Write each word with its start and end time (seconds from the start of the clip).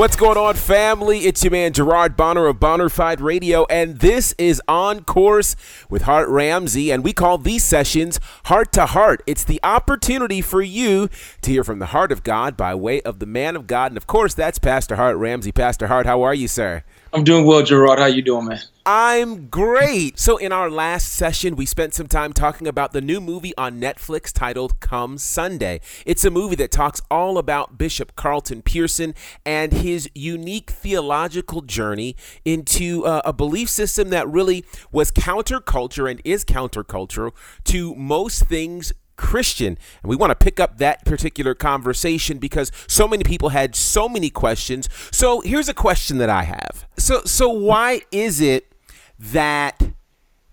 What's 0.00 0.16
going 0.16 0.38
on, 0.38 0.54
family? 0.54 1.26
It's 1.26 1.44
your 1.44 1.50
man 1.50 1.74
Gerard 1.74 2.16
Bonner 2.16 2.46
of 2.46 2.56
Bonnerfied 2.58 3.20
Radio, 3.20 3.66
and 3.68 3.98
this 3.98 4.34
is 4.38 4.62
On 4.66 5.04
Course 5.04 5.56
with 5.90 6.02
Hart 6.02 6.26
Ramsey, 6.30 6.90
and 6.90 7.04
we 7.04 7.12
call 7.12 7.36
these 7.36 7.64
sessions 7.64 8.18
Heart 8.44 8.72
to 8.72 8.86
Heart. 8.86 9.22
It's 9.26 9.44
the 9.44 9.60
opportunity 9.62 10.40
for 10.40 10.62
you 10.62 11.10
to 11.42 11.50
hear 11.50 11.64
from 11.64 11.80
the 11.80 11.86
heart 11.86 12.12
of 12.12 12.22
God 12.22 12.56
by 12.56 12.74
way 12.74 13.02
of 13.02 13.18
the 13.18 13.26
man 13.26 13.56
of 13.56 13.66
God, 13.66 13.90
and 13.90 13.98
of 13.98 14.06
course, 14.06 14.32
that's 14.32 14.58
Pastor 14.58 14.96
Hart 14.96 15.18
Ramsey. 15.18 15.52
Pastor 15.52 15.88
Hart, 15.88 16.06
how 16.06 16.22
are 16.22 16.32
you, 16.34 16.48
sir? 16.48 16.82
I'm 17.12 17.24
doing 17.24 17.44
well, 17.44 17.62
Gerard. 17.62 17.98
How 17.98 18.06
you 18.06 18.22
doing, 18.22 18.46
man? 18.46 18.60
I'm 18.86 19.48
great. 19.48 20.16
So 20.18 20.36
in 20.36 20.52
our 20.52 20.70
last 20.70 21.12
session, 21.12 21.56
we 21.56 21.66
spent 21.66 21.92
some 21.92 22.06
time 22.06 22.32
talking 22.32 22.68
about 22.68 22.92
the 22.92 23.00
new 23.00 23.20
movie 23.20 23.52
on 23.58 23.80
Netflix 23.80 24.32
titled 24.32 24.78
Come 24.78 25.18
Sunday. 25.18 25.80
It's 26.06 26.24
a 26.24 26.30
movie 26.30 26.54
that 26.56 26.70
talks 26.70 27.02
all 27.10 27.36
about 27.36 27.76
Bishop 27.76 28.14
Carlton 28.14 28.62
Pearson 28.62 29.16
and 29.44 29.72
his 29.72 30.08
unique 30.14 30.70
theological 30.70 31.62
journey 31.62 32.14
into 32.44 33.04
uh, 33.04 33.22
a 33.24 33.32
belief 33.32 33.68
system 33.68 34.10
that 34.10 34.28
really 34.28 34.64
was 34.92 35.10
counterculture 35.10 36.08
and 36.08 36.20
is 36.24 36.44
countercultural 36.44 37.32
to 37.64 37.94
most 37.96 38.44
things 38.44 38.92
Christian. 39.20 39.78
And 40.02 40.08
we 40.08 40.16
want 40.16 40.30
to 40.30 40.34
pick 40.34 40.58
up 40.58 40.78
that 40.78 41.04
particular 41.04 41.54
conversation 41.54 42.38
because 42.38 42.72
so 42.88 43.06
many 43.06 43.22
people 43.22 43.50
had 43.50 43.76
so 43.76 44.08
many 44.08 44.30
questions. 44.30 44.88
So 45.12 45.42
here's 45.42 45.68
a 45.68 45.74
question 45.74 46.16
that 46.18 46.30
I 46.30 46.44
have. 46.44 46.88
So 46.96 47.20
so 47.26 47.50
why 47.50 48.00
is 48.10 48.40
it 48.40 48.72
that 49.18 49.92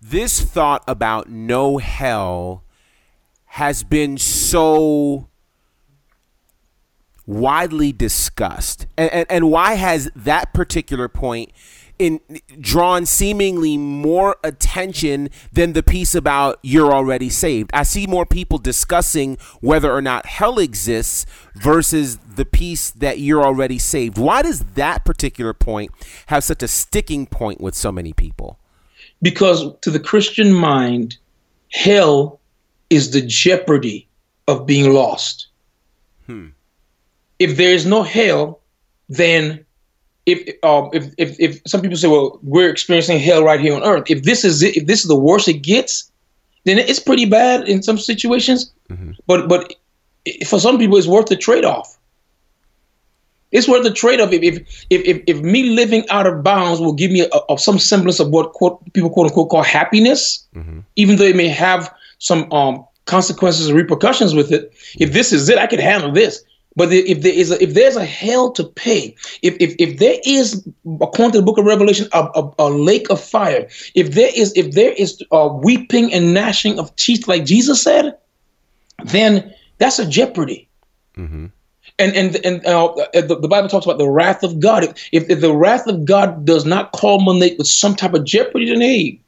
this 0.02 0.42
thought 0.42 0.84
about 0.86 1.30
no 1.30 1.78
hell 1.78 2.66
has 3.46 3.84
been 3.84 4.18
so 4.18 5.30
widely 7.26 7.94
discussed? 7.94 8.86
And, 8.98 9.12
and, 9.14 9.26
and 9.30 9.50
why 9.50 9.76
has 9.76 10.12
that 10.14 10.54
particular 10.54 11.08
point 11.08 11.54
in 12.00 12.20
drawn 12.60 13.06
seemingly 13.06 13.78
more 13.78 14.38
attention 14.44 15.30
than 15.52 15.74
the 15.74 15.84
piece 15.84 16.14
about 16.16 16.60
you're 16.62 16.94
already 16.94 17.30
saved. 17.30 17.72
I 17.74 17.84
see 17.84 18.08
more 18.08 18.26
people 18.26 18.58
discussing 18.58 19.38
whether 19.62 19.92
or 19.92 20.02
not 20.02 20.26
hell 20.26 20.60
exists 20.60 21.26
versus 21.56 22.18
the 22.18 22.46
piece 22.46 22.92
that 22.92 23.20
you're 23.20 23.44
already 23.44 23.80
saved. 23.80 24.18
Why 24.18 24.42
does 24.42 24.60
that 24.76 25.06
particular 25.06 25.54
point 25.54 25.92
have 26.28 26.44
such 26.44 26.64
a 26.64 26.68
sticking 26.68 27.26
point 27.26 27.62
with 27.62 27.76
so 27.76 27.92
many 27.92 28.14
people? 28.14 28.60
Because 29.22 29.66
to 29.82 29.90
the 29.90 30.00
Christian 30.00 30.54
mind, 30.54 31.18
hell 31.72 32.40
is 32.90 33.12
the 33.12 33.22
jeopardy 33.22 34.08
of 34.48 34.66
being 34.66 34.94
lost. 34.94 35.48
Hmm. 36.26 36.48
If 37.40 37.58
there 37.58 37.74
is 37.74 37.86
no 37.86 38.04
hell, 38.04 38.62
then 39.10 39.66
if 40.28 40.64
um 40.64 40.90
if, 40.94 41.06
if 41.18 41.40
if 41.40 41.62
some 41.66 41.82
people 41.82 41.98
say, 41.98 42.08
well, 42.08 42.38
we're 42.44 42.70
experiencing 42.70 43.20
hell 43.20 43.44
right 43.44 43.60
here 43.60 43.74
on 43.74 43.84
earth. 43.84 44.04
If 44.12 44.24
this 44.24 44.44
is 44.44 44.62
it, 44.62 44.78
if 44.78 44.86
this 44.86 45.02
is 45.02 45.08
the 45.08 45.16
worst 45.16 45.48
it 45.48 45.64
gets, 45.64 46.12
then 46.66 46.78
it's 46.78 47.00
pretty 47.00 47.26
bad 47.26 47.68
in 47.68 47.82
some 47.82 47.98
situations. 47.98 48.72
Mm-hmm. 48.90 49.12
But 49.26 49.48
but 49.48 49.74
for 50.46 50.60
some 50.60 50.78
people, 50.78 50.98
it's 50.98 51.08
worth 51.08 51.28
the 51.28 51.38
trade 51.38 51.66
off. 51.66 51.98
It's 53.54 53.70
worth 53.70 53.84
the 53.84 53.94
trade 53.94 54.20
off 54.20 54.34
if, 54.34 54.44
if 54.44 54.86
if 54.90 55.24
if 55.26 55.42
me 55.42 55.64
living 55.64 56.04
out 56.10 56.28
of 56.28 56.44
bounds 56.44 56.82
will 56.82 56.94
give 56.94 57.10
me 57.10 57.22
a, 57.22 57.40
a, 57.50 57.58
some 57.58 57.80
semblance 57.80 58.20
of 58.20 58.30
what 58.30 58.52
quote, 58.52 58.78
people 58.92 59.10
quote 59.10 59.28
unquote 59.28 59.50
call 59.50 59.64
happiness, 59.64 60.46
mm-hmm. 60.54 60.80
even 60.98 61.16
though 61.16 61.24
it 61.24 61.38
may 61.38 61.48
have 61.48 61.92
some 62.20 62.52
um 62.52 62.86
consequences 63.06 63.70
and 63.70 63.78
repercussions 63.78 64.36
with 64.36 64.52
it. 64.52 64.74
If 65.00 65.14
this 65.14 65.32
is 65.32 65.48
it, 65.48 65.58
I 65.58 65.68
can 65.68 65.80
handle 65.80 66.12
this. 66.12 66.44
But 66.78 66.94
if 66.94 67.24
there 67.24 67.34
is 67.34 67.50
a, 67.50 67.62
if 67.62 67.74
there's 67.74 67.96
a 67.96 68.06
hell 68.06 68.52
to 68.52 68.64
pay, 68.64 69.16
if, 69.42 69.58
if, 69.60 69.76
if 69.80 69.98
there 69.98 70.18
is, 70.24 70.64
according 71.02 71.32
to 71.32 71.40
the 71.40 71.44
book 71.44 71.58
of 71.58 71.66
Revelation, 71.66 72.08
a, 72.14 72.30
a, 72.36 72.54
a 72.60 72.70
lake 72.70 73.10
of 73.10 73.20
fire, 73.20 73.68
if 73.96 74.12
there 74.12 74.30
is 74.36 74.54
if 74.56 74.74
there 74.74 74.92
is 74.92 75.24
weeping 75.64 76.14
and 76.14 76.36
gnashing 76.36 76.78
of 76.78 76.96
teeth, 76.96 77.28
like 77.28 77.46
Jesus 77.46 77.82
said, 77.82 78.16
then 79.06 79.52
that's 79.80 79.98
a 79.98 80.08
jeopardy. 80.08 80.70
Mm-hmm. 81.18 81.48
And 81.98 82.16
and 82.16 82.46
and 82.46 82.64
uh, 82.68 82.94
the, 83.12 83.40
the, 83.42 83.48
Bible 83.48 83.70
talks 83.70 83.88
about 83.88 83.98
the 83.98 84.08
wrath 84.08 84.44
of 84.44 84.60
God. 84.60 84.84
If, 84.84 85.28
if 85.32 85.42
the 85.42 85.56
wrath 85.56 85.88
of 85.88 86.06
God 86.06 86.46
does 86.46 86.64
not 86.64 86.92
culminate 86.92 87.58
with 87.58 87.66
some 87.66 87.96
type 87.96 88.14
of 88.14 88.24
jeopardy, 88.24 88.70
then 88.70 88.82
hey, 88.82 89.20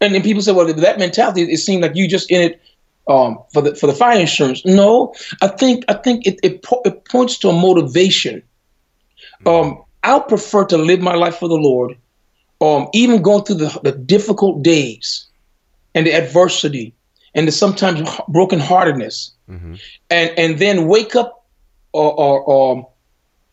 and 0.00 0.16
then 0.16 0.22
people 0.22 0.42
say, 0.42 0.50
well, 0.50 0.66
that 0.66 0.98
mentality, 0.98 1.42
it 1.42 1.58
seems 1.58 1.80
like 1.80 1.94
you 1.94 2.08
just 2.08 2.28
in 2.28 2.40
it 2.40 2.60
um, 3.08 3.38
for 3.52 3.62
the 3.62 3.74
for 3.74 3.86
the 3.86 3.94
fire 3.94 4.18
insurance. 4.18 4.64
No, 4.64 5.14
I 5.40 5.48
think 5.48 5.84
I 5.88 5.94
think 5.94 6.26
it 6.26 6.38
it, 6.42 6.62
po- 6.62 6.82
it 6.84 7.04
points 7.04 7.38
to 7.38 7.48
a 7.48 7.52
motivation. 7.52 8.42
Um, 9.46 9.82
I'll 10.04 10.22
prefer 10.22 10.64
to 10.66 10.78
live 10.78 11.00
my 11.00 11.14
life 11.14 11.36
for 11.36 11.48
the 11.48 11.54
Lord, 11.54 11.96
um, 12.60 12.88
even 12.92 13.22
going 13.22 13.44
through 13.44 13.56
the, 13.56 13.80
the 13.82 13.92
difficult 13.92 14.62
days 14.62 15.26
and 15.94 16.06
the 16.06 16.12
adversity 16.12 16.94
and 17.34 17.48
the 17.48 17.52
sometimes 17.52 18.00
brokenheartedness, 18.28 19.30
mm-hmm. 19.48 19.74
and 20.10 20.30
and 20.38 20.58
then 20.58 20.86
wake 20.86 21.16
up 21.16 21.46
or, 21.92 22.12
or, 22.12 22.40
or 22.42 22.88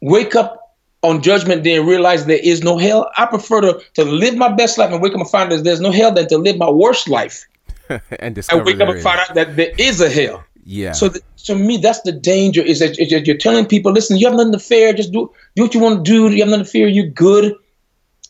wake 0.02 0.36
up 0.36 0.78
on 1.02 1.22
judgment 1.22 1.64
day 1.64 1.78
and 1.78 1.88
realize 1.88 2.26
there 2.26 2.40
is 2.44 2.62
no 2.62 2.78
hell. 2.78 3.10
I 3.18 3.26
prefer 3.26 3.62
to, 3.62 3.82
to 3.96 4.04
live 4.04 4.36
my 4.36 4.50
best 4.50 4.78
life 4.78 4.92
and 4.92 5.02
wake 5.02 5.14
up 5.14 5.20
and 5.20 5.30
find 5.30 5.52
that 5.52 5.64
there's 5.64 5.80
no 5.80 5.92
hell 5.92 6.12
than 6.12 6.28
to 6.28 6.38
live 6.38 6.58
my 6.58 6.70
worst 6.70 7.08
life 7.08 7.46
and 8.20 8.36
discover. 8.36 8.62
And 8.62 8.66
wake 8.66 8.80
up 8.80 8.90
and 8.90 9.02
find 9.02 9.20
out 9.20 9.34
that 9.36 9.56
there 9.56 9.72
is 9.78 10.02
a 10.02 10.10
hell. 10.10 10.44
Yeah. 10.66 10.92
So 10.92 11.10
the, 11.10 11.22
to 11.46 11.56
me, 11.56 11.78
that's 11.78 12.02
the 12.02 12.12
danger 12.12 12.62
is 12.62 12.80
that 12.80 12.98
you're 12.98 13.38
telling 13.38 13.66
people, 13.66 13.92
listen, 13.92 14.18
you 14.18 14.28
have 14.28 14.36
nothing 14.36 14.52
to 14.54 14.60
fear. 14.60 14.94
Just 14.94 15.12
do 15.12 15.32
do 15.56 15.64
what 15.64 15.74
you 15.74 15.80
want 15.80 16.06
to 16.06 16.12
do. 16.12 16.30
You 16.30 16.44
have 16.44 16.50
nothing 16.50 16.66
to 16.66 16.72
fear. 16.72 16.88
You're 16.88 17.08
good. 17.08 17.56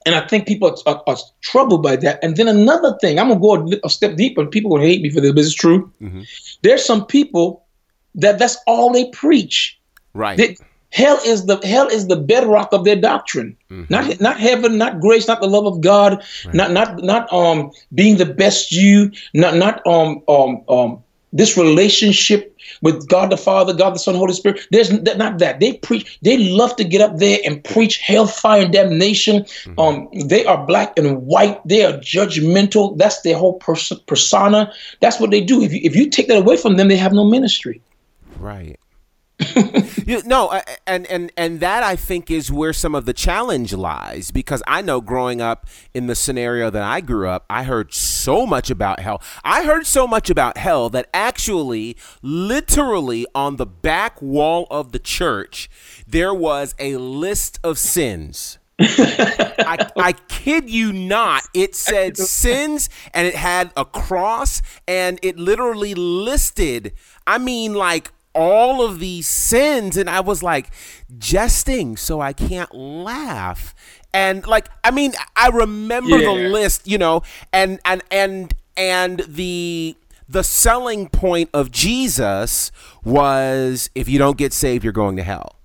And 0.06 0.16
I 0.16 0.26
think 0.26 0.48
people 0.48 0.70
are, 0.70 0.94
are, 0.94 1.04
are, 1.08 1.18
troubled 1.42 1.84
by 1.84 1.98
that. 1.98 2.24
And 2.24 2.38
then 2.38 2.48
another 2.48 2.98
thing, 3.02 3.20
I'm 3.20 3.28
gonna 3.28 3.40
go 3.40 3.56
a, 3.56 3.80
a 3.84 3.90
step 3.90 4.16
deeper. 4.16 4.46
People 4.46 4.72
will 4.72 4.80
hate 4.80 5.02
me 5.02 5.10
for 5.10 5.20
this, 5.20 5.34
but 5.34 5.44
it's 5.44 5.54
true. 5.54 5.92
Mm-hmm. 6.02 6.22
There's 6.62 6.86
some 6.86 7.06
people 7.06 7.66
that 8.16 8.40
that's 8.40 8.58
all 8.66 8.94
they 8.94 9.10
preach. 9.10 9.78
Right. 10.14 10.38
They, 10.38 10.56
hell 10.92 11.20
is 11.26 11.46
the 11.46 11.58
hell 11.66 11.88
is 11.88 12.08
the 12.08 12.16
bedrock 12.16 12.72
of 12.72 12.84
their 12.84 12.96
doctrine. 12.96 13.56
Mm-hmm. 13.70 13.94
Not 13.94 14.20
not 14.20 14.40
heaven, 14.40 14.78
not 14.78 15.00
grace, 15.00 15.28
not 15.28 15.42
the 15.42 15.48
love 15.48 15.66
of 15.66 15.82
God, 15.82 16.24
right. 16.46 16.56
not 16.56 16.72
not 16.72 17.04
not 17.04 17.32
um 17.32 17.72
being 17.94 18.18
the 18.18 18.26
best 18.26 18.72
you, 18.72 19.12
not 19.34 19.56
not 19.56 19.86
um 19.86 20.22
um 20.28 20.62
um 20.68 21.04
this 21.32 21.56
relationship 21.56 22.56
with 22.82 23.08
God 23.08 23.32
the 23.32 23.38
Father, 23.38 23.72
God 23.74 23.94
the 23.94 24.00
Son, 24.00 24.16
Holy 24.16 24.34
Spirit. 24.34 24.62
There's 24.72 24.92
not 24.92 25.38
that. 25.38 25.60
They 25.60 25.74
preach, 25.74 26.20
they 26.24 26.38
love 26.38 26.76
to 26.78 26.84
get 26.84 27.02
up 27.02 27.18
there 27.18 27.40
and 27.46 27.64
preach 27.64 27.98
hellfire 28.00 28.64
and 28.64 28.74
damnation. 28.74 29.44
Mm-hmm. 29.44 29.80
Um, 29.80 30.10
they 30.26 30.44
are 30.46 30.66
black 30.66 30.98
and 30.98 31.22
white, 31.28 31.62
they 31.68 31.86
are 31.86 31.94
judgmental. 31.94 32.98
That's 32.98 33.22
their 33.22 33.38
whole 33.38 33.60
pers- 33.60 33.94
persona. 34.08 34.74
That's 35.02 35.20
what 35.20 35.30
they 35.30 35.42
do. 35.42 35.62
If 35.62 35.72
you 35.72 35.82
if 35.84 35.96
you 35.96 36.10
take 36.10 36.28
that 36.30 36.38
away 36.38 36.58
from 36.58 36.78
them, 36.78 36.88
they 36.88 36.98
have 36.98 37.14
no 37.14 37.26
ministry. 37.26 37.80
Right 38.40 38.79
you, 40.06 40.22
no, 40.26 40.62
and 40.86 41.08
and 41.08 41.32
and 41.38 41.60
that 41.62 41.82
I 41.82 41.96
think 41.96 42.30
is 42.30 42.52
where 42.52 42.74
some 42.74 42.94
of 42.94 43.06
the 43.06 43.14
challenge 43.14 43.74
lies 43.74 44.32
because 44.32 44.62
I 44.68 44.82
know 44.82 45.00
growing 45.00 45.40
up 45.40 45.68
in 45.94 46.08
the 46.08 46.16
scenario 46.16 46.70
that 46.70 46.84
I 46.84 47.00
grew 47.00 47.30
up, 47.30 47.46
I 47.50 47.64
heard 47.64 47.94
so 47.94 48.46
much 48.46 48.70
about 48.70 49.00
hell. 49.00 49.22
I 49.44 49.64
heard 49.64 49.86
so 49.86 50.08
much 50.08 50.30
about 50.30 50.58
hell 50.58 50.90
that 50.90 51.10
actually, 51.14 51.96
literally, 52.22 53.26
on 53.34 53.56
the 53.56 53.66
back 53.66 54.22
wall 54.22 54.68
of 54.70 54.92
the 54.92 55.00
church, 55.00 55.70
there 56.06 56.34
was 56.34 56.76
a 56.78 56.98
list 56.98 57.60
of 57.64 57.78
sins. 57.78 58.58
I, 58.80 59.90
I, 59.98 60.14
kid 60.14 60.70
you 60.70 60.94
not. 60.94 61.44
It 61.54 61.76
said 61.76 62.18
sins 62.18 62.90
and 63.14 63.28
it 63.28 63.36
had 63.36 63.72
a 63.76 63.84
cross 63.84 64.62
and 64.88 65.20
it 65.22 65.38
literally 65.38 65.94
listed, 65.94 66.94
I 67.28 67.40
mean, 67.40 67.74
like 67.74 68.12
all 68.34 68.84
of 68.84 69.00
these 69.00 69.28
sins 69.28 69.98
and 69.98 70.10
I 70.10 70.20
was 70.20 70.44
like 70.44 70.72
jesting 71.18 71.98
so 71.98 72.22
I 72.22 72.34
can't 72.34 72.74
laugh. 72.74 73.74
And 74.14 74.46
like 74.46 74.70
I 74.84 74.92
mean 74.92 75.14
I 75.36 75.50
remember 75.50 76.18
yeah. 76.18 76.26
the 76.26 76.50
list, 76.50 76.88
you 76.88 76.98
know, 76.98 77.24
and 77.52 77.80
and 77.86 78.04
and 78.12 78.54
and 78.78 79.20
the 79.28 79.96
the 80.28 80.44
selling 80.44 81.10
point 81.10 81.50
of 81.54 81.72
Jesus 81.72 82.72
was 83.04 83.90
if 83.96 84.08
you 84.08 84.20
don't 84.20 84.38
get 84.38 84.54
saved, 84.54 84.84
you're 84.84 84.94
going 84.94 85.18
to 85.18 85.24
hell. 85.24 85.56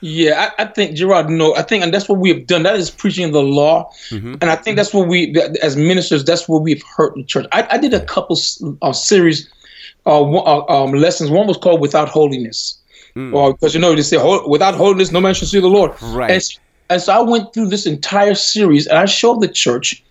Yeah, 0.00 0.50
I, 0.58 0.62
I, 0.62 0.66
think 0.66 0.96
Gerard. 0.96 1.28
No, 1.28 1.54
I 1.56 1.62
think, 1.62 1.82
and 1.82 1.92
that's 1.92 2.08
what 2.08 2.20
we 2.20 2.28
have 2.28 2.46
done. 2.46 2.62
That 2.62 2.76
is 2.76 2.88
preaching 2.88 3.32
the 3.32 3.42
law, 3.42 3.90
mm-hmm. 4.10 4.34
and 4.40 4.44
I 4.44 4.54
think 4.54 4.76
that's 4.76 4.94
what 4.94 5.08
we, 5.08 5.34
as 5.60 5.76
ministers, 5.76 6.24
that's 6.24 6.48
what 6.48 6.62
we've 6.62 6.82
hurt 6.96 7.14
the 7.16 7.24
church. 7.24 7.46
I, 7.50 7.66
I 7.70 7.78
did 7.78 7.92
a 7.92 8.04
couple 8.04 8.38
of 8.82 8.96
series, 8.96 9.50
uh, 10.08 10.22
uh, 10.22 10.64
um, 10.68 10.92
lessons. 10.92 11.30
One 11.30 11.46
was 11.46 11.56
called 11.56 11.80
"Without 11.80 12.08
Holiness," 12.08 12.78
mm. 13.14 13.34
or 13.34 13.52
because 13.52 13.74
you 13.74 13.80
know 13.80 13.94
they 13.94 14.02
say, 14.02 14.18
"Without 14.46 14.74
holiness, 14.74 15.12
no 15.12 15.20
man 15.20 15.34
shall 15.34 15.48
see 15.48 15.60
the 15.60 15.68
Lord." 15.68 15.92
Right. 16.02 16.30
And, 16.30 16.42
and 16.90 17.02
so 17.02 17.12
I 17.12 17.20
went 17.20 17.52
through 17.52 17.68
this 17.68 17.86
entire 17.86 18.34
series, 18.34 18.86
and 18.86 18.98
I 18.98 19.04
showed 19.04 19.40
the 19.40 19.48
church 19.48 20.02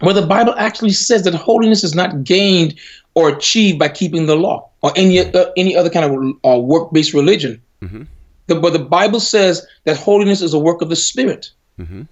where 0.00 0.14
the 0.14 0.26
Bible 0.26 0.54
actually 0.56 0.92
says 0.92 1.24
that 1.24 1.34
holiness 1.34 1.84
is 1.84 1.94
not 1.94 2.24
gained 2.24 2.78
or 3.14 3.28
achieved 3.28 3.78
by 3.78 3.88
keeping 3.88 4.26
the 4.26 4.36
law 4.36 4.68
or 4.82 4.92
any 4.96 5.20
uh, 5.20 5.50
any 5.56 5.76
other 5.76 5.90
kind 5.90 6.06
of 6.06 6.12
uh, 6.44 6.58
work-based 6.58 7.14
religion. 7.14 7.60
Mm-hmm. 7.82 8.02
The, 8.46 8.54
but 8.56 8.72
the 8.72 8.80
Bible 8.80 9.20
says 9.20 9.66
that 9.84 9.96
holiness 9.96 10.42
is 10.42 10.54
a 10.54 10.58
work 10.58 10.82
of 10.82 10.88
the 10.88 10.96
Spirit. 10.96 11.50
Mm-hmm. 11.78 12.02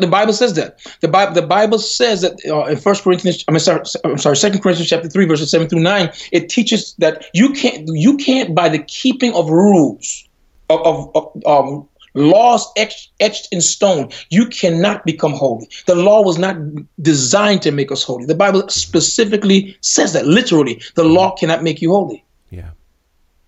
The 0.00 0.08
Bible 0.08 0.32
says 0.32 0.54
that. 0.54 0.80
The 1.00 1.06
Bible, 1.06 1.34
the 1.34 1.46
Bible 1.46 1.78
says 1.78 2.22
that 2.22 2.34
uh, 2.50 2.64
in 2.64 2.76
First 2.76 3.04
Corinthians, 3.04 3.44
I'm 3.46 3.56
sorry, 3.60 3.82
I'm 4.02 4.18
sorry, 4.18 4.36
Second 4.36 4.60
Corinthians 4.60 4.90
chapter 4.90 5.08
three, 5.08 5.26
verses 5.26 5.48
seven 5.48 5.68
through 5.68 5.80
nine. 5.80 6.10
It 6.32 6.48
teaches 6.48 6.94
that 6.98 7.26
you 7.34 7.52
can't, 7.52 7.88
you 7.92 8.16
can't 8.16 8.52
by 8.52 8.68
the 8.68 8.80
keeping 8.80 9.32
of 9.34 9.48
rules, 9.48 10.28
of, 10.70 10.80
of, 10.84 11.10
of 11.14 11.46
um, 11.46 11.88
laws 12.14 12.66
etched, 12.76 13.10
etched 13.20 13.46
in 13.52 13.60
stone, 13.60 14.10
you 14.30 14.46
cannot 14.46 15.04
become 15.04 15.32
holy. 15.32 15.68
The 15.86 15.94
law 15.94 16.22
was 16.22 16.36
not 16.36 16.56
designed 17.00 17.62
to 17.62 17.70
make 17.70 17.92
us 17.92 18.02
holy. 18.02 18.26
The 18.26 18.34
Bible 18.34 18.68
specifically 18.68 19.76
says 19.82 20.14
that 20.14 20.26
literally, 20.26 20.82
the 20.96 21.04
law 21.04 21.36
cannot 21.36 21.62
make 21.62 21.80
you 21.80 21.92
holy. 21.92 22.24
Yeah, 22.50 22.70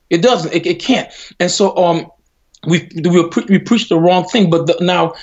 it 0.09 0.23
doesn't. 0.23 0.55
It, 0.55 0.67
it 0.67 0.81
can't. 0.81 1.09
And 1.41 1.51
so, 1.51 1.77
um, 1.77 2.07
we 2.67 2.89
we, 2.95 3.29
pre- 3.29 3.47
we 3.49 3.59
preach 3.59 3.89
the 3.89 3.99
wrong 3.99 4.25
thing. 4.25 4.51
But 4.51 4.67
the, 4.67 4.77
now, 4.81 5.15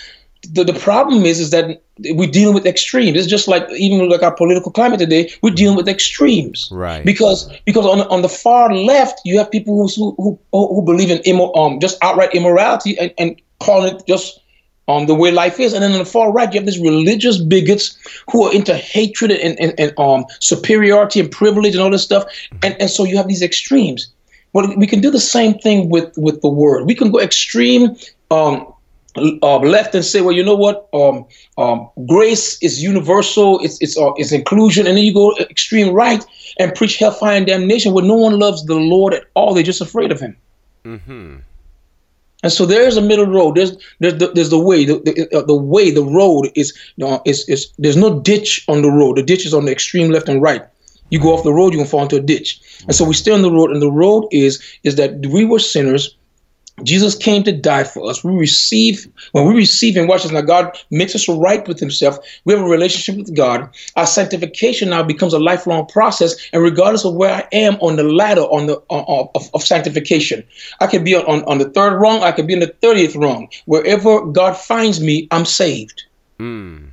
the, 0.54 0.64
the 0.64 0.74
problem 0.74 1.26
is 1.26 1.40
is 1.40 1.52
that 1.52 1.82
we're 2.00 2.30
dealing 2.30 2.54
with 2.54 2.66
extremes. 2.66 3.18
It's 3.18 3.28
just 3.28 3.48
like 3.48 3.70
even 3.72 4.10
like 4.10 4.24
our 4.24 4.34
political 4.34 4.72
climate 4.72 5.00
today, 5.00 5.32
we're 5.42 5.54
dealing 5.54 5.78
with 5.78 5.88
extremes. 5.88 6.70
Right. 6.72 7.06
Because 7.06 7.50
because 7.66 7.86
on 7.86 8.02
on 8.02 8.22
the 8.22 8.30
far 8.30 8.74
left, 8.74 9.22
you 9.26 9.38
have 9.38 9.50
people 9.52 9.88
who 9.88 10.16
who 10.18 10.40
who 10.52 10.82
believe 10.82 11.12
in 11.12 11.20
immo- 11.20 11.54
um 11.54 11.80
just 11.80 11.98
outright 12.02 12.34
immorality 12.34 12.98
and, 13.00 13.14
and 13.18 13.42
calling 13.60 13.96
it 13.96 14.04
just 14.08 14.40
um, 14.88 15.08
the 15.08 15.16
way 15.16 15.32
life 15.32 15.60
is. 15.60 15.74
And 15.74 15.84
then 15.84 15.92
on 15.94 16.00
the 16.00 16.06
far 16.06 16.32
right, 16.32 16.52
you 16.54 16.60
have 16.60 16.66
these 16.66 16.80
religious 16.80 17.42
bigots 17.42 17.98
who 18.32 18.44
are 18.44 18.54
into 18.54 18.76
hatred 18.76 19.32
and, 19.32 19.60
and, 19.60 19.74
and 19.80 19.98
um, 19.98 20.26
superiority 20.40 21.20
and 21.20 21.32
privilege 21.32 21.74
and 21.74 21.84
all 21.84 21.90
this 21.90 22.04
stuff. 22.04 22.26
And, 22.64 22.76
and 22.80 22.90
so 22.90 23.04
you 23.04 23.18
have 23.18 23.28
these 23.28 23.42
extremes. 23.42 24.12
Well, 24.54 24.74
we 24.78 24.88
can 24.88 25.02
do 25.02 25.12
the 25.12 25.20
same 25.20 25.56
thing 25.56 25.90
with, 25.90 26.14
with 26.18 26.42
the 26.42 26.50
word. 26.50 26.86
We 26.86 26.96
can 26.96 27.12
go 27.12 27.20
extreme 27.20 27.96
um, 28.32 28.72
uh, 29.18 29.58
left 29.60 29.96
and 29.96 30.04
say, 30.04 30.22
well, 30.22 30.36
you 30.36 30.44
know 30.44 30.56
what? 30.56 30.88
Um, 30.94 31.26
um, 31.58 31.90
grace 32.08 32.62
is 32.62 32.84
universal. 32.84 33.60
It's 33.60 33.82
it's 33.82 33.98
uh, 33.98 34.14
it's 34.14 34.32
inclusion, 34.32 34.88
and 34.88 34.98
then 34.98 35.04
you 35.04 35.14
go 35.14 35.36
extreme 35.38 35.94
right 35.94 36.24
and 36.60 36.74
preach 36.76 36.98
hellfire 36.98 37.38
and 37.38 37.46
damnation, 37.46 37.94
where 37.94 38.04
no 38.04 38.16
one 38.16 38.40
loves 38.40 38.66
the 38.66 38.76
Lord 38.76 39.14
at 39.14 39.26
all. 39.34 39.54
They're 39.54 39.64
just 39.64 39.82
afraid 39.82 40.12
of 40.12 40.20
Him. 40.20 40.36
Mm-hmm. 40.86 41.38
And 42.44 42.52
so 42.52 42.66
there's 42.66 42.98
a 42.98 43.02
middle 43.02 43.26
road. 43.26 43.56
There's 43.56 43.76
there's 44.00 44.18
the, 44.20 44.28
there's 44.28 44.50
the 44.52 44.60
way. 44.60 44.86
The, 44.86 45.00
the, 45.00 45.38
uh, 45.38 45.42
the 45.42 45.56
way 45.56 45.90
the 45.90 46.04
road 46.04 46.52
is 46.56 46.78
you 46.96 47.06
know 47.06 47.22
is 47.26 47.48
is 47.50 47.72
there's 47.80 47.98
no 47.98 48.20
ditch 48.20 48.64
on 48.68 48.82
the 48.82 48.92
road. 48.92 49.18
The 49.18 49.24
ditch 49.24 49.46
is 49.46 49.54
on 49.54 49.66
the 49.66 49.72
extreme 49.72 50.12
left 50.12 50.30
and 50.30 50.42
right. 50.42 50.64
You 51.10 51.20
go 51.20 51.34
off 51.34 51.44
the 51.44 51.54
road, 51.54 51.74
you 51.74 51.80
can 51.80 51.88
fall 51.88 52.04
into 52.04 52.18
a 52.18 52.22
ditch. 52.22 52.60
And 52.84 52.96
so 52.96 53.06
we 53.06 53.14
stay 53.14 53.32
on 53.32 53.42
the 53.42 53.52
road, 53.52 53.72
and 53.72 53.82
the 53.82 53.92
road 53.92 54.28
is 54.32 54.62
is 54.84 54.96
that 54.96 55.26
we 55.26 55.46
were 55.46 55.60
sinners. 55.60 56.16
Jesus 56.84 57.16
came 57.16 57.44
to 57.44 57.54
die 57.54 57.86
for 57.86 58.10
us. 58.10 58.24
We 58.24 58.34
receive, 58.34 59.08
when 59.32 59.48
we 59.48 59.56
receive 59.56 59.96
and 59.96 60.10
watch 60.10 60.26
us, 60.26 60.32
now, 60.32 60.42
God 60.42 60.78
makes 60.92 61.16
us 61.16 61.28
right 61.30 61.66
with 61.68 61.80
Himself. 61.80 62.18
We 62.44 62.54
have 62.54 62.64
a 62.64 62.68
relationship 62.68 63.18
with 63.18 63.36
God. 63.36 63.70
Our 63.96 64.06
sanctification 64.06 64.90
now 64.90 65.02
becomes 65.02 65.34
a 65.34 65.40
lifelong 65.40 65.86
process. 65.86 66.36
And 66.52 66.62
regardless 66.62 67.06
of 67.06 67.16
where 67.16 67.34
I 67.34 67.48
am 67.54 67.76
on 67.76 67.96
the 67.96 68.04
ladder 68.04 68.42
on 68.42 68.68
the 68.68 68.78
uh, 68.90 69.28
of, 69.36 69.50
of, 69.54 69.64
sanctification, 69.64 70.44
I 70.82 70.88
could 70.88 71.06
be 71.06 71.16
on, 71.16 71.44
on 71.46 71.60
the 71.60 71.70
third 71.70 71.98
rung, 71.98 72.22
I 72.24 72.34
could 72.34 72.48
be 72.48 72.54
in 72.54 72.60
the 72.60 72.76
30th 72.82 73.20
rung. 73.20 73.48
Wherever 73.66 74.26
God 74.26 74.58
finds 74.58 75.00
me, 75.00 75.30
I'm 75.32 75.46
saved. 75.46 76.04
Mm. 76.40 76.90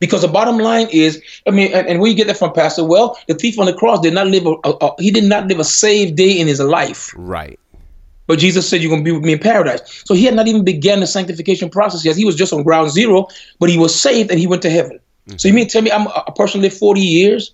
Because 0.00 0.22
the 0.22 0.28
bottom 0.28 0.58
line 0.58 0.88
is, 0.90 1.20
I 1.46 1.50
mean, 1.50 1.72
and, 1.74 1.86
and 1.86 2.00
where 2.00 2.08
you 2.08 2.16
get 2.16 2.28
that 2.28 2.38
from, 2.38 2.52
Pastor? 2.52 2.84
Well, 2.84 3.18
the 3.26 3.34
thief 3.34 3.58
on 3.58 3.66
the 3.66 3.74
cross 3.74 4.00
did 4.00 4.14
not 4.14 4.28
live 4.28 4.46
a, 4.46 4.54
a, 4.64 4.70
a 4.70 5.02
he 5.02 5.10
did 5.10 5.24
not 5.24 5.48
live 5.48 5.58
a 5.58 5.64
saved 5.64 6.16
day 6.16 6.30
in 6.30 6.46
his 6.46 6.60
life. 6.60 7.12
Right. 7.16 7.58
But 8.28 8.38
Jesus 8.38 8.68
said, 8.68 8.80
You're 8.80 8.90
going 8.90 9.04
to 9.04 9.04
be 9.04 9.12
with 9.12 9.24
me 9.24 9.32
in 9.32 9.40
paradise. 9.40 9.80
So 10.04 10.14
he 10.14 10.24
had 10.24 10.36
not 10.36 10.46
even 10.46 10.64
begun 10.64 11.00
the 11.00 11.08
sanctification 11.08 11.68
process 11.68 12.04
yet. 12.04 12.14
He 12.14 12.24
was 12.24 12.36
just 12.36 12.52
on 12.52 12.62
ground 12.62 12.90
zero, 12.90 13.26
but 13.58 13.70
he 13.70 13.78
was 13.78 14.00
saved 14.00 14.30
and 14.30 14.38
he 14.38 14.46
went 14.46 14.62
to 14.62 14.70
heaven. 14.70 15.00
Mm-hmm. 15.26 15.38
So 15.38 15.48
you 15.48 15.54
mean 15.54 15.66
tell 15.66 15.82
me 15.82 15.90
I'm 15.90 16.06
a 16.06 16.32
person 16.32 16.60
lived 16.60 16.76
40 16.76 17.00
years 17.00 17.52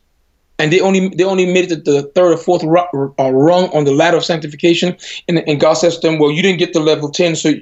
and 0.59 0.73
they 0.73 0.81
only 0.81 1.09
they 1.09 1.25
only 1.25 1.47
made 1.47 1.71
it 1.71 1.85
to 1.85 1.93
the 1.93 2.03
third 2.03 2.33
or 2.33 2.37
fourth 2.37 2.65
uh, 2.65 3.33
rung 3.33 3.69
on 3.71 3.85
the 3.85 3.93
ladder 3.93 4.19
of 4.19 4.25
sanctification, 4.25 4.97
and, 5.29 5.39
and 5.49 5.61
God 5.61 5.75
says 5.75 5.99
to 5.99 6.09
them, 6.09 6.19
"Well, 6.19 6.31
you 6.31 6.43
didn't 6.43 6.59
get 6.59 6.73
to 6.75 6.81
level 6.81 7.11
ten, 7.11 7.35
so 7.37 7.53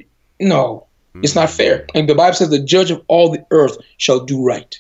no, 0.41 0.87
mm-hmm. 1.15 1.25
it's 1.25 1.35
not 1.35 1.49
mm-hmm. 1.49 1.57
fair." 1.57 1.87
And 1.95 2.09
the 2.09 2.15
Bible 2.15 2.35
says, 2.35 2.51
"The 2.51 2.63
judge 2.63 2.91
of 2.91 3.03
all 3.09 3.31
the 3.31 3.45
earth 3.51 3.77
shall 3.97 4.21
do 4.21 4.45
right." 4.45 4.79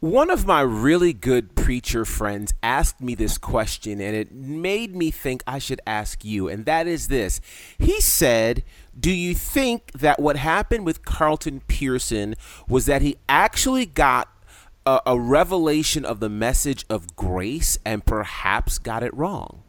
One 0.00 0.28
of 0.28 0.46
my 0.46 0.60
really 0.60 1.14
good 1.14 1.56
preacher 1.56 2.04
friends 2.04 2.52
asked 2.62 3.00
me 3.00 3.14
this 3.14 3.38
question, 3.38 3.98
and 3.98 4.14
it 4.14 4.30
made 4.30 4.94
me 4.94 5.10
think 5.10 5.42
I 5.46 5.58
should 5.58 5.80
ask 5.86 6.22
you, 6.22 6.48
and 6.48 6.66
that 6.66 6.86
is 6.86 7.08
this. 7.08 7.40
He 7.78 8.02
said, 8.02 8.62
Do 8.98 9.10
you 9.10 9.34
think 9.34 9.92
that 9.92 10.20
what 10.20 10.36
happened 10.36 10.84
with 10.84 11.02
Carlton 11.02 11.62
Pearson 11.66 12.34
was 12.68 12.84
that 12.84 13.00
he 13.00 13.16
actually 13.26 13.86
got 13.86 14.28
a, 14.84 15.00
a 15.06 15.18
revelation 15.18 16.04
of 16.04 16.20
the 16.20 16.28
message 16.28 16.84
of 16.90 17.16
grace 17.16 17.78
and 17.86 18.04
perhaps 18.04 18.76
got 18.78 19.02
it 19.02 19.14
wrong? 19.14 19.62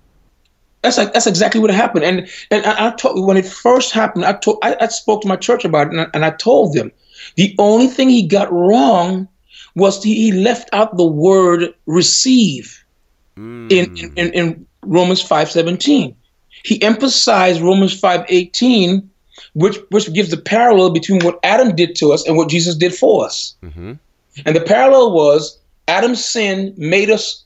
That's 0.81 0.97
like, 0.97 1.13
that's 1.13 1.27
exactly 1.27 1.61
what 1.61 1.69
happened. 1.69 2.03
And 2.03 2.29
and 2.51 2.65
I, 2.65 2.87
I 2.87 2.91
told 2.91 3.25
when 3.25 3.37
it 3.37 3.45
first 3.45 3.93
happened, 3.93 4.25
I 4.25 4.33
told 4.33 4.59
I, 4.61 4.75
I 4.81 4.87
spoke 4.87 5.21
to 5.21 5.27
my 5.29 5.37
church 5.37 5.63
about 5.63 5.87
it, 5.87 5.93
and 5.93 6.01
I, 6.01 6.07
and 6.13 6.25
I 6.25 6.31
told 6.31 6.73
them 6.73 6.91
the 7.37 7.55
only 7.59 7.87
thing 7.87 8.09
he 8.09 8.27
got 8.27 8.51
wrong 8.51 9.29
was 9.77 10.03
he 10.03 10.31
left 10.31 10.69
out 10.73 10.97
the 10.97 11.05
word 11.05 11.73
receive 11.85 12.83
mm. 13.37 13.71
in, 13.71 13.95
in, 14.17 14.33
in 14.33 14.65
Romans 14.83 15.23
5.17. 15.23 16.15
He 16.63 16.81
emphasized 16.81 17.61
Romans 17.61 17.99
5.18, 17.99 19.07
which, 19.53 19.77
which 19.91 20.11
gives 20.13 20.31
the 20.31 20.37
parallel 20.37 20.89
between 20.89 21.21
what 21.23 21.39
Adam 21.43 21.75
did 21.75 21.95
to 21.97 22.11
us 22.11 22.27
and 22.27 22.35
what 22.35 22.49
Jesus 22.49 22.75
did 22.75 22.93
for 22.93 23.25
us. 23.25 23.55
Mm-hmm. 23.63 23.93
And 24.45 24.55
the 24.55 24.61
parallel 24.61 25.11
was 25.13 25.59
Adam's 25.87 26.25
sin 26.25 26.73
made 26.77 27.11
us 27.11 27.45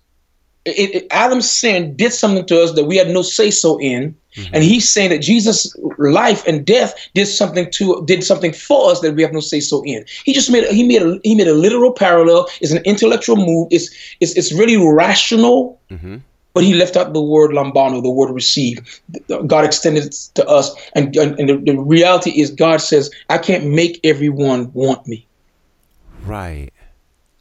it, 0.66 0.96
it, 0.96 1.08
Adam's 1.12 1.50
sin 1.50 1.96
did 1.96 2.14
something 2.14 2.46
to 2.46 2.62
us 2.62 2.74
that 2.74 2.86
we 2.86 2.98
had 2.98 3.10
no 3.10 3.22
say 3.22 3.50
so 3.50 3.80
in, 3.80 4.16
mm-hmm. 4.36 4.54
and 4.54 4.64
he's 4.64 4.90
saying 4.90 5.10
that 5.10 5.20
Jesus' 5.20 5.76
life 5.98 6.46
and 6.46 6.66
death 6.66 6.94
did 7.14 7.26
something 7.26 7.70
to 7.72 8.04
did 8.06 8.24
something 8.24 8.54
for 8.54 8.92
us 8.92 9.00
that 9.02 9.16
we 9.16 9.24
have 9.24 9.34
no 9.34 9.40
say 9.40 9.60
so 9.60 9.84
in. 9.84 10.06
He 10.24 10.34
just 10.34 10.52
made 10.52 10.68
he 10.68 10.84
made 10.84 11.02
a 11.02 11.20
he 11.24 11.36
made 11.36 11.48
a 11.48 11.54
literal 11.54 11.92
parallel. 11.92 12.48
It's 12.62 12.72
an 12.72 12.84
intellectual 12.84 13.38
move. 13.38 13.70
It's 13.72 13.90
it's 14.20 14.38
it's 14.38 14.52
really 14.54 14.78
rational. 14.78 15.80
Mm-hmm. 15.90 16.18
But 16.54 16.66
he 16.66 16.74
left 16.74 16.98
out 16.98 17.14
the 17.14 17.22
word 17.22 17.52
lambano, 17.52 18.04
the 18.04 18.10
word 18.10 18.34
receive. 18.34 19.02
God 19.48 19.64
extended 19.64 20.04
it 20.04 20.16
to 20.34 20.46
us. 20.46 20.76
And, 20.96 21.16
and, 21.16 21.40
and 21.40 21.48
the, 21.48 21.56
the 21.72 21.80
reality 21.80 22.42
is, 22.42 22.52
God 22.52 22.82
says, 22.82 23.10
I 23.30 23.38
can't 23.38 23.68
make 23.68 24.02
everyone 24.04 24.70
want 24.74 25.08
me. 25.08 25.26
Right. 26.26 26.74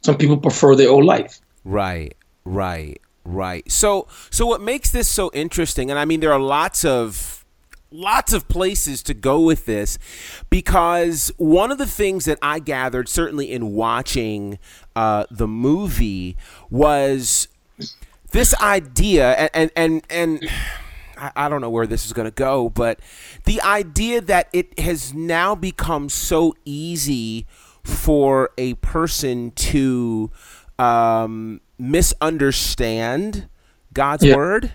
Some 0.01 0.17
people 0.17 0.37
prefer 0.37 0.77
their 0.77 0.89
own 0.89 1.03
life. 1.03 1.41
Right, 1.65 2.15
right. 2.45 3.01
Right. 3.23 3.69
So 3.71 4.07
so 4.29 4.45
what 4.45 4.61
makes 4.61 4.91
this 4.91 5.07
so 5.07 5.29
interesting 5.33 5.89
and 5.89 5.99
I 5.99 6.05
mean 6.05 6.19
there 6.19 6.33
are 6.33 6.39
lots 6.39 6.83
of 6.83 7.45
lots 7.91 8.31
of 8.31 8.47
places 8.47 9.03
to 9.03 9.13
go 9.13 9.41
with 9.41 9.65
this 9.65 9.99
because 10.49 11.31
one 11.37 11.71
of 11.71 11.77
the 11.77 11.85
things 11.85 12.25
that 12.25 12.39
I 12.41 12.59
gathered 12.59 13.09
certainly 13.09 13.51
in 13.51 13.73
watching 13.73 14.59
uh, 14.95 15.25
the 15.29 15.47
movie 15.47 16.37
was 16.69 17.47
this 18.31 18.55
idea 18.61 19.33
and 19.53 19.71
and 19.75 20.03
and, 20.09 20.41
and 20.41 20.49
I, 21.35 21.49
don't 21.49 21.61
know 21.61 21.69
where 21.69 21.85
this 21.85 22.05
is 22.05 22.13
going 22.13 22.25
to 22.25 22.33
go, 22.33 22.69
but 22.69 22.99
the 23.45 23.61
idea 23.61 24.21
that 24.21 24.49
it 24.53 24.79
has 24.79 25.13
now 25.13 25.53
become 25.53 26.09
so 26.09 26.55
easy 26.65 27.45
for 27.83 28.49
a 28.57 28.73
person 28.75 29.51
to 29.51 30.31
um, 30.79 31.61
misunderstand 31.81 33.49
God's 33.93 34.23
yeah. 34.23 34.35
word 34.35 34.71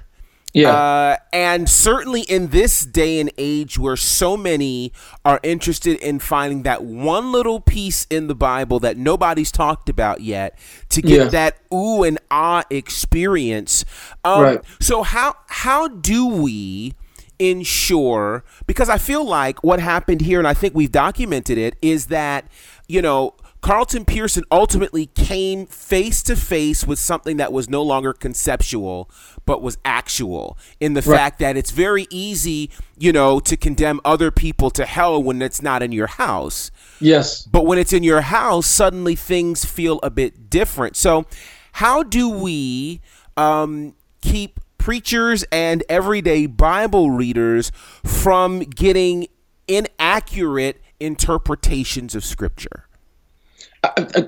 Yeah. 0.57 0.71
Uh, 0.71 1.17
and 1.35 1.69
certainly 1.69 2.23
in 2.23 2.49
this 2.49 2.81
day 2.87 3.21
and 3.21 3.31
age 3.37 3.79
where 3.79 3.95
so 3.95 4.39
many 4.39 4.91
are 5.23 5.39
interested 5.43 5.99
in 5.99 6.19
finding 6.19 6.63
that 6.63 6.83
one 6.83 7.31
little 7.31 7.61
piece 7.61 8.07
in 8.09 8.27
the 8.27 8.35
Bible 8.35 8.81
that 8.81 8.97
nobody's 8.97 9.53
talked 9.53 9.91
about 9.91 10.23
yet 10.23 10.59
to 10.89 11.03
get 11.03 11.25
yeah. 11.25 11.29
that 11.29 11.59
ooh 11.75 12.03
and 12.05 12.19
ah 12.31 12.65
experience. 12.71 13.85
Um, 14.25 14.43
right. 14.43 14.61
So 14.81 15.03
how 15.03 15.37
how 15.49 15.89
do 15.89 16.27
we 16.27 16.95
ensure 17.39 18.43
because 18.67 18.89
I 18.89 18.97
feel 18.97 19.27
like 19.27 19.63
what 19.63 19.79
happened 19.79 20.23
here 20.23 20.39
and 20.39 20.49
I 20.49 20.55
think 20.55 20.75
we've 20.75 20.91
documented 20.91 21.59
it 21.59 21.77
is 21.83 22.07
that 22.07 22.47
you 22.89 23.03
know 23.03 23.35
Carlton 23.67 24.05
Pearson 24.05 24.45
ultimately 24.53 25.07
came 25.07 25.67
face 25.67 26.23
to 26.23 26.37
face 26.37 26.87
with 26.87 27.01
something 27.01 27.37
that 27.39 27.53
was 27.53 27.69
no 27.69 27.83
longer 27.83 28.13
conceptual, 28.13 29.11
but 29.45 29.61
was 29.61 29.77
actual 29.85 30.57
in 30.79 30.95
the 30.95 31.01
right. 31.01 31.17
fact 31.17 31.41
that 31.41 31.57
it's 31.57 31.73
very 31.73 32.07
easy, 32.09 32.71
you 32.97 33.11
know, 33.11 33.41
to 33.41 33.57
condemn 33.57 34.01
other 34.05 34.31
people 34.31 34.71
to 34.71 34.87
hell 34.87 35.21
when 35.21 35.43
it's 35.43 35.61
not 35.61 35.83
in 35.83 35.91
your 35.91 36.07
house. 36.07 36.71
Yes. 37.01 37.43
But 37.43 37.67
when 37.67 37.77
it's 37.77 37.93
in 37.93 38.05
your 38.05 38.21
house, 38.21 38.69
suddenly 38.69 39.17
things 39.17 39.65
feel 39.65 39.99
a 40.01 40.11
bit 40.11 40.49
different. 40.49 40.95
So, 40.95 41.27
how 41.73 42.05
do 42.05 42.29
we 42.29 43.01
um, 43.37 43.97
keep 44.23 44.61
preachers 44.79 45.45
and 45.51 45.83
everyday 45.89 46.47
Bible 46.47 47.11
readers 47.11 47.73
from 48.05 48.61
getting 48.61 49.27
inaccurate 49.67 50.81
interpretations 51.01 52.15
of 52.15 52.25
Scripture? 52.25 52.86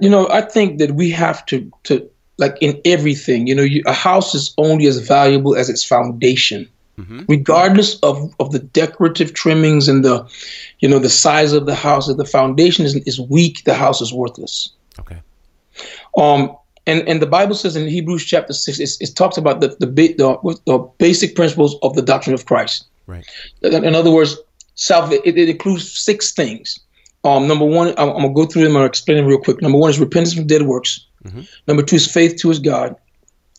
You 0.00 0.08
know, 0.08 0.28
I 0.28 0.42
think 0.42 0.78
that 0.78 0.92
we 0.92 1.10
have 1.10 1.44
to 1.46 1.70
to 1.84 2.08
like 2.38 2.56
in 2.60 2.80
everything. 2.84 3.46
You 3.46 3.54
know, 3.54 3.62
you, 3.62 3.82
a 3.86 3.92
house 3.92 4.34
is 4.34 4.54
only 4.58 4.86
as 4.86 4.98
valuable 4.98 5.56
as 5.56 5.68
its 5.68 5.84
foundation. 5.84 6.68
Mm-hmm. 6.98 7.20
Regardless 7.28 7.96
of, 8.00 8.34
of 8.40 8.50
the 8.50 8.58
decorative 8.58 9.32
trimmings 9.32 9.88
and 9.88 10.04
the, 10.04 10.28
you 10.80 10.88
know, 10.88 10.98
the 10.98 11.08
size 11.08 11.52
of 11.52 11.64
the 11.64 11.74
house, 11.74 12.08
if 12.08 12.16
the 12.16 12.24
foundation 12.24 12.84
is, 12.84 12.96
is 13.06 13.20
weak, 13.20 13.62
the 13.62 13.74
house 13.74 14.00
is 14.00 14.12
worthless. 14.12 14.70
Okay. 14.98 15.18
Um, 16.16 16.56
and, 16.88 17.08
and 17.08 17.22
the 17.22 17.26
Bible 17.26 17.54
says 17.54 17.76
in 17.76 17.86
Hebrews 17.86 18.24
chapter 18.24 18.52
six, 18.52 18.80
it 18.80 19.14
talks 19.14 19.36
about 19.36 19.60
the 19.60 19.68
the, 19.78 19.86
the 19.86 20.60
the 20.64 20.78
basic 20.98 21.36
principles 21.36 21.76
of 21.82 21.94
the 21.94 22.02
doctrine 22.02 22.34
of 22.34 22.46
Christ. 22.46 22.86
Right. 23.06 23.24
In 23.62 23.94
other 23.94 24.10
words, 24.10 24.36
self 24.74 25.12
it, 25.12 25.22
it 25.24 25.48
includes 25.48 25.96
six 25.96 26.32
things. 26.32 26.80
Um, 27.28 27.48
number 27.48 27.64
one, 27.64 27.88
I'm, 27.98 28.08
I'm, 28.10 28.22
gonna 28.22 28.34
go 28.34 28.46
through 28.46 28.64
them 28.64 28.76
and 28.76 28.84
explain 28.84 29.18
them 29.18 29.26
real 29.26 29.38
quick. 29.38 29.60
Number 29.60 29.78
one 29.78 29.90
is 29.90 29.98
repentance 29.98 30.34
from 30.34 30.46
dead 30.46 30.62
works. 30.62 31.06
Mm-hmm. 31.24 31.42
Number 31.66 31.82
two 31.82 31.96
is 31.96 32.10
faith 32.10 32.36
to 32.40 32.48
his 32.48 32.58
God. 32.58 32.96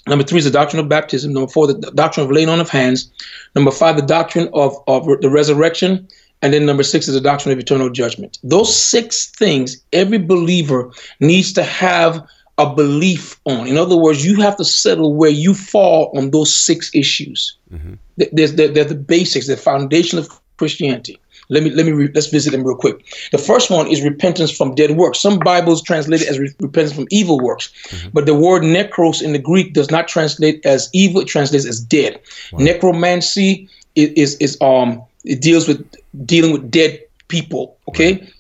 Number 0.08 0.24
three 0.24 0.40
is 0.40 0.46
the 0.46 0.52
doctrine 0.52 0.80
of 0.80 0.90
baptism. 0.90 1.34
Number 1.34 1.52
four, 1.52 1.68
the 1.68 1.92
doctrine 1.94 2.26
of 2.26 2.32
laying 2.32 2.50
on 2.50 2.60
of 2.60 2.70
hands. 2.70 3.12
Number 3.56 3.72
five, 3.72 3.96
the 3.96 4.02
doctrine 4.02 4.50
of, 4.54 4.76
of 4.88 5.06
the 5.22 5.30
resurrection. 5.30 6.08
And 6.42 6.54
then 6.54 6.66
number 6.66 6.84
six 6.84 7.08
is 7.08 7.14
the 7.14 7.22
doctrine 7.22 7.54
of 7.54 7.60
eternal 7.60 7.90
judgment. 7.90 8.40
Those 8.44 8.74
six 8.76 9.30
things 9.32 9.84
every 9.92 10.18
believer 10.18 10.92
needs 11.20 11.52
to 11.54 11.64
have 11.64 12.26
a 12.58 12.74
belief 12.74 13.40
on. 13.46 13.68
In 13.68 13.78
other 13.78 13.98
words, 13.98 14.26
you 14.26 14.40
have 14.42 14.56
to 14.58 14.66
settle 14.66 15.16
where 15.16 15.30
you 15.30 15.54
fall 15.54 16.18
on 16.18 16.32
those 16.32 16.56
six 16.56 16.90
issues. 16.94 17.56
Mm-hmm. 17.72 17.94
There's, 18.32 18.54
they're, 18.56 18.70
they're 18.70 18.84
the 18.84 18.96
basics, 18.96 19.48
the 19.48 19.58
foundation 19.58 20.18
of 20.18 20.30
Christianity. 20.58 21.20
Let 21.50 21.64
me 21.64 21.72
let 21.72 21.86
me 21.86 21.92
re- 21.92 22.12
let's 22.14 22.28
visit 22.28 22.52
them 22.52 22.64
real 22.64 22.76
quick. 22.78 23.06
The 23.32 23.38
first 23.40 23.72
one 23.72 23.88
is 23.88 24.02
repentance 24.04 24.52
from 24.52 24.76
dead 24.76 24.92
works. 24.96 25.20
Some 25.20 25.40
Bibles 25.40 25.82
translate 25.82 26.22
it 26.22 26.28
as 26.28 26.38
re- 26.38 26.54
repentance 26.60 26.96
from 26.96 27.08
evil 27.10 27.40
works, 27.40 27.74
mm-hmm. 27.88 28.10
but 28.14 28.28
the 28.28 28.36
word 28.36 28.62
necros 28.62 29.22
in 29.22 29.34
the 29.34 29.40
Greek 29.40 29.74
does 29.74 29.90
not 29.90 30.08
translate 30.08 30.64
as 30.66 30.90
evil; 30.94 31.22
it 31.22 31.28
translates 31.28 31.66
as 31.66 31.80
dead. 31.80 32.20
Wow. 32.54 32.60
Necromancy 32.60 33.68
is, 33.96 34.10
is, 34.12 34.36
is 34.36 34.58
um 34.62 35.02
it 35.26 35.42
deals 35.42 35.68
with 35.68 35.84
dealing 36.26 36.52
with 36.52 36.70
dead 36.70 37.00
people. 37.28 37.78
Okay. 37.88 38.14
Right. 38.14 38.34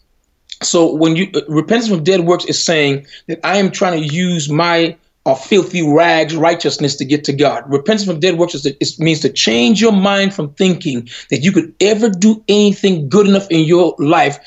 So 0.62 0.94
when 0.94 1.16
you 1.16 1.30
uh, 1.34 1.42
repentance 1.48 1.90
from 1.90 2.04
dead 2.04 2.22
works 2.22 2.46
is 2.46 2.64
saying 2.64 3.08
that 3.28 3.40
I 3.44 3.58
am 3.58 3.72
trying 3.72 4.02
to 4.02 4.14
use 4.14 4.50
my 4.50 4.96
or 5.26 5.36
filthy 5.36 5.88
rags 5.88 6.36
righteousness 6.36 6.96
to 6.96 7.06
get 7.06 7.24
to 7.26 7.34
God. 7.34 7.64
Repentance 7.68 8.06
from 8.06 8.20
dead 8.20 8.38
works 8.38 8.56
is 8.56 8.66
it 8.66 9.00
means 9.00 9.20
to 9.22 9.30
change 9.30 9.82
your 9.82 9.92
mind 9.92 10.34
from 10.34 10.54
thinking 10.54 11.10
that 11.30 11.44
you 11.44 11.52
could 11.52 11.76
ever 11.80 12.10
do 12.10 12.44
anything 12.48 13.10
good 13.10 13.28
enough 13.28 13.50
in 13.50 13.66
your 13.66 13.96
life 14.00 14.40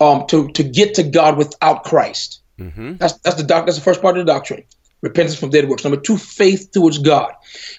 um, 0.00 0.26
to, 0.28 0.48
to 0.52 0.62
get 0.62 0.94
to 0.94 1.02
God 1.02 1.36
without 1.36 1.84
Christ. 1.84 2.42
Mm-hmm. 2.58 2.96
That's 2.96 3.14
that's 3.18 3.36
the 3.36 3.42
doc, 3.42 3.66
that's 3.66 3.78
the 3.78 3.84
first 3.84 4.02
part 4.02 4.18
of 4.18 4.26
the 4.26 4.32
doctrine. 4.32 4.64
Repentance 5.00 5.38
from 5.38 5.50
dead 5.50 5.68
works. 5.68 5.84
Number 5.84 6.00
two, 6.00 6.16
faith 6.16 6.70
towards 6.72 6.98
God. 6.98 7.32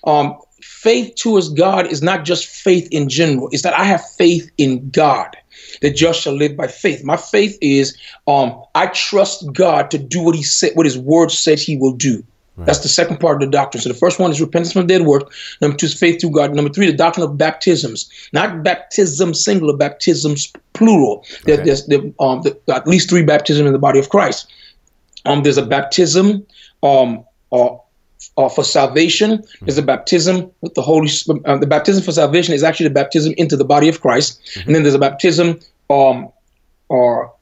Um, 0.06 0.38
faith 0.62 1.16
towards 1.16 1.50
God 1.50 1.88
is 1.88 2.02
not 2.02 2.24
just 2.24 2.48
faith 2.48 2.88
in 2.92 3.10
general. 3.10 3.50
It's 3.52 3.64
that 3.64 3.78
I 3.78 3.84
have 3.84 4.10
faith 4.12 4.50
in 4.58 4.90
God. 4.90 5.36
The 5.82 5.92
just 5.92 6.22
shall 6.22 6.34
live 6.34 6.56
by 6.56 6.68
faith. 6.68 7.04
My 7.04 7.18
faith 7.18 7.58
is 7.62 7.98
um, 8.28 8.64
I 8.74 8.88
trust 8.88 9.52
God 9.52 9.92
to 9.92 9.98
do 9.98 10.22
what 10.22 10.36
He 10.36 10.44
said, 10.44 10.72
what 10.76 10.86
His 10.86 10.98
Word 10.98 11.32
said 11.32 11.60
He 11.60 11.76
will 11.76 11.94
do. 11.94 12.24
Right. 12.60 12.66
That's 12.66 12.80
the 12.80 12.90
second 12.90 13.22
part 13.22 13.42
of 13.42 13.50
the 13.50 13.52
doctrine. 13.52 13.82
So 13.82 13.88
the 13.88 13.96
first 13.96 14.20
one 14.20 14.32
is 14.32 14.42
repentance 14.42 14.74
from 14.74 14.86
dead 14.86 15.04
work. 15.04 15.32
Number 15.62 15.78
two 15.78 15.86
is 15.86 15.98
faith 15.98 16.20
through 16.20 16.32
God. 16.32 16.54
Number 16.54 16.70
three, 16.70 16.88
the 16.88 16.98
doctrine 16.98 17.26
of 17.26 17.38
baptisms, 17.38 18.10
not 18.34 18.64
baptism 18.64 19.34
singular, 19.34 19.78
baptisms 19.78 20.52
plural. 20.74 21.26
Okay. 21.44 21.64
There's 21.64 21.86
there, 21.86 22.02
um, 22.20 22.42
the, 22.42 22.60
at 22.68 22.86
least 22.86 23.10
three 23.10 23.24
baptisms 23.24 23.66
in 23.66 23.72
the 23.72 23.80
body 23.80 23.98
of 23.98 24.10
Christ. 24.10 24.52
Um, 25.26 25.44
there's 25.44 25.58
a 25.58 25.66
baptism 25.66 26.46
um, 26.84 27.24
uh, 27.54 27.78
uh, 28.38 28.50
for 28.50 28.66
salvation. 28.66 29.42
There's 29.62 29.78
a 29.78 29.82
baptism 29.82 30.52
with 30.60 30.74
the 30.74 30.82
Holy. 30.82 31.10
Uh, 31.46 31.58
the 31.58 31.68
baptism 31.68 32.04
for 32.04 32.12
salvation 32.12 32.54
is 32.54 32.62
actually 32.62 32.90
the 32.90 32.94
baptism 32.94 33.34
into 33.38 33.56
the 33.56 33.64
body 33.64 33.88
of 33.88 34.02
Christ, 34.02 34.42
mm-hmm. 34.44 34.68
and 34.68 34.76
then 34.76 34.84
there's 34.84 34.96
a 34.96 35.00
baptism 35.00 35.62
um, 35.90 36.28
or 36.90 37.34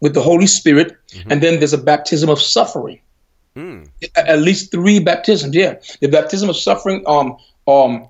with 0.00 0.14
the 0.14 0.22
Holy 0.22 0.46
Spirit, 0.46 0.96
mm-hmm. 1.08 1.30
and 1.30 1.42
then 1.42 1.58
there's 1.58 1.74
a 1.74 1.78
baptism 1.78 2.30
of 2.30 2.40
suffering. 2.40 3.00
Mm. 3.56 3.88
At 4.16 4.40
least 4.40 4.70
three 4.70 4.98
baptisms. 4.98 5.54
Yeah, 5.54 5.74
the 6.00 6.08
baptism 6.08 6.48
of 6.48 6.56
suffering 6.56 7.04
um 7.06 7.36
um 7.66 8.08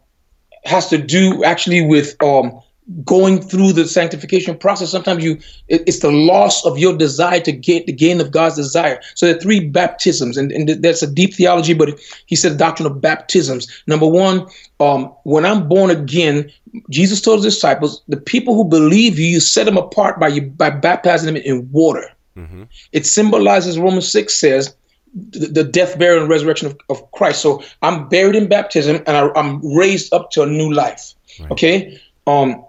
has 0.64 0.88
to 0.88 0.99
do 0.99 1.42
actually 1.44 1.84
with 1.84 2.20
um 2.22 2.61
going 3.04 3.40
through 3.40 3.72
the 3.72 3.87
sanctification 3.87 4.58
process. 4.58 4.90
Sometimes 4.90 5.25
you 5.25 5.38
it, 5.68 5.82
it's 5.87 6.00
the 6.00 6.11
loss 6.11 6.64
of 6.64 6.78
your 6.78 6.96
desire 6.96 7.40
to 7.40 7.52
get 7.52 7.87
the 7.87 7.92
gain 7.92 8.20
of 8.20 8.30
God's 8.30 8.56
desire. 8.56 9.00
So 9.14 9.26
there 9.26 9.37
are 9.37 9.40
three 9.40 9.68
baptisms, 9.68 10.37
and, 10.37 10.52
and 10.52 10.68
that's 10.82 11.02
a 11.02 11.12
deep 11.12 11.34
theology. 11.34 11.75
But 11.75 11.99
he 12.26 12.37
said 12.37 12.58
doctrine 12.58 12.87
of 12.87 13.00
baptisms. 13.00 13.82
Number 13.87 14.06
one, 14.06 14.46
um, 14.80 15.06
when 15.25 15.44
I'm 15.44 15.68
born 15.68 15.90
again, 15.90 16.50
Jesus 16.90 17.20
told 17.20 17.44
his 17.44 17.54
disciples, 17.54 18.02
the 18.08 18.16
people 18.16 18.54
who 18.54 18.64
believe 18.64 19.18
you, 19.18 19.26
you 19.26 19.40
set 19.40 19.64
them 19.64 19.76
apart 19.76 20.18
by 20.18 20.28
you 20.28 20.42
by 20.42 20.70
baptizing 20.70 21.32
them 21.32 21.42
in 21.42 21.70
water. 21.72 22.11
Mm-hmm. 22.37 22.64
It 22.92 23.06
symbolizes 23.06 23.78
Romans 23.78 24.11
six 24.11 24.38
says 24.38 24.75
the 25.14 25.64
death, 25.64 25.99
burial, 25.99 26.23
and 26.23 26.31
resurrection 26.31 26.69
of, 26.69 26.78
of 26.88 27.11
Christ. 27.12 27.42
So 27.42 27.62
I'm 27.83 28.09
buried 28.09 28.35
in 28.35 28.49
baptism 28.49 29.02
and 29.07 29.16
I, 29.16 29.31
am 29.38 29.61
raised 29.76 30.12
up 30.14 30.31
to 30.33 30.42
a 30.42 30.47
new 30.47 30.73
life. 30.73 31.14
Right. 31.38 31.50
Okay. 31.50 32.00
Um, 32.26 32.64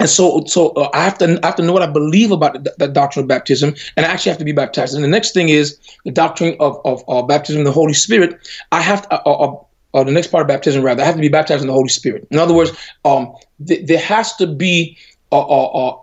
and 0.00 0.08
so, 0.08 0.42
so 0.46 0.70
uh, 0.70 0.90
I 0.92 1.04
have 1.04 1.18
to 1.18 1.38
I 1.42 1.46
have 1.46 1.56
to 1.56 1.62
know 1.62 1.72
what 1.72 1.82
I 1.82 1.86
believe 1.86 2.32
about 2.32 2.64
the, 2.64 2.74
the, 2.78 2.88
doctrine 2.88 3.24
of 3.24 3.28
baptism, 3.28 3.74
and 3.96 4.04
I 4.04 4.08
actually 4.08 4.30
have 4.30 4.38
to 4.38 4.44
be 4.44 4.50
baptized. 4.50 4.94
And 4.94 5.04
the 5.04 5.08
next 5.08 5.34
thing 5.34 5.50
is 5.50 5.78
the 6.04 6.10
doctrine 6.10 6.56
of 6.58 6.80
of 6.84 7.04
uh, 7.06 7.22
baptism 7.22 7.60
in 7.60 7.64
the 7.64 7.70
Holy 7.70 7.92
Spirit. 7.92 8.36
I 8.72 8.80
have 8.80 9.08
to, 9.08 9.22
uh, 9.24 9.30
uh, 9.30 9.56
uh, 9.94 10.02
the 10.02 10.10
next 10.10 10.28
part 10.28 10.42
of 10.42 10.48
baptism, 10.48 10.82
rather, 10.82 11.02
I 11.02 11.06
have 11.06 11.14
to 11.14 11.20
be 11.20 11.28
baptized 11.28 11.62
in 11.62 11.68
the 11.68 11.72
Holy 11.72 11.88
Spirit. 11.88 12.26
In 12.32 12.40
other 12.40 12.54
words, 12.54 12.72
um, 13.04 13.32
th- 13.64 13.86
there 13.86 14.00
has 14.00 14.34
to 14.36 14.48
be 14.48 14.98
a, 15.30 15.36
a, 15.36 15.88
a, 15.88 16.00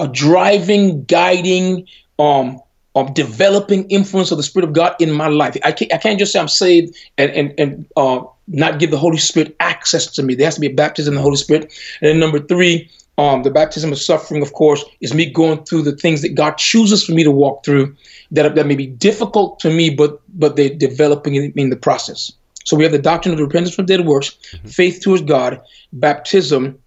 a 0.00 0.08
driving, 0.08 1.04
guiding, 1.04 1.86
um, 2.18 2.60
of 2.94 3.14
developing 3.14 3.88
influence 3.88 4.30
of 4.30 4.36
the 4.36 4.42
Spirit 4.42 4.68
of 4.68 4.74
God 4.74 4.94
in 5.00 5.10
my 5.12 5.28
life. 5.28 5.56
I 5.64 5.72
can't, 5.72 5.92
I 5.92 5.98
can't 5.98 6.18
just 6.18 6.32
say 6.32 6.38
I'm 6.40 6.48
saved 6.48 6.96
and 7.18 7.30
and 7.30 7.54
and 7.58 7.86
uh, 7.96 8.22
not 8.48 8.78
give 8.78 8.90
the 8.90 8.98
Holy 8.98 9.18
Spirit 9.18 9.56
access 9.60 10.06
to 10.08 10.22
me. 10.22 10.34
There 10.34 10.46
has 10.46 10.56
to 10.56 10.60
be 10.60 10.66
a 10.66 10.74
baptism 10.74 11.12
in 11.12 11.16
the 11.16 11.22
Holy 11.22 11.36
Spirit. 11.36 11.72
And 12.00 12.10
then 12.10 12.20
number 12.20 12.38
three, 12.38 12.90
um, 13.18 13.42
the 13.42 13.50
baptism 13.50 13.92
of 13.92 13.98
suffering, 13.98 14.42
of 14.42 14.52
course, 14.52 14.84
is 15.00 15.14
me 15.14 15.30
going 15.30 15.64
through 15.64 15.82
the 15.82 15.96
things 15.96 16.22
that 16.22 16.34
God 16.34 16.58
chooses 16.58 17.04
for 17.04 17.12
me 17.12 17.24
to 17.24 17.30
walk 17.30 17.64
through 17.64 17.94
that 18.30 18.54
that 18.54 18.66
may 18.66 18.76
be 18.76 18.86
difficult 18.86 19.58
to 19.60 19.70
me, 19.70 19.90
but 19.90 20.20
but 20.38 20.56
they're 20.56 20.74
developing 20.74 21.34
in, 21.34 21.52
in 21.56 21.70
the 21.70 21.76
process. 21.76 22.32
So 22.64 22.76
we 22.76 22.84
have 22.84 22.92
the 22.92 22.98
doctrine 22.98 23.34
of 23.34 23.40
repentance 23.40 23.74
from 23.74 23.86
dead 23.86 24.06
works, 24.06 24.30
mm-hmm. 24.30 24.68
faith 24.68 25.00
towards 25.02 25.22
God, 25.22 25.60
baptism, 25.92 26.78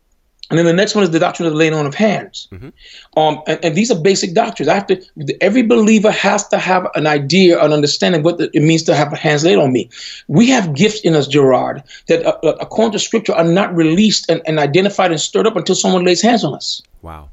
and 0.50 0.60
then 0.60 0.66
the 0.66 0.74
next 0.74 0.94
one 0.94 1.04
is 1.04 1.10
the 1.10 1.20
doctrine 1.20 1.48
of 1.48 1.54
the 1.54 1.58
laying 1.58 1.74
on 1.74 1.88
of 1.88 1.96
hands. 1.96 2.48
Mm-hmm. 2.52 3.20
Um, 3.20 3.42
and, 3.48 3.60
and, 3.64 3.76
these 3.76 3.90
are 3.90 4.00
basic 4.00 4.34
doctrines. 4.34 4.70
I 4.70 4.76
have 4.76 4.86
to, 4.88 5.04
every 5.42 5.64
believer 5.64 6.12
has 6.12 6.48
to 6.50 6.60
have 6.60 6.88
an 6.94 7.08
idea, 7.08 7.60
an 7.64 7.74
understanding 7.74 8.22
what 8.22 8.38
the, 8.38 8.50
it 8.54 8.62
means 8.62 8.84
to 8.84 8.96
have 8.96 9.12
hands 9.14 9.44
laid 9.44 9.58
on 9.58 9.74
me. 9.74 9.90
We 10.28 10.50
have 10.50 10.76
gifts 10.76 11.02
in 11.02 11.16
us, 11.16 11.28
Gerard, 11.28 11.84
that 12.08 12.24
uh, 12.26 12.38
uh, 12.44 12.58
according 12.62 12.92
to 12.92 13.00
scripture 13.00 13.34
are 13.34 13.44
not 13.44 13.76
released 13.76 14.30
and, 14.30 14.42
and 14.46 14.60
identified 14.60 15.12
and 15.12 15.20
stirred 15.20 15.48
up 15.48 15.56
until 15.56 15.76
someone 15.76 16.04
lays 16.04 16.22
hands 16.22 16.44
on 16.44 16.54
us. 16.54 16.82
Wow. 17.02 17.30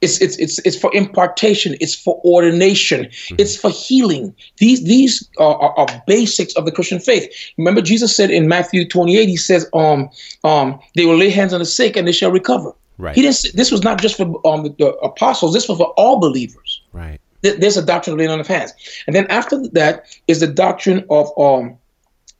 It's 0.00 0.20
it's 0.20 0.38
it's 0.38 0.58
it's 0.60 0.78
for 0.78 0.94
impartation. 0.94 1.76
It's 1.80 1.94
for 1.94 2.20
ordination. 2.24 3.06
Mm-hmm. 3.06 3.36
It's 3.38 3.56
for 3.56 3.70
healing. 3.70 4.34
These 4.58 4.84
these 4.84 5.28
are, 5.38 5.56
are, 5.56 5.78
are, 5.78 6.02
basics 6.06 6.54
of 6.54 6.64
the 6.64 6.72
Christian 6.72 7.00
faith. 7.00 7.28
Remember, 7.56 7.82
Jesus 7.82 8.14
said 8.14 8.30
in 8.30 8.46
Matthew 8.46 8.88
28, 8.88 9.28
he 9.28 9.36
says, 9.36 9.68
um, 9.74 10.08
um, 10.44 10.78
they 10.94 11.04
will 11.04 11.16
lay 11.16 11.30
hands 11.30 11.52
on 11.52 11.58
the 11.58 11.66
sick 11.66 11.96
and 11.96 12.06
they 12.06 12.12
shall 12.12 12.30
recover. 12.30 12.72
Right. 12.98 13.14
He 13.14 13.22
didn't. 13.22 13.54
This 13.54 13.70
was 13.70 13.82
not 13.82 14.00
just 14.00 14.16
for 14.16 14.40
um, 14.46 14.64
the 14.64 14.96
apostles. 15.02 15.54
This 15.54 15.68
was 15.68 15.78
for 15.78 15.92
all 15.96 16.18
believers. 16.20 16.82
Right. 16.92 17.20
There's 17.42 17.76
a 17.76 17.84
doctrine 17.84 18.14
of 18.14 18.18
laying 18.18 18.30
on 18.30 18.40
of 18.40 18.48
hands, 18.48 18.72
and 19.06 19.14
then 19.14 19.26
after 19.28 19.66
that 19.68 20.04
is 20.26 20.40
the 20.40 20.48
doctrine 20.48 21.04
of 21.08 21.30
um. 21.38 21.78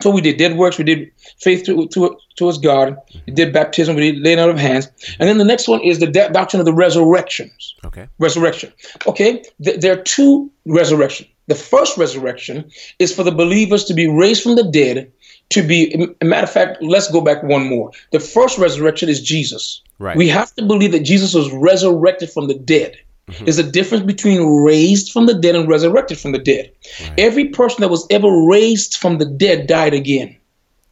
So 0.00 0.10
we 0.10 0.20
did 0.20 0.36
dead 0.36 0.56
works. 0.56 0.78
We 0.78 0.84
did 0.84 1.10
faith 1.38 1.64
to, 1.66 1.88
to, 1.88 2.16
towards 2.36 2.58
God. 2.58 2.96
We 3.26 3.32
did 3.32 3.52
baptism. 3.52 3.96
We 3.96 4.12
did 4.12 4.22
laying 4.22 4.38
out 4.38 4.50
of 4.50 4.58
hands. 4.58 4.88
And 5.18 5.28
then 5.28 5.38
the 5.38 5.44
next 5.44 5.66
one 5.66 5.80
is 5.80 5.98
the 5.98 6.06
de- 6.06 6.30
doctrine 6.30 6.60
of 6.60 6.66
the 6.66 6.72
resurrections. 6.72 7.74
Okay. 7.84 8.08
Resurrection. 8.18 8.72
Okay. 9.06 9.42
Th- 9.62 9.80
there 9.80 9.98
are 9.98 10.02
two 10.02 10.50
resurrections. 10.66 11.28
The 11.48 11.56
first 11.56 11.96
resurrection 11.96 12.70
is 12.98 13.14
for 13.14 13.24
the 13.24 13.32
believers 13.32 13.84
to 13.86 13.94
be 13.94 14.06
raised 14.06 14.42
from 14.42 14.54
the 14.54 14.70
dead. 14.70 15.10
To 15.50 15.66
be, 15.66 16.14
a 16.20 16.24
matter 16.24 16.44
of 16.44 16.52
fact, 16.52 16.82
let's 16.82 17.10
go 17.10 17.22
back 17.22 17.42
one 17.42 17.66
more. 17.66 17.90
The 18.12 18.20
first 18.20 18.58
resurrection 18.58 19.08
is 19.08 19.22
Jesus. 19.22 19.80
Right. 19.98 20.16
We 20.16 20.28
have 20.28 20.54
to 20.56 20.62
believe 20.62 20.92
that 20.92 21.04
Jesus 21.04 21.34
was 21.34 21.50
resurrected 21.50 22.30
from 22.30 22.48
the 22.48 22.54
dead. 22.54 22.98
Mm-hmm. 23.28 23.44
There's 23.44 23.58
a 23.58 23.70
difference 23.70 24.04
between 24.04 24.42
raised 24.64 25.12
from 25.12 25.26
the 25.26 25.34
dead 25.34 25.54
and 25.54 25.68
resurrected 25.68 26.18
from 26.18 26.32
the 26.32 26.38
dead. 26.38 26.72
Right. 27.00 27.14
Every 27.18 27.48
person 27.48 27.82
that 27.82 27.90
was 27.90 28.06
ever 28.10 28.30
raised 28.46 28.96
from 28.96 29.18
the 29.18 29.26
dead 29.26 29.66
died 29.66 29.94
again. 29.94 30.34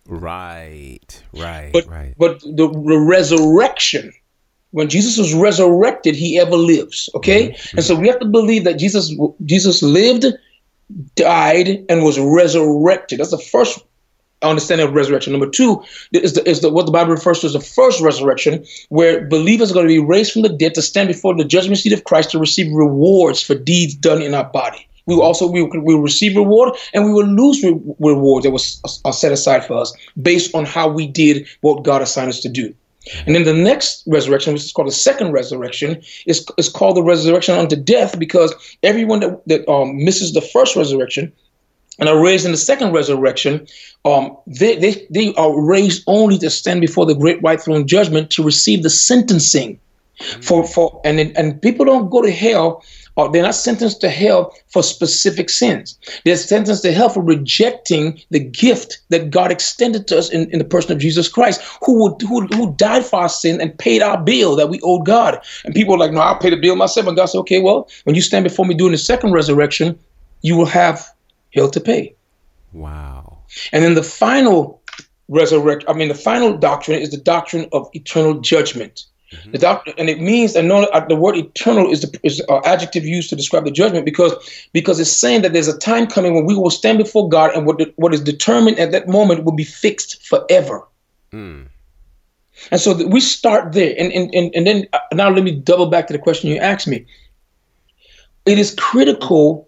Right, 0.09 1.23
right, 1.33 1.73
but, 1.73 1.87
right. 1.89 2.15
But 2.17 2.41
the, 2.43 2.69
the 2.69 2.99
resurrection, 2.99 4.13
when 4.71 4.89
Jesus 4.89 5.19
was 5.19 5.35
resurrected, 5.35 6.15
he 6.15 6.39
ever 6.39 6.57
lives. 6.57 7.09
Okay, 7.15 7.51
mm-hmm. 7.51 7.79
and 7.79 7.85
so 7.85 7.97
we 7.97 8.07
have 8.07 8.21
to 8.21 8.27
believe 8.27 8.65
that 8.65 8.79
Jesus 8.79 9.13
Jesus 9.45 9.83
lived, 9.83 10.27
died, 11.17 11.85
and 11.89 12.05
was 12.05 12.21
resurrected. 12.21 13.19
That's 13.19 13.33
the 13.33 13.39
first 13.39 13.85
understanding 14.49 14.87
of 14.87 14.95
resurrection. 14.95 15.33
Number 15.33 15.49
two 15.49 15.83
is 16.13 16.35
the, 16.35 16.49
is 16.49 16.61
the 16.61 16.71
what 16.71 16.87
the 16.87 16.93
Bible 16.93 17.13
refers 17.13 17.41
to 17.41 17.47
as 17.47 17.53
the 17.53 17.61
first 17.61 18.01
resurrection, 18.01 18.65
where 18.89 19.27
believers 19.27 19.71
are 19.71 19.75
going 19.75 19.87
to 19.87 19.93
be 19.93 20.05
raised 20.05 20.33
from 20.33 20.43
the 20.43 20.49
dead 20.49 20.75
to 20.75 20.83
stand 20.83 21.09
before 21.09 21.35
the 21.35 21.45
judgment 21.45 21.79
seat 21.79 21.93
of 21.93 22.05
Christ 22.05 22.31
to 22.31 22.39
receive 22.39 22.73
rewards 22.73 23.43
for 23.43 23.55
deeds 23.55 23.95
done 23.95 24.23
in 24.23 24.35
our 24.35 24.45
body. 24.45 24.87
We 25.07 25.15
will 25.15 25.23
also 25.23 25.47
we 25.47 25.63
will, 25.63 26.01
receive 26.01 26.37
reward 26.37 26.75
and 26.93 27.05
we 27.05 27.13
will 27.13 27.27
lose 27.27 27.63
re- 27.63 27.81
rewards 28.01 28.45
that 28.45 28.51
was 28.51 28.81
uh, 29.05 29.13
set 29.13 29.33
aside 29.33 29.65
for 29.65 29.75
us 29.75 29.97
based 30.21 30.55
on 30.55 30.65
how 30.65 30.89
we 30.89 31.07
did 31.07 31.47
what 31.61 31.85
God 31.85 32.03
assigned 32.03 32.29
us 32.29 32.41
to 32.41 32.49
do. 32.49 32.75
And 33.25 33.37
then 33.37 33.45
the 33.45 33.55
next 33.55 34.03
resurrection, 34.07 34.53
which 34.53 34.65
is 34.65 34.73
called 34.73 34.89
the 34.89 34.93
second 34.93 35.31
resurrection, 35.31 36.03
is, 36.27 36.45
is 36.59 36.69
called 36.69 36.97
the 36.97 37.05
resurrection 37.05 37.57
unto 37.57 37.77
death 37.77 38.19
because 38.19 38.53
everyone 38.83 39.21
that, 39.21 39.47
that 39.47 39.69
um, 39.71 39.97
misses 39.97 40.33
the 40.33 40.41
first 40.41 40.75
resurrection 40.75 41.33
and 41.99 42.09
are 42.09 42.23
raised 42.23 42.45
in 42.45 42.53
the 42.53 42.59
second 42.59 42.93
resurrection, 42.93 43.67
um, 44.05 44.37
they, 44.47 44.77
they, 44.77 45.07
they 45.11 45.35
are 45.35 45.61
raised 45.61 46.05
only 46.07 46.39
to 46.39 46.51
stand 46.51 46.81
before 46.81 47.07
the 47.07 47.15
great 47.15 47.43
white 47.43 47.61
throne 47.61 47.87
judgment 47.87 48.31
to 48.31 48.43
receive 48.43 48.83
the 48.83 48.91
sentencing. 48.91 49.79
Mm-hmm. 50.21 50.41
For, 50.41 50.67
for 50.67 51.01
and, 51.05 51.21
and 51.37 51.61
people 51.61 51.85
don't 51.85 52.11
go 52.11 52.23
to 52.23 52.31
hell 52.31 52.83
or 53.17 53.33
they're 53.33 53.43
not 53.43 53.55
sentenced 53.55 54.01
to 54.03 54.11
hell 54.11 54.55
for 54.69 54.83
specific 54.83 55.49
sins. 55.49 55.99
They're 56.25 56.37
sentenced 56.37 56.83
to 56.83 56.93
hell 56.93 57.09
for 57.09 57.23
rejecting 57.23 58.21
the 58.31 58.41
gift 58.41 58.99
that 59.09 59.31
God 59.31 59.51
extended 59.51 60.07
to 60.09 60.19
us 60.19 60.31
in, 60.31 60.51
in 60.51 60.59
the 60.59 60.65
person 60.65 60.93
of 60.93 60.99
Jesus 60.99 61.29
Christ, 61.29 61.63
who, 61.85 62.03
would, 62.03 62.21
who, 62.23 62.47
who 62.49 62.75
died 62.75 63.07
for 63.07 63.21
our 63.21 63.29
sin 63.29 63.61
and 63.61 63.77
paid 63.79 64.03
our 64.03 64.23
bill 64.23 64.55
that 64.57 64.69
we 64.69 64.81
owed 64.83 65.07
God. 65.07 65.41
And 65.65 65.75
people 65.75 65.95
are 65.95 65.99
like, 65.99 66.13
no, 66.13 66.21
I'll 66.21 66.39
pay 66.39 66.51
the 66.51 66.57
bill 66.57 66.77
myself. 66.77 67.07
And 67.07 67.17
God 67.17 67.27
said, 67.27 67.39
okay, 67.39 67.61
well, 67.61 67.89
when 68.05 68.15
you 68.15 68.23
stand 68.23 68.45
before 68.45 68.67
me 68.67 68.75
during 68.75 68.93
the 68.93 68.99
second 68.99 69.33
resurrection, 69.33 69.99
you 70.43 70.57
will 70.57 70.67
have 70.67 71.11
hell 71.55 71.71
to 71.71 71.81
pay. 71.81 72.15
Wow. 72.73 73.39
And 73.73 73.85
then 73.85 73.95
the 73.95 74.03
final 74.03 74.83
resurrection, 75.29 75.89
I 75.89 75.93
mean, 75.95 76.09
the 76.09 76.15
final 76.15 76.57
doctrine 76.57 77.01
is 77.01 77.11
the 77.11 77.17
doctrine 77.17 77.69
of 77.73 77.89
eternal 77.93 78.41
judgment. 78.41 79.05
Mm-hmm. 79.33 79.51
The 79.53 79.59
doctor, 79.59 79.93
and 79.99 80.09
it 80.09 80.21
means, 80.21 80.55
and 80.55 80.69
no, 80.69 80.85
uh, 80.85 81.05
the 81.05 81.17
word 81.17 81.37
eternal 81.37 81.91
is 81.91 82.03
the 82.03 82.21
is 82.23 82.41
adjective 82.65 83.05
used 83.05 83.29
to 83.31 83.37
describe 83.37 83.65
the 83.65 83.73
judgment 83.73 84.05
because 84.05 84.33
because 84.73 85.01
it's 85.01 85.11
saying 85.11 85.43
that 85.43 85.53
there's 85.53 85.67
a 85.67 85.77
time 85.79 86.07
coming 86.07 86.33
when 86.35 86.45
we 86.45 86.55
will 86.55 86.71
stand 86.71 86.99
before 86.99 87.29
God 87.29 87.51
and 87.53 87.67
what 87.67 87.79
the, 87.79 87.93
what 87.97 88.15
is 88.15 88.21
determined 88.21 88.79
at 88.79 88.93
that 88.93 89.09
moment 89.09 89.43
will 89.43 89.53
be 89.53 89.65
fixed 89.65 90.25
forever. 90.25 90.87
Mm. 91.33 91.67
And 92.71 92.81
so 92.81 93.05
we 93.09 93.21
start 93.21 93.73
there, 93.73 93.97
and 93.99 94.13
and 94.13 94.33
and, 94.33 94.55
and 94.55 94.65
then 94.65 94.87
uh, 94.93 95.01
now 95.13 95.29
let 95.29 95.43
me 95.43 95.51
double 95.51 95.87
back 95.87 96.07
to 96.07 96.13
the 96.13 96.21
question 96.21 96.49
you 96.49 96.59
asked 96.59 96.87
me. 96.87 97.05
It 98.45 98.61
is 98.61 98.77
critical 98.77 99.66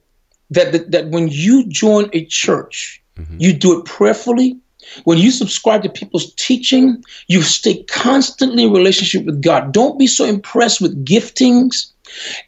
that 0.51 0.73
that, 0.73 0.91
that 0.91 1.09
when 1.09 1.29
you 1.29 1.67
join 1.67 2.11
a 2.13 2.25
church, 2.27 3.03
mm-hmm. 3.17 3.37
you 3.39 3.53
do 3.53 3.79
it 3.79 3.85
prayerfully 3.85 4.59
when 5.05 5.19
you 5.19 5.31
subscribe 5.31 5.83
to 5.83 5.89
people's 5.89 6.33
teaching, 6.35 7.03
you 7.27 7.43
stay 7.43 7.83
constantly 7.85 8.65
in 8.65 8.73
relationship 8.73 9.25
with 9.25 9.43
God. 9.43 9.73
Don't 9.73 9.99
be 9.99 10.07
so 10.07 10.25
impressed 10.25 10.81
with 10.81 11.05
giftings 11.05 11.93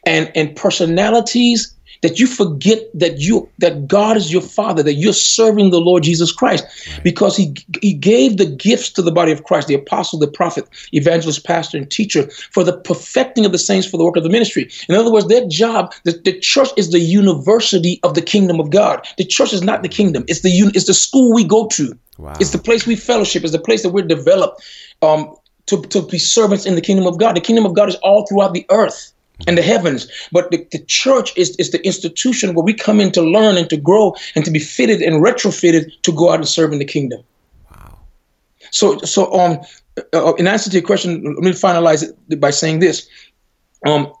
and, 0.05 0.31
and 0.35 0.55
personalities 0.55 1.75
that 2.01 2.19
you 2.19 2.27
forget 2.27 2.79
that 2.93 3.19
you 3.19 3.49
that 3.59 3.87
God 3.87 4.17
is 4.17 4.31
your 4.31 4.41
father, 4.41 4.83
that 4.83 4.95
you're 4.95 5.13
serving 5.13 5.71
the 5.71 5.79
Lord 5.79 6.03
Jesus 6.03 6.31
Christ 6.31 6.65
because 7.03 7.37
he 7.37 7.55
he 7.81 7.93
gave 7.93 8.37
the 8.37 8.45
gifts 8.45 8.89
to 8.91 9.01
the 9.01 9.11
body 9.11 9.31
of 9.31 9.43
Christ, 9.43 9.67
the 9.67 9.75
apostle, 9.75 10.19
the 10.19 10.27
prophet, 10.27 10.67
evangelist, 10.91 11.45
pastor, 11.45 11.77
and 11.77 11.89
teacher 11.89 12.29
for 12.51 12.63
the 12.63 12.77
perfecting 12.77 13.45
of 13.45 13.51
the 13.51 13.57
saints 13.57 13.87
for 13.87 13.97
the 13.97 14.03
work 14.03 14.17
of 14.17 14.23
the 14.23 14.29
ministry. 14.29 14.69
In 14.89 14.95
other 14.95 15.11
words, 15.11 15.27
their 15.27 15.47
job, 15.47 15.93
the, 16.03 16.13
the 16.23 16.39
church 16.39 16.69
is 16.77 16.91
the 16.91 16.99
university 16.99 17.99
of 18.03 18.13
the 18.15 18.21
kingdom 18.21 18.59
of 18.59 18.71
God. 18.71 19.05
The 19.17 19.25
church 19.25 19.53
is 19.53 19.61
not 19.61 19.83
the 19.83 19.89
kingdom. 19.89 20.25
It's 20.27 20.41
the 20.41 20.51
it's 20.75 20.87
the 20.87 20.93
school 20.93 21.33
we 21.33 21.43
go 21.43 21.67
to. 21.67 21.97
Wow. 22.17 22.37
It's 22.39 22.51
the 22.51 22.59
place 22.59 22.85
we 22.85 22.95
fellowship. 22.95 23.43
It's 23.43 23.51
the 23.51 23.59
place 23.59 23.83
that 23.83 23.89
we're 23.89 24.05
developed 24.05 24.63
um, 25.01 25.35
to, 25.67 25.81
to 25.81 26.01
be 26.03 26.19
servants 26.19 26.65
in 26.65 26.75
the 26.75 26.81
kingdom 26.81 27.07
of 27.07 27.17
God. 27.17 27.35
The 27.35 27.41
kingdom 27.41 27.65
of 27.65 27.73
God 27.73 27.89
is 27.89 27.95
all 27.95 28.27
throughout 28.27 28.53
the 28.53 28.65
earth 28.69 29.13
and 29.47 29.57
the 29.57 29.61
heavens. 29.61 30.07
But 30.31 30.51
the, 30.51 30.65
the 30.71 30.79
church 30.79 31.35
is, 31.37 31.55
is 31.57 31.71
the 31.71 31.85
institution 31.85 32.53
where 32.53 32.63
we 32.63 32.73
come 32.73 32.99
in 32.99 33.11
to 33.13 33.21
learn 33.21 33.57
and 33.57 33.69
to 33.69 33.77
grow 33.77 34.15
and 34.35 34.45
to 34.45 34.51
be 34.51 34.59
fitted 34.59 35.01
and 35.01 35.23
retrofitted 35.23 36.01
to 36.01 36.11
go 36.11 36.29
out 36.31 36.39
and 36.39 36.47
serve 36.47 36.73
in 36.73 36.79
the 36.79 36.85
kingdom. 36.85 37.21
Wow. 37.71 37.99
So, 38.71 38.97
so 38.99 39.31
um, 39.33 39.59
uh, 40.13 40.33
in 40.35 40.47
answer 40.47 40.69
to 40.69 40.77
your 40.77 40.85
question, 40.85 41.23
let 41.23 41.43
me 41.43 41.51
finalize 41.51 42.03
it 42.03 42.39
by 42.39 42.51
saying 42.51 42.79
this. 42.79 43.07
Um, 43.85 44.13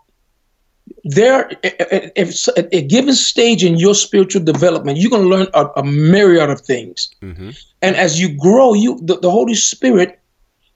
there, 1.03 1.49
if, 1.63 2.47
at 2.57 2.67
a 2.73 2.81
given 2.81 3.13
stage 3.13 3.63
in 3.63 3.77
your 3.77 3.95
spiritual 3.95 4.43
development, 4.43 4.97
you're 4.97 5.09
going 5.09 5.23
to 5.23 5.29
learn 5.29 5.47
a, 5.53 5.67
a, 5.77 5.83
myriad 5.83 6.49
of 6.49 6.61
things. 6.61 7.09
Mm-hmm. 7.21 7.51
And 7.81 7.95
as 7.95 8.19
you 8.19 8.35
grow, 8.37 8.73
you 8.73 8.99
the, 9.01 9.19
the 9.19 9.31
Holy 9.31 9.55
Spirit 9.55 10.19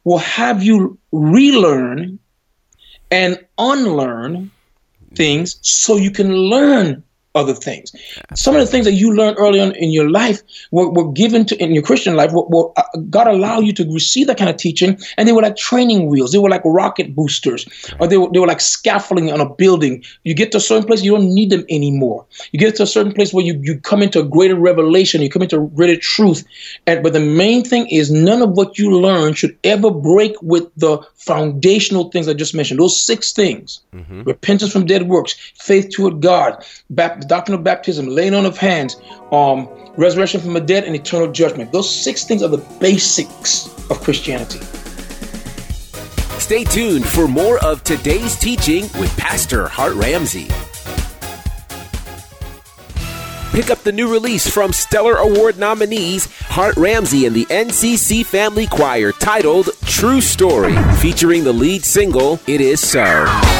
will 0.03 0.19
have 0.19 0.63
you 0.63 0.97
relearn 1.12 2.19
and 3.11 3.39
unlearn 3.57 4.51
things 5.13 5.57
so 5.61 5.97
you 5.97 6.11
can 6.11 6.33
learn 6.33 7.03
other 7.35 7.53
things. 7.53 7.93
Some 8.33 8.55
of 8.55 8.61
the 8.61 8.67
things 8.67 8.85
that 8.85 8.93
you 8.93 9.13
learned 9.13 9.37
early 9.37 9.59
on 9.59 9.73
in 9.75 9.91
your 9.91 10.09
life 10.09 10.41
were, 10.71 10.89
were 10.89 11.11
given 11.11 11.45
to 11.45 11.55
in 11.61 11.73
your 11.73 11.83
Christian 11.83 12.15
life. 12.15 12.31
Were, 12.31 12.45
were, 12.45 12.71
uh, 12.77 12.83
God 13.09 13.27
allowed 13.27 13.65
you 13.65 13.73
to 13.73 13.93
receive 13.93 14.27
that 14.27 14.37
kind 14.37 14.49
of 14.49 14.57
teaching, 14.57 14.97
and 15.17 15.27
they 15.27 15.33
were 15.33 15.41
like 15.41 15.57
training 15.57 16.07
wheels. 16.07 16.31
They 16.31 16.37
were 16.37 16.49
like 16.49 16.61
rocket 16.63 17.13
boosters, 17.13 17.67
or 17.99 18.07
they 18.07 18.17
were, 18.17 18.29
they 18.31 18.39
were 18.39 18.47
like 18.47 18.61
scaffolding 18.61 19.31
on 19.31 19.41
a 19.41 19.49
building. 19.49 20.03
You 20.23 20.33
get 20.33 20.51
to 20.53 20.57
a 20.57 20.61
certain 20.61 20.87
place, 20.87 21.03
you 21.03 21.11
don't 21.11 21.33
need 21.33 21.49
them 21.49 21.65
anymore. 21.69 22.25
You 22.51 22.59
get 22.59 22.75
to 22.77 22.83
a 22.83 22.87
certain 22.87 23.13
place 23.13 23.33
where 23.33 23.45
you, 23.45 23.59
you 23.61 23.79
come 23.79 24.01
into 24.01 24.21
a 24.21 24.23
greater 24.23 24.55
revelation, 24.55 25.21
you 25.21 25.29
come 25.29 25.41
into 25.41 25.67
greater 25.75 25.99
truth. 25.99 26.45
And 26.87 27.03
but 27.03 27.13
the 27.13 27.19
main 27.19 27.63
thing 27.65 27.87
is 27.89 28.11
none 28.11 28.41
of 28.41 28.51
what 28.51 28.79
you 28.79 28.97
learn 28.97 29.33
should 29.33 29.57
ever 29.63 29.91
break 29.91 30.33
with 30.41 30.69
the 30.77 30.99
foundational 31.15 32.09
things 32.11 32.29
I 32.29 32.33
just 32.33 32.55
mentioned. 32.55 32.79
Those 32.79 32.99
six 32.99 33.33
things: 33.33 33.81
mm-hmm. 33.93 34.23
repentance 34.23 34.71
from 34.71 34.85
dead 34.85 35.09
works, 35.09 35.33
faith 35.55 35.89
toward 35.89 36.21
God, 36.21 36.63
baptism 36.89 37.24
the 37.25 37.35
doctrine 37.35 37.57
of 37.57 37.63
baptism, 37.63 38.07
laying 38.07 38.35
on 38.35 38.45
of 38.45 38.57
hands, 38.57 38.97
um, 39.31 39.67
resurrection 39.97 40.39
from 40.39 40.53
the 40.53 40.61
dead, 40.61 40.83
and 40.83 40.95
eternal 40.95 41.31
judgment. 41.31 41.71
Those 41.71 41.93
six 41.93 42.23
things 42.23 42.43
are 42.43 42.49
the 42.49 42.63
basics 42.79 43.67
of 43.89 43.99
Christianity. 44.01 44.59
Stay 46.39 46.63
tuned 46.63 47.05
for 47.05 47.27
more 47.27 47.57
of 47.65 47.83
today's 47.83 48.38
teaching 48.38 48.83
with 48.99 49.15
Pastor 49.17 49.67
Hart 49.67 49.93
Ramsey. 49.95 50.47
Pick 53.51 53.71
up 53.71 53.79
the 53.83 53.91
new 53.91 54.11
release 54.11 54.47
from 54.47 54.73
Stellar 54.73 55.15
Award 55.15 55.57
nominees 55.57 56.27
Hart 56.41 56.75
Ramsey 56.77 57.25
and 57.25 57.35
the 57.35 57.45
NCC 57.45 58.25
Family 58.25 58.67
Choir 58.67 59.13
titled 59.13 59.69
True 59.85 60.21
Story, 60.21 60.75
featuring 60.97 61.43
the 61.43 61.53
lead 61.53 61.83
single, 61.83 62.39
It 62.47 62.61
Is 62.61 62.85
So. 62.85 63.54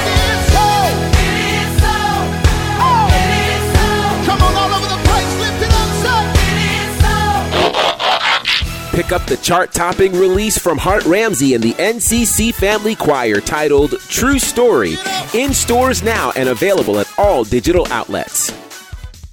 Pick 8.96 9.12
up 9.12 9.26
the 9.26 9.36
chart 9.36 9.74
topping 9.74 10.14
release 10.14 10.58
from 10.58 10.78
Hart 10.78 11.04
Ramsey 11.04 11.54
and 11.54 11.62
the 11.62 11.74
NCC 11.74 12.54
Family 12.54 12.96
Choir 12.96 13.42
titled 13.42 14.00
True 14.08 14.40
Story 14.40 14.96
in 15.34 15.54
stores 15.54 16.02
now 16.02 16.32
and 16.38 16.48
available 16.48 16.98
at 17.00 17.20
all 17.20 17.44
digital 17.44 17.86
outlets. 17.90 18.54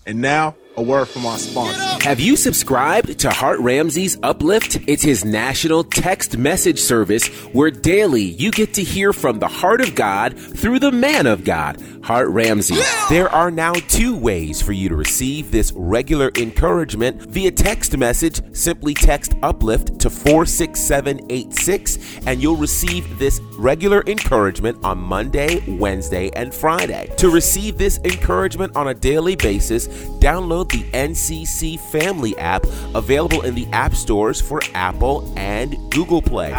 And 0.04 0.20
now, 0.20 0.56
a 0.76 0.82
word 0.82 1.06
from 1.06 1.26
our 1.26 1.38
sponsor. 1.38 2.00
Have 2.02 2.18
you 2.18 2.36
subscribed 2.36 3.20
to 3.20 3.30
Hart 3.30 3.60
Ramsey's 3.60 4.18
Uplift? 4.24 4.76
It's 4.88 5.04
his 5.04 5.24
national 5.24 5.84
text 5.84 6.36
message 6.36 6.80
service 6.80 7.28
where 7.52 7.70
daily 7.70 8.22
you 8.22 8.50
get 8.50 8.74
to 8.74 8.82
hear 8.82 9.12
from 9.12 9.38
the 9.38 9.46
heart 9.46 9.80
of 9.80 9.94
God 9.94 10.36
through 10.36 10.80
the 10.80 10.90
man 10.90 11.28
of 11.28 11.44
God, 11.44 11.80
Hart 12.02 12.28
Ramsey. 12.30 12.74
There 13.08 13.28
are 13.28 13.52
now 13.52 13.74
two 13.74 14.16
ways 14.16 14.60
for 14.60 14.72
you 14.72 14.88
to 14.88 14.96
receive 14.96 15.52
this 15.52 15.72
regular 15.76 16.32
encouragement 16.36 17.22
via 17.22 17.52
text 17.52 17.96
message. 17.96 18.40
Simply 18.52 18.94
text 18.94 19.34
Uplift 19.44 20.00
to 20.00 20.10
46786 20.10 22.26
and 22.26 22.42
you'll 22.42 22.56
receive 22.56 23.16
this 23.20 23.38
regular 23.56 24.02
encouragement 24.08 24.76
on 24.82 24.98
Monday, 24.98 25.62
Wednesday, 25.78 26.30
and 26.34 26.52
Friday. 26.52 27.14
To 27.18 27.30
receive 27.30 27.78
this 27.78 27.98
encouragement 27.98 28.74
on 28.74 28.88
a 28.88 28.94
daily 28.94 29.36
basis, 29.36 29.86
download 30.18 30.68
the 30.68 30.82
NCC 30.90 31.78
Family 31.92 32.36
app 32.38 32.64
available 32.94 33.42
in 33.42 33.54
the 33.54 33.66
app 33.72 33.94
stores 33.94 34.40
for 34.40 34.60
Apple 34.74 35.32
and 35.36 35.76
Google 35.92 36.22
Play. 36.22 36.52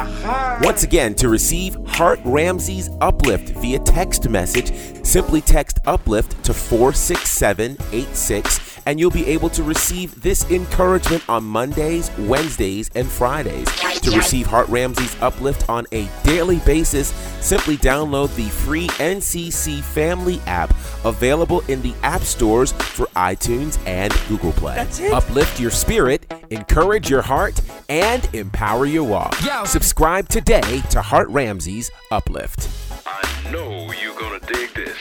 Once 0.62 0.84
again, 0.84 1.16
to 1.16 1.28
receive 1.28 1.76
Hart 1.88 2.22
Ramsey's 2.24 2.90
Uplift 3.02 3.50
via 3.50 3.80
text 3.80 4.30
message, 4.30 4.72
simply 5.04 5.42
text 5.42 5.80
Uplift 5.86 6.42
to 6.46 6.54
46786 6.54 8.74
and 8.86 9.00
you'll 9.00 9.12
be 9.12 9.26
able 9.28 9.50
to 9.50 9.64
receive 9.64 10.22
this 10.22 10.50
encouragement 10.52 11.24
on 11.30 11.44
Mondays, 11.44 12.12
Wednesdays, 12.18 12.90
and 12.96 13.08
Fridays. 13.08 13.68
To 14.04 14.18
receive 14.18 14.48
Hart 14.48 14.68
Ramsey's 14.68 15.16
Uplift 15.22 15.70
on 15.70 15.86
a 15.94 16.10
daily 16.24 16.60
basis, 16.60 17.10
simply 17.40 17.78
download 17.78 18.36
the 18.36 18.50
free 18.50 18.88
NCC 18.88 19.82
Family 19.82 20.42
app 20.46 20.74
available 21.06 21.62
in 21.70 21.82
the 21.82 21.94
app 22.04 22.22
stores 22.22 22.74
for 22.74 23.06
iTunes 23.16 23.80
and 23.88 24.14
Google 24.28 24.52
Play. 24.54 24.86
Uplift 25.12 25.60
your 25.60 25.72
spirit, 25.72 26.32
encourage 26.50 27.10
your 27.10 27.22
heart, 27.22 27.60
and 27.90 28.28
empower 28.34 28.86
your 28.86 29.04
walk. 29.04 29.36
Subscribe 29.66 30.28
today 30.28 30.82
to 30.90 31.02
Hart 31.02 31.30
Ramsey's 31.30 31.90
Uplift. 32.12 32.70
I 33.06 33.52
know 33.52 33.92
you're 34.02 34.20
gonna 34.20 34.40
dig 34.42 34.74
this. 34.74 34.98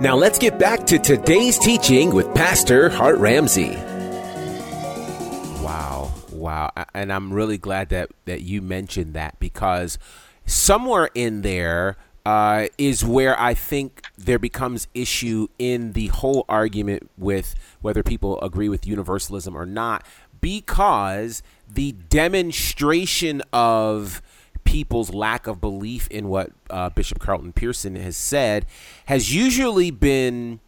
Now 0.00 0.16
let's 0.16 0.38
get 0.38 0.58
back 0.58 0.86
to 0.86 0.98
today's 0.98 1.58
teaching 1.58 2.14
with 2.14 2.34
Pastor 2.34 2.88
Hart 2.90 3.18
Ramsey. 3.18 3.76
Wow, 5.62 6.01
wow. 6.42 6.70
And 6.92 7.12
I'm 7.12 7.32
really 7.32 7.58
glad 7.58 7.88
that, 7.90 8.10
that 8.24 8.42
you 8.42 8.60
mentioned 8.60 9.14
that 9.14 9.38
because 9.38 9.98
somewhere 10.44 11.08
in 11.14 11.42
there 11.42 11.96
uh, 12.26 12.66
is 12.78 13.04
where 13.04 13.38
I 13.40 13.54
think 13.54 14.02
there 14.16 14.38
becomes 14.38 14.88
issue 14.94 15.48
in 15.58 15.92
the 15.92 16.08
whole 16.08 16.44
argument 16.48 17.10
with 17.16 17.54
whether 17.80 18.02
people 18.02 18.40
agree 18.40 18.68
with 18.68 18.86
universalism 18.86 19.56
or 19.56 19.66
not 19.66 20.04
because 20.40 21.42
the 21.68 21.92
demonstration 21.92 23.42
of 23.52 24.20
people's 24.64 25.12
lack 25.12 25.46
of 25.46 25.60
belief 25.60 26.06
in 26.08 26.28
what 26.28 26.50
uh, 26.70 26.90
Bishop 26.90 27.18
Carlton 27.18 27.52
Pearson 27.52 27.96
has 27.96 28.16
said 28.16 28.66
has 29.06 29.34
usually 29.34 29.90
been 29.90 30.60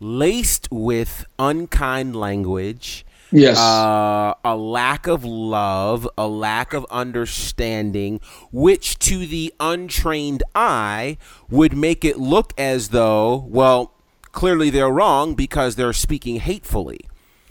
laced 0.00 0.68
with 0.70 1.24
unkind 1.38 2.16
language. 2.16 3.04
Yes. 3.30 3.58
Uh, 3.58 4.34
a 4.44 4.56
lack 4.56 5.06
of 5.06 5.24
love, 5.24 6.08
a 6.16 6.26
lack 6.26 6.72
of 6.72 6.86
understanding, 6.90 8.20
which 8.52 8.98
to 9.00 9.26
the 9.26 9.52
untrained 9.60 10.42
eye 10.54 11.18
would 11.50 11.76
make 11.76 12.04
it 12.04 12.18
look 12.18 12.52
as 12.58 12.88
though, 12.88 13.44
well, 13.48 13.92
clearly 14.32 14.70
they're 14.70 14.90
wrong 14.90 15.34
because 15.34 15.76
they're 15.76 15.92
speaking 15.92 16.36
hatefully. 16.40 17.00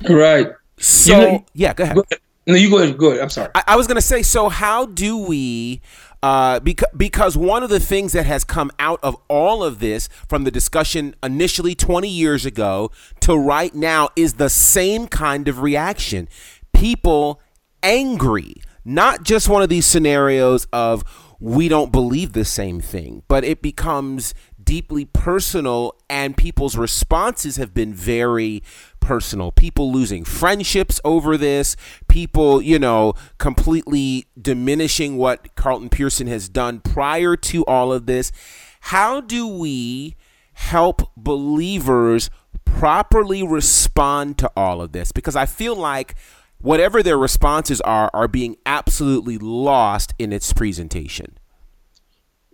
Right. 0.07 0.49
So, 0.79 1.15
You 1.15 1.21
know- 1.21 1.45
yeah, 1.53 1.73
go 1.73 1.83
ahead. 1.83 1.95
Go 1.95 2.03
ahead. 2.09 2.21
No, 2.49 2.55
you 2.55 2.69
go 2.69 2.77
ahead. 2.77 2.97
Go 2.97 3.09
ahead. 3.09 3.21
I'm 3.21 3.29
sorry. 3.29 3.49
I, 3.55 3.63
I 3.67 3.75
was 3.75 3.87
going 3.87 3.95
to 3.95 4.01
say, 4.01 4.21
so 4.23 4.47
how 4.47 4.85
do 4.85 5.17
we? 5.17 5.81
Uh, 6.23 6.59
because 6.59 6.89
because 6.97 7.37
one 7.37 7.61
of 7.63 7.69
the 7.69 7.79
things 7.79 8.11
that 8.13 8.25
has 8.25 8.43
come 8.43 8.71
out 8.79 8.99
of 9.03 9.15
all 9.27 9.63
of 9.63 9.79
this 9.79 10.09
from 10.27 10.43
the 10.45 10.51
discussion 10.51 11.15
initially 11.21 11.75
20 11.75 12.09
years 12.09 12.45
ago 12.45 12.91
to 13.19 13.37
right 13.37 13.75
now 13.75 14.09
is 14.15 14.33
the 14.33 14.49
same 14.49 15.07
kind 15.07 15.47
of 15.47 15.61
reaction. 15.61 16.27
People 16.73 17.39
angry, 17.83 18.55
not 18.83 19.23
just 19.23 19.47
one 19.47 19.61
of 19.61 19.69
these 19.69 19.85
scenarios 19.85 20.65
of 20.73 21.03
we 21.39 21.67
don't 21.67 21.91
believe 21.91 22.33
the 22.33 22.45
same 22.45 22.81
thing, 22.81 23.21
but 23.27 23.43
it 23.43 23.61
becomes 23.61 24.33
deeply 24.67 25.05
personal 25.05 25.95
and 26.09 26.35
people's 26.35 26.75
responses 26.75 27.55
have 27.55 27.73
been 27.73 27.93
very 27.93 28.61
personal. 28.99 29.49
People 29.49 29.93
losing 29.93 30.25
friendships 30.25 30.99
over 31.05 31.37
this, 31.37 31.77
people, 32.09 32.61
you 32.61 32.77
know, 32.77 33.13
completely 33.37 34.27
diminishing 34.39 35.15
what 35.15 35.55
Carlton 35.55 35.87
Pearson 35.87 36.27
has 36.27 36.49
done 36.49 36.81
prior 36.81 37.37
to 37.37 37.63
all 37.63 37.93
of 37.93 38.07
this. 38.07 38.33
How 38.81 39.21
do 39.21 39.47
we 39.47 40.17
help 40.51 41.13
believers 41.15 42.29
properly 42.65 43.47
respond 43.47 44.37
to 44.39 44.51
all 44.57 44.81
of 44.81 44.91
this? 44.91 45.13
Because 45.13 45.37
I 45.37 45.45
feel 45.45 45.77
like 45.77 46.13
whatever 46.59 47.01
their 47.01 47.17
responses 47.17 47.79
are 47.81 48.11
are 48.13 48.27
being 48.27 48.57
absolutely 48.65 49.37
lost 49.37 50.13
in 50.19 50.33
its 50.33 50.51
presentation. 50.51 51.37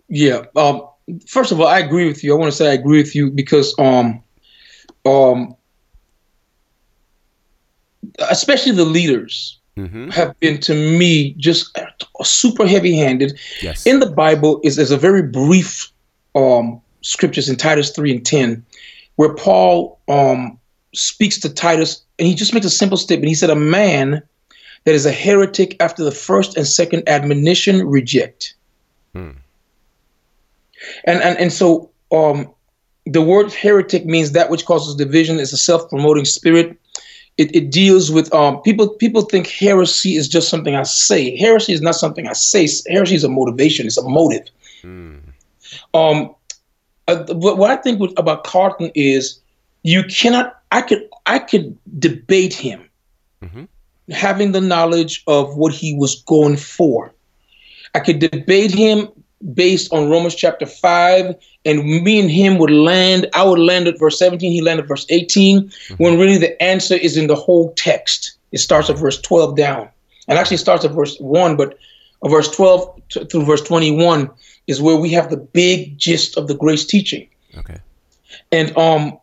Yeah. 0.08 0.44
Um, 0.54 0.90
first 1.26 1.52
of 1.52 1.60
all, 1.60 1.66
I 1.66 1.78
agree 1.78 2.06
with 2.06 2.22
you. 2.24 2.34
I 2.34 2.38
want 2.38 2.52
to 2.52 2.56
say 2.56 2.70
I 2.70 2.74
agree 2.74 2.98
with 2.98 3.14
you 3.14 3.30
because 3.30 3.74
um, 3.78 4.22
um, 5.04 5.54
especially 8.30 8.72
the 8.72 8.84
leaders 8.84 9.60
Mm-hmm. 9.76 10.10
have 10.10 10.38
been 10.38 10.60
to 10.60 10.72
me 10.72 11.32
just 11.32 11.76
super 12.22 12.64
heavy-handed. 12.64 13.36
Yes. 13.60 13.84
In 13.84 13.98
the 13.98 14.08
Bible 14.08 14.60
is 14.62 14.76
there's 14.76 14.92
a 14.92 14.96
very 14.96 15.22
brief 15.22 15.90
um, 16.36 16.80
scriptures 17.00 17.48
in 17.48 17.56
Titus 17.56 17.90
three 17.90 18.12
and 18.12 18.24
ten 18.24 18.64
where 19.16 19.34
Paul 19.34 19.98
um, 20.06 20.60
speaks 20.94 21.40
to 21.40 21.52
Titus 21.52 22.04
and 22.20 22.28
he 22.28 22.36
just 22.36 22.54
makes 22.54 22.66
a 22.66 22.70
simple 22.70 22.96
statement. 22.96 23.28
He 23.28 23.34
said, 23.34 23.50
"A 23.50 23.56
man 23.56 24.22
that 24.84 24.94
is 24.94 25.06
a 25.06 25.10
heretic 25.10 25.76
after 25.80 26.04
the 26.04 26.12
first 26.12 26.56
and 26.56 26.68
second 26.68 27.02
admonition 27.08 27.84
reject." 27.84 28.54
And 31.04 31.22
and 31.22 31.38
and 31.38 31.52
so 31.52 31.90
um, 32.12 32.48
the 33.06 33.22
word 33.22 33.52
heretic 33.52 34.06
means 34.06 34.32
that 34.32 34.50
which 34.50 34.64
causes 34.64 34.94
division. 34.94 35.38
It's 35.38 35.52
a 35.52 35.56
self-promoting 35.58 36.24
spirit. 36.24 36.78
It, 37.36 37.54
it 37.54 37.70
deals 37.70 38.12
with 38.12 38.32
um, 38.32 38.62
people. 38.62 38.88
People 38.88 39.22
think 39.22 39.48
heresy 39.48 40.14
is 40.14 40.28
just 40.28 40.48
something 40.48 40.76
I 40.76 40.84
say. 40.84 41.36
Heresy 41.36 41.72
is 41.72 41.80
not 41.80 41.96
something 41.96 42.28
I 42.28 42.32
say. 42.32 42.68
Heresy 42.88 43.16
is 43.16 43.24
a 43.24 43.28
motivation. 43.28 43.86
It's 43.86 43.98
a 43.98 44.08
motive. 44.08 44.48
Um, 45.94 46.34
uh, 47.08 47.24
what, 47.34 47.70
I 47.70 47.76
think 47.76 48.00
with, 48.00 48.12
about 48.16 48.44
Carlton 48.44 48.92
is 48.94 49.40
you 49.82 50.04
cannot. 50.04 50.62
I 50.70 50.82
could. 50.82 51.08
I 51.26 51.38
could 51.40 51.76
debate 51.98 52.54
him, 52.54 52.88
having 54.10 54.52
the 54.52 54.60
knowledge 54.60 55.24
of 55.26 55.56
what 55.56 55.72
he 55.72 55.94
was 55.96 56.22
going 56.22 56.56
for. 56.56 57.12
I 57.94 58.00
could 58.00 58.18
debate 58.18 58.72
him 58.72 59.08
based 59.52 59.92
on 59.92 60.08
Romans 60.08 60.34
chapter 60.34 60.66
5, 60.66 61.34
and 61.64 61.84
me 61.84 62.20
and 62.20 62.30
him 62.30 62.58
would 62.58 62.70
land. 62.70 63.26
I 63.34 63.42
would 63.42 63.58
land 63.58 63.88
at 63.88 63.98
verse 63.98 64.18
17, 64.18 64.50
he 64.50 64.62
landed 64.62 64.84
at 64.84 64.88
verse 64.88 65.06
18, 65.08 65.70
when 65.98 66.18
really 66.18 66.38
the 66.38 66.60
answer 66.62 66.94
is 66.94 67.16
in 67.16 67.26
the 67.26 67.34
whole 67.34 67.72
text. 67.74 68.36
It 68.52 68.58
starts 68.58 68.88
at 68.88 68.98
verse 68.98 69.20
12 69.20 69.56
down, 69.56 69.88
and 70.28 70.38
actually 70.38 70.58
starts 70.58 70.84
at 70.84 70.92
verse 70.92 71.18
1, 71.18 71.56
but 71.56 71.78
uh, 72.22 72.28
verse 72.28 72.50
12 72.54 73.02
to, 73.10 73.24
through 73.26 73.44
verse 73.44 73.62
21 73.62 74.30
is 74.66 74.80
where 74.80 74.96
we 74.96 75.10
have 75.10 75.30
the 75.30 75.36
big 75.36 75.98
gist 75.98 76.38
of 76.38 76.48
the 76.48 76.54
grace 76.54 76.86
teaching. 76.86 77.28
Okay. 77.58 77.78
And 78.50 78.76
um, 78.78 79.18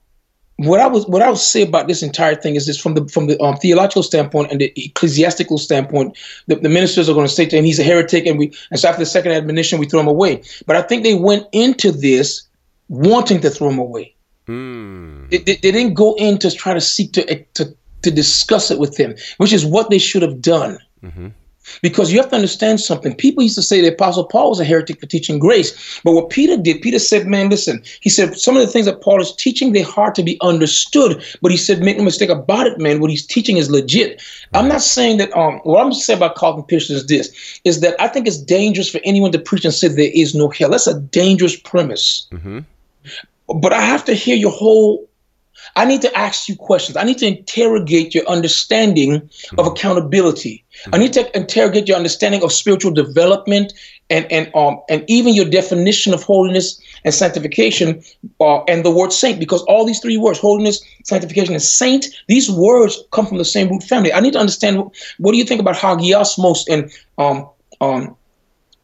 what 0.65 0.79
I 0.79 0.87
was 0.87 1.05
what 1.07 1.21
I 1.21 1.29
would 1.29 1.37
say 1.37 1.63
about 1.63 1.87
this 1.87 2.03
entire 2.03 2.35
thing 2.35 2.55
is 2.55 2.67
this 2.67 2.77
from 2.77 2.93
the 2.93 3.07
from 3.07 3.27
the 3.27 3.39
um, 3.41 3.55
theological 3.57 4.03
standpoint 4.03 4.51
and 4.51 4.61
the 4.61 4.71
ecclesiastical 4.75 5.57
standpoint, 5.57 6.17
the, 6.47 6.55
the 6.55 6.69
ministers 6.69 7.09
are 7.09 7.13
going 7.13 7.27
to 7.27 7.33
say 7.33 7.45
to 7.45 7.57
him 7.57 7.65
he's 7.65 7.79
a 7.79 7.83
heretic, 7.83 8.25
and 8.25 8.37
we 8.37 8.53
and 8.69 8.79
so 8.79 8.89
after 8.89 8.99
the 8.99 9.05
second 9.05 9.31
admonition 9.31 9.79
we 9.79 9.85
throw 9.85 9.99
him 9.99 10.07
away. 10.07 10.43
But 10.65 10.75
I 10.75 10.81
think 10.81 11.03
they 11.03 11.15
went 11.15 11.47
into 11.51 11.91
this 11.91 12.43
wanting 12.89 13.39
to 13.41 13.49
throw 13.49 13.69
him 13.69 13.79
away. 13.79 14.13
They, 15.29 15.37
they, 15.37 15.55
they 15.55 15.71
didn't 15.71 15.93
go 15.93 16.15
in 16.15 16.37
to 16.39 16.51
try 16.51 16.73
to 16.73 16.81
seek 16.81 17.13
to 17.13 17.43
to 17.53 17.75
to 18.03 18.11
discuss 18.11 18.71
it 18.71 18.79
with 18.79 18.97
him, 18.97 19.15
which 19.37 19.53
is 19.53 19.65
what 19.65 19.89
they 19.89 19.99
should 19.99 20.21
have 20.21 20.41
done. 20.41 20.77
Because 21.81 22.11
you 22.11 22.19
have 22.19 22.29
to 22.29 22.35
understand 22.35 22.79
something. 22.79 23.15
People 23.15 23.43
used 23.43 23.55
to 23.55 23.61
say 23.61 23.81
the 23.81 23.93
Apostle 23.93 24.25
Paul 24.25 24.49
was 24.49 24.59
a 24.59 24.65
heretic 24.65 24.99
for 24.99 25.05
teaching 25.05 25.39
grace. 25.39 26.01
But 26.03 26.13
what 26.13 26.29
Peter 26.29 26.57
did, 26.57 26.81
Peter 26.81 26.99
said, 26.99 27.27
man, 27.27 27.49
listen, 27.49 27.83
he 28.01 28.09
said, 28.09 28.37
some 28.37 28.55
of 28.55 28.61
the 28.61 28.67
things 28.67 28.87
that 28.87 29.01
Paul 29.01 29.21
is 29.21 29.35
teaching, 29.35 29.71
they're 29.71 29.83
hard 29.83 30.15
to 30.15 30.23
be 30.23 30.37
understood. 30.41 31.23
But 31.41 31.51
he 31.51 31.57
said, 31.57 31.81
make 31.81 31.97
no 31.97 32.03
mistake 32.03 32.29
about 32.29 32.67
it, 32.67 32.79
man, 32.79 32.99
what 32.99 33.11
he's 33.11 33.25
teaching 33.25 33.57
is 33.57 33.69
legit. 33.69 34.21
I'm 34.53 34.67
not 34.67 34.81
saying 34.81 35.17
that, 35.17 35.35
um, 35.35 35.59
what 35.63 35.85
I'm 35.85 35.93
saying 35.93 36.17
about 36.17 36.35
Carlton 36.35 36.63
Pearson 36.63 36.95
is 36.95 37.05
this, 37.07 37.61
is 37.63 37.79
that 37.81 37.95
I 38.01 38.07
think 38.07 38.27
it's 38.27 38.41
dangerous 38.41 38.89
for 38.89 38.99
anyone 39.03 39.31
to 39.31 39.39
preach 39.39 39.63
and 39.63 39.73
say 39.73 39.87
there 39.87 40.11
is 40.13 40.35
no 40.35 40.49
hell. 40.49 40.71
That's 40.71 40.87
a 40.87 40.99
dangerous 40.99 41.55
premise. 41.55 42.27
Mm-hmm. 42.31 42.59
But 43.59 43.73
I 43.73 43.81
have 43.81 44.05
to 44.05 44.13
hear 44.13 44.35
your 44.35 44.51
whole 44.51 45.07
I 45.75 45.85
need 45.85 46.01
to 46.01 46.17
ask 46.17 46.49
you 46.49 46.55
questions. 46.55 46.97
I 46.97 47.03
need 47.03 47.17
to 47.19 47.27
interrogate 47.27 48.13
your 48.13 48.27
understanding 48.27 49.21
mm-hmm. 49.21 49.59
of 49.59 49.67
accountability. 49.67 50.63
Mm-hmm. 50.81 50.95
I 50.95 50.97
need 50.97 51.13
to 51.13 51.37
interrogate 51.37 51.87
your 51.87 51.97
understanding 51.97 52.43
of 52.43 52.51
spiritual 52.51 52.91
development 52.91 53.73
and 54.11 54.31
and 54.31 54.53
um 54.53 54.79
and 54.89 55.03
even 55.07 55.33
your 55.33 55.45
definition 55.45 56.13
of 56.13 56.21
holiness 56.21 56.79
and 57.03 57.13
sanctification 57.13 58.03
uh, 58.41 58.63
and 58.65 58.85
the 58.85 58.91
word 58.91 59.11
saint 59.11 59.39
because 59.39 59.63
all 59.63 59.85
these 59.85 59.99
three 59.99 60.17
words 60.17 60.37
holiness 60.37 60.83
sanctification 61.05 61.53
and 61.53 61.63
saint 61.63 62.07
these 62.27 62.51
words 62.51 63.01
come 63.11 63.25
from 63.25 63.37
the 63.37 63.45
same 63.45 63.69
root 63.69 63.83
family 63.83 64.13
i 64.13 64.19
need 64.19 64.33
to 64.33 64.39
understand 64.39 64.77
what, 64.77 64.87
what 65.17 65.31
do 65.31 65.37
you 65.37 65.45
think 65.45 65.61
about 65.61 65.75
hagiasmos 65.75 66.59
and 66.69 66.91
um 67.17 67.49
um 67.79 68.15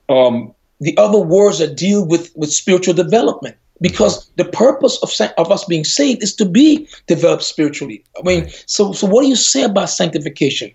um 0.10 0.54
the 0.80 0.98
other 0.98 1.20
words 1.20 1.60
that 1.60 1.76
deal 1.76 2.06
with 2.06 2.32
with 2.36 2.52
spiritual 2.52 2.94
development 2.94 3.58
because 3.82 4.30
the 4.36 4.46
purpose 4.46 4.98
of 5.04 5.12
of 5.38 5.52
us 5.52 5.66
being 5.66 5.84
saved 5.84 6.24
is 6.24 6.36
to 6.36 6.46
be 6.46 6.88
developed 7.08 7.44
spiritually. 7.44 8.04
I 8.18 8.24
mean, 8.24 8.50
so 8.66 8.92
so 8.92 9.08
what 9.08 9.22
do 9.22 9.28
you 9.28 9.36
say 9.36 9.64
about 9.64 9.90
sanctification? 9.90 10.72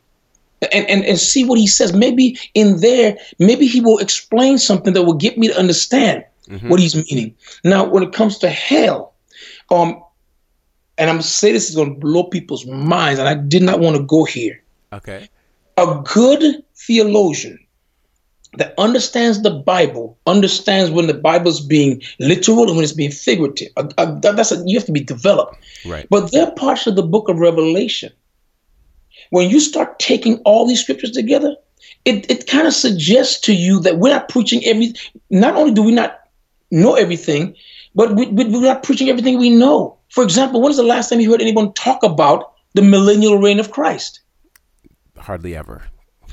And, 0.73 0.89
and 0.89 1.05
and 1.05 1.19
see 1.19 1.45
what 1.45 1.59
he 1.59 1.67
says. 1.67 1.93
Maybe 1.93 2.39
in 2.55 2.81
there, 2.81 3.17
maybe 3.41 3.67
he 3.67 3.81
will 3.81 3.99
explain 3.99 4.59
something 4.59 4.93
that 4.95 5.03
will 5.03 5.15
get 5.15 5.37
me 5.37 5.49
to 5.49 5.59
understand 5.59 6.25
mm-hmm. 6.49 6.69
what 6.69 6.79
he's 6.79 6.95
meaning. 6.95 7.35
Now, 7.65 7.85
when 7.85 8.05
it 8.05 8.13
comes 8.13 8.39
to 8.39 8.49
hell, 8.49 9.15
um, 9.73 10.01
and 10.99 11.11
I'm 11.11 11.17
gonna 11.17 11.25
say 11.25 11.51
this 11.51 11.69
is 11.69 11.75
gonna 11.75 11.95
blow 11.95 12.25
people's 12.25 12.65
minds, 12.65 13.19
and 13.19 13.29
I 13.29 13.35
did 13.35 13.63
not 13.63 13.81
want 13.81 13.97
to 13.97 14.03
go 14.05 14.25
here. 14.25 14.63
Okay. 14.93 15.29
A 15.79 16.01
good 16.05 16.63
theologian 16.77 17.59
that 18.59 18.75
understands 18.79 19.43
the 19.43 19.51
Bible 19.51 20.19
understands 20.27 20.91
when 20.91 21.07
the 21.07 21.15
Bible 21.15 21.51
is 21.51 21.61
being 21.61 22.03
literal 22.19 22.67
and 22.69 22.77
when 22.77 22.85
it's 22.85 22.93
being 22.93 23.11
figurative. 23.11 23.69
Uh, 23.77 23.89
uh, 23.97 24.19
that's 24.21 24.53
a, 24.53 24.63
you 24.67 24.79
have 24.79 24.87
to 24.87 24.93
be 24.93 25.01
developed. 25.01 25.57
Right. 25.87 26.07
But 26.11 26.33
there 26.33 26.47
are 26.47 26.53
parts 26.53 26.87
of 26.87 26.97
the 26.97 27.03
book 27.03 27.29
of 27.29 27.39
Revelation 27.39 28.13
when 29.33 29.49
you 29.49 29.61
start 29.61 29.99
taking 29.99 30.39
all 30.41 30.67
these 30.67 30.83
scriptures 30.83 31.11
together, 31.11 31.57
it, 32.05 32.31
it 32.31 32.47
kind 32.47 32.67
of 32.67 32.75
suggests 32.75 33.41
to 33.41 33.55
you 33.55 33.81
that 33.81 33.97
we're 33.97 34.13
not 34.13 34.29
preaching 34.29 34.63
every. 34.67 34.93
Not 35.31 35.57
only 35.57 35.73
do 35.73 35.83
we 35.83 35.93
not 35.93 36.21
know 36.71 36.97
everything, 36.97 37.57
but 37.95 38.15
we, 38.15 38.27
we, 38.27 38.45
we're 38.45 38.61
not 38.61 38.83
preaching 38.83 39.09
everything 39.09 39.39
we 39.39 39.49
know. 39.49 39.97
For 40.11 40.23
example, 40.23 40.61
when 40.61 40.71
is 40.71 40.77
the 40.77 40.83
last 40.83 41.09
time 41.09 41.21
you 41.21 41.31
heard 41.31 41.41
anyone 41.41 41.73
talk 41.73 42.03
about 42.03 42.53
the 42.75 42.83
millennial 42.83 43.39
reign 43.39 43.59
of 43.59 43.71
Christ? 43.71 44.21
Hardly 45.17 45.57
ever. 45.57 45.85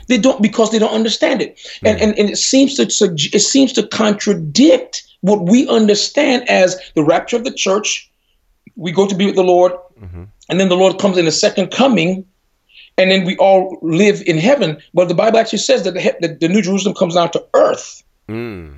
They 0.10 0.18
don't 0.18 0.42
because 0.42 0.72
they 0.72 0.80
don't 0.80 0.94
understand 0.94 1.40
it, 1.42 1.60
and 1.84 1.98
mm. 1.98 2.02
and, 2.02 2.18
and 2.18 2.30
it 2.32 2.38
seems 2.38 2.74
to 2.76 2.84
it 2.84 3.40
seems 3.40 3.72
to 3.74 3.88
contradict 3.88 5.04
what 5.22 5.44
we 5.44 5.68
understand 5.70 6.50
as 6.50 6.76
the 6.96 7.04
rapture 7.04 7.38
of 7.38 7.44
the 7.44 7.54
church. 7.54 8.10
We 8.76 8.92
go 8.92 9.08
to 9.08 9.14
be 9.14 9.28
with 9.28 9.36
the 9.36 9.44
Lord, 9.44 9.74
mm-hmm. 10.02 10.24
and 10.50 10.60
then 10.60 10.68
the 10.68 10.76
Lord 10.76 10.98
comes 10.98 11.18
in 11.18 11.26
the 11.26 11.32
second 11.32 11.70
coming, 11.70 12.26
and 12.98 13.12
then 13.12 13.24
we 13.24 13.38
all 13.38 13.78
live 13.84 14.24
in 14.26 14.40
heaven. 14.40 14.82
But 14.96 15.10
the 15.10 15.14
Bible 15.14 15.38
actually 15.38 15.60
says 15.60 15.84
that 15.84 15.94
the, 15.94 16.16
that 16.22 16.40
the 16.40 16.50
New 16.50 16.64
Jerusalem 16.64 16.96
comes 16.96 17.14
down 17.14 17.30
to 17.32 17.46
earth. 17.54 18.04
Mm. 18.28 18.78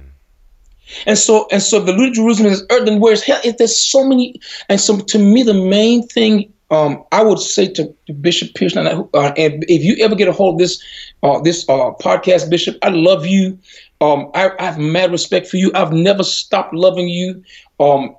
And 1.06 1.18
so, 1.18 1.48
and 1.50 1.62
so, 1.62 1.80
the 1.80 1.96
New 1.96 2.12
Jerusalem 2.12 2.52
is 2.52 2.66
earth, 2.70 2.90
and 2.90 3.00
where's 3.00 3.24
hell? 3.24 3.40
If 3.46 3.58
there's 3.58 3.78
so 3.78 4.04
many, 4.04 4.42
and 4.68 4.82
so 4.82 5.00
to 5.00 5.18
me, 5.18 5.44
the 5.44 5.54
main 5.54 6.06
thing 6.06 6.52
um, 6.72 7.04
I 7.12 7.22
would 7.22 7.40
say 7.40 7.68
to, 7.74 7.94
Bishop 8.22 8.56
Pearson, 8.56 8.88
uh, 8.88 9.34
and 9.38 9.66
if 9.68 9.84
you 9.84 10.04
ever 10.04 10.16
get 10.16 10.30
a 10.30 10.32
hold 10.32 10.56
of 10.56 10.60
this 10.60 10.82
uh, 11.22 11.40
this 11.42 11.68
uh, 11.68 11.92
podcast, 12.02 12.50
Bishop, 12.50 12.78
I 12.82 12.90
love 12.90 13.26
you. 13.26 13.60
Um, 14.00 14.32
I, 14.34 14.52
I, 14.58 14.66
have 14.66 14.80
mad 14.80 15.12
respect 15.12 15.48
for 15.48 15.58
you. 15.58 15.72
I've 15.76 15.92
never 15.92 16.24
stopped 16.24 16.74
loving 16.74 17.08
you. 17.08 17.44
Um, 17.80 18.16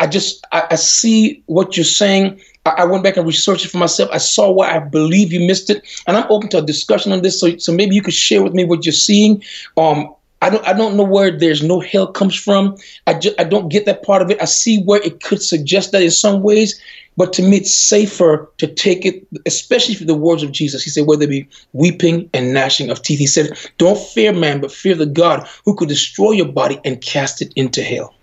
I 0.00 0.06
just 0.06 0.44
I, 0.52 0.66
I, 0.72 0.74
see 0.74 1.42
what 1.46 1.76
you're 1.76 1.84
saying. 1.84 2.40
I, 2.66 2.70
I, 2.78 2.84
went 2.84 3.04
back 3.04 3.16
and 3.16 3.26
researched 3.26 3.64
it 3.64 3.68
for 3.68 3.78
myself. 3.78 4.10
I 4.12 4.18
saw 4.18 4.50
why 4.50 4.74
I 4.74 4.80
believe 4.80 5.32
you 5.32 5.46
missed 5.46 5.70
it, 5.70 5.82
and 6.06 6.16
I'm 6.16 6.30
open 6.30 6.50
to 6.50 6.58
a 6.58 6.62
discussion 6.62 7.12
on 7.12 7.22
this. 7.22 7.40
So, 7.40 7.56
so 7.56 7.72
maybe 7.72 7.94
you 7.94 8.02
could 8.02 8.14
share 8.14 8.42
with 8.42 8.52
me 8.52 8.64
what 8.64 8.84
you're 8.84 8.92
seeing. 8.92 9.42
Um, 9.76 10.14
I 10.42 10.50
don't 10.50 10.66
I 10.66 10.72
don't 10.72 10.96
know 10.96 11.04
where 11.04 11.30
there's 11.30 11.62
no 11.62 11.78
hell 11.78 12.08
comes 12.08 12.34
from. 12.34 12.76
I 13.06 13.14
just 13.14 13.40
I 13.40 13.44
don't 13.44 13.68
get 13.68 13.86
that 13.86 14.02
part 14.02 14.22
of 14.22 14.30
it. 14.30 14.42
I 14.42 14.46
see 14.46 14.82
where 14.82 15.00
it 15.00 15.22
could 15.22 15.40
suggest 15.40 15.92
that 15.92 16.02
in 16.02 16.10
some 16.10 16.42
ways, 16.42 16.80
but 17.16 17.32
to 17.34 17.42
me, 17.42 17.58
it's 17.58 17.74
safer 17.74 18.50
to 18.58 18.66
take 18.66 19.04
it, 19.04 19.26
especially 19.46 19.94
for 19.94 20.04
the 20.04 20.14
words 20.14 20.42
of 20.42 20.52
Jesus. 20.52 20.82
He 20.82 20.90
said, 20.90 21.06
whether 21.06 21.24
it 21.24 21.30
be 21.30 21.48
weeping 21.72 22.30
and 22.32 22.54
gnashing 22.54 22.90
of 22.90 23.02
teeth. 23.02 23.18
He 23.18 23.26
said, 23.26 23.58
don't 23.78 23.98
fear 23.98 24.32
man, 24.32 24.60
but 24.60 24.72
fear 24.72 24.94
the 24.94 25.06
God 25.06 25.46
who 25.64 25.74
could 25.74 25.88
destroy 25.88 26.32
your 26.32 26.48
body 26.48 26.80
and 26.84 27.00
cast 27.00 27.42
it 27.42 27.52
into 27.54 27.82
hell. 27.82 28.14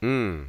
Mm. 0.00 0.46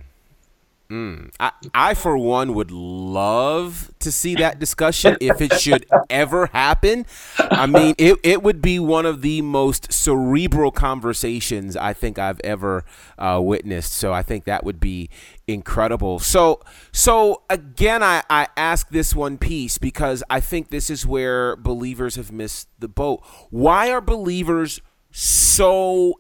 Mm. 0.90 1.34
I, 1.40 1.52
I, 1.74 1.94
for 1.96 2.16
one, 2.16 2.54
would 2.54 2.70
love 2.70 3.92
to 4.00 4.12
see 4.12 4.36
that 4.36 4.60
discussion 4.60 5.18
if 5.20 5.42
it 5.42 5.60
should 5.60 5.88
ever 6.12 6.46
happen. 6.48 7.08
I 7.40 7.66
mean, 7.66 7.96
it, 7.98 8.20
it 8.22 8.44
would 8.44 8.62
be 8.62 8.78
one 8.80 9.08
of 9.08 9.24
the 9.24 9.42
most 9.42 9.92
cerebral 9.92 10.70
conversations 10.70 11.76
I 11.76 11.94
think 11.94 12.20
I've 12.20 12.40
ever 12.44 12.86
uh, 13.18 13.40
witnessed. 13.42 13.94
So 13.94 14.14
I 14.14 14.22
think 14.22 14.44
that 14.44 14.64
would 14.64 14.80
be 14.80 15.10
incredible. 15.48 16.20
So, 16.20 16.62
so 16.92 17.44
again, 17.50 18.02
I, 18.02 18.24
I 18.30 18.48
ask 18.58 18.90
this 18.90 19.16
one 19.16 19.38
piece 19.38 19.78
because 19.78 20.24
I 20.30 20.40
think 20.40 20.70
this 20.70 20.90
is 20.90 21.06
where 21.06 21.56
believers 21.56 22.16
have 22.16 22.32
missed 22.32 22.68
the 22.80 22.88
boat. 22.88 23.24
Why 23.50 23.92
are 23.92 24.02
believers 24.02 24.82
so 25.12 26.20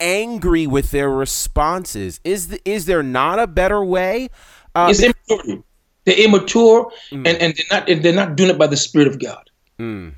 angry 0.00 0.66
with 0.66 0.90
their 0.90 1.10
responses. 1.10 2.20
Is 2.24 2.48
the, 2.48 2.60
is 2.68 2.86
there 2.86 3.02
not 3.02 3.38
a 3.38 3.46
better 3.46 3.84
way? 3.84 4.30
Uh, 4.74 4.88
it's 4.90 5.02
immature. 5.02 5.62
They're 6.04 6.24
immature, 6.24 6.90
mm. 7.10 7.26
and, 7.26 7.26
and 7.26 7.54
they're 7.54 7.66
not 7.70 7.88
and 7.88 8.02
they're 8.02 8.12
not 8.14 8.36
doing 8.36 8.50
it 8.50 8.58
by 8.58 8.66
the 8.66 8.76
Spirit 8.76 9.08
of 9.08 9.20
God. 9.20 9.50
Mm. 9.78 10.14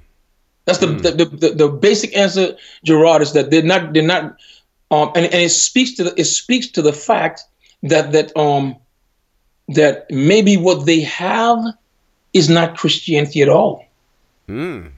That's 0.65 0.79
the, 0.79 0.87
mm. 0.87 1.03
the, 1.03 1.11
the, 1.11 1.25
the, 1.25 1.55
the 1.55 1.69
basic 1.69 2.17
answer, 2.17 2.57
Gerard, 2.85 3.23
is 3.23 3.33
that 3.33 3.51
they're 3.51 3.63
not 3.63 3.93
they're 3.93 4.03
not, 4.03 4.37
um, 4.93 5.11
and, 5.17 5.27
and 5.27 5.35
it 5.35 5.51
speaks 5.51 5.93
to 5.95 6.05
the 6.05 6.15
it 6.19 6.25
speaks 6.25 6.69
to 6.69 6.83
the 6.83 6.93
fact 6.93 7.43
that 7.83 8.13
that 8.13 8.37
um 8.37 8.77
that 9.69 10.07
maybe 10.11 10.57
what 10.57 10.87
they 10.87 11.01
have 11.01 11.59
is 12.33 12.49
not 12.49 12.77
Christianity 12.77 13.43
at 13.43 13.49
all. 13.49 13.85
Mm. 14.49 14.91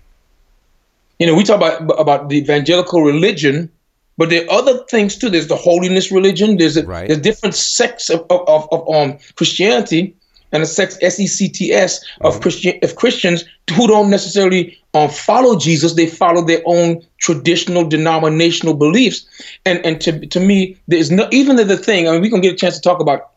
You 1.19 1.27
know, 1.27 1.35
we 1.35 1.45
talk 1.45 1.57
about 1.57 2.01
about 2.01 2.29
the 2.29 2.37
evangelical 2.39 3.03
religion 3.03 3.71
but 4.17 4.31
there 4.31 4.45
are 4.45 4.59
other 4.59 4.85
things 4.91 5.17
too. 5.17 5.29
There's 5.29 5.49
the 5.49 5.57
holiness 5.57 6.13
religion. 6.13 6.57
There's 6.57 6.77
a, 6.77 6.87
right. 6.87 7.09
there's 7.09 7.21
different 7.21 7.55
sects 7.55 8.11
of, 8.11 8.25
of, 8.31 8.69
of 8.71 8.89
um, 8.89 9.19
Christianity 9.35 10.15
and 10.55 10.63
a 10.63 10.67
sex 10.67 10.97
S 11.03 11.21
E 11.21 11.27
C 11.27 11.49
T 11.49 11.73
S 11.73 12.03
of 12.23 12.33
mm-hmm. 12.33 12.43
Christian 12.43 12.79
of 12.83 12.97
Christians 12.97 13.45
who 13.75 13.87
don't 13.87 14.09
necessarily 14.09 14.79
um, 14.95 15.11
follow 15.11 15.59
Jesus. 15.59 15.95
They 15.95 16.07
follow 16.07 16.43
their 16.43 16.63
own 16.65 17.05
traditional 17.19 17.87
denominational 17.87 18.75
beliefs. 18.75 19.27
And 19.67 19.85
and 19.85 20.01
to 20.01 20.27
to 20.27 20.41
me, 20.41 20.79
there's 20.89 21.11
no 21.11 21.29
even 21.33 21.57
the 21.57 21.77
thing. 21.77 22.09
I 22.09 22.13
mean, 22.13 22.23
we 22.23 22.31
can 22.31 22.41
get 22.41 22.55
a 22.55 22.57
chance 22.57 22.77
to 22.77 22.81
talk 22.81 23.01
about 23.01 23.33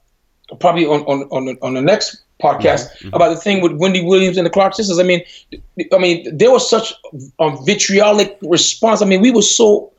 probably 0.59 0.85
on 0.85 1.01
on 1.01 1.23
on 1.31 1.45
the, 1.45 1.57
on 1.61 1.73
the 1.73 1.81
next 1.81 2.23
podcast 2.41 2.87
mm-hmm. 2.99 3.15
about 3.15 3.29
the 3.29 3.41
thing 3.41 3.61
with 3.61 3.73
Wendy 3.73 4.03
Williams 4.05 4.37
and 4.37 4.45
the 4.45 4.51
Clark 4.51 4.75
sisters. 4.75 4.99
I 4.99 5.03
mean, 5.03 5.23
I 5.91 5.97
mean, 5.97 6.37
there 6.37 6.51
was 6.51 6.69
such 6.69 6.93
um, 7.39 7.57
vitriolic 7.65 8.37
response. 8.43 9.01
I 9.01 9.05
mean, 9.05 9.21
we 9.21 9.31
were 9.31 9.41
so 9.41 9.91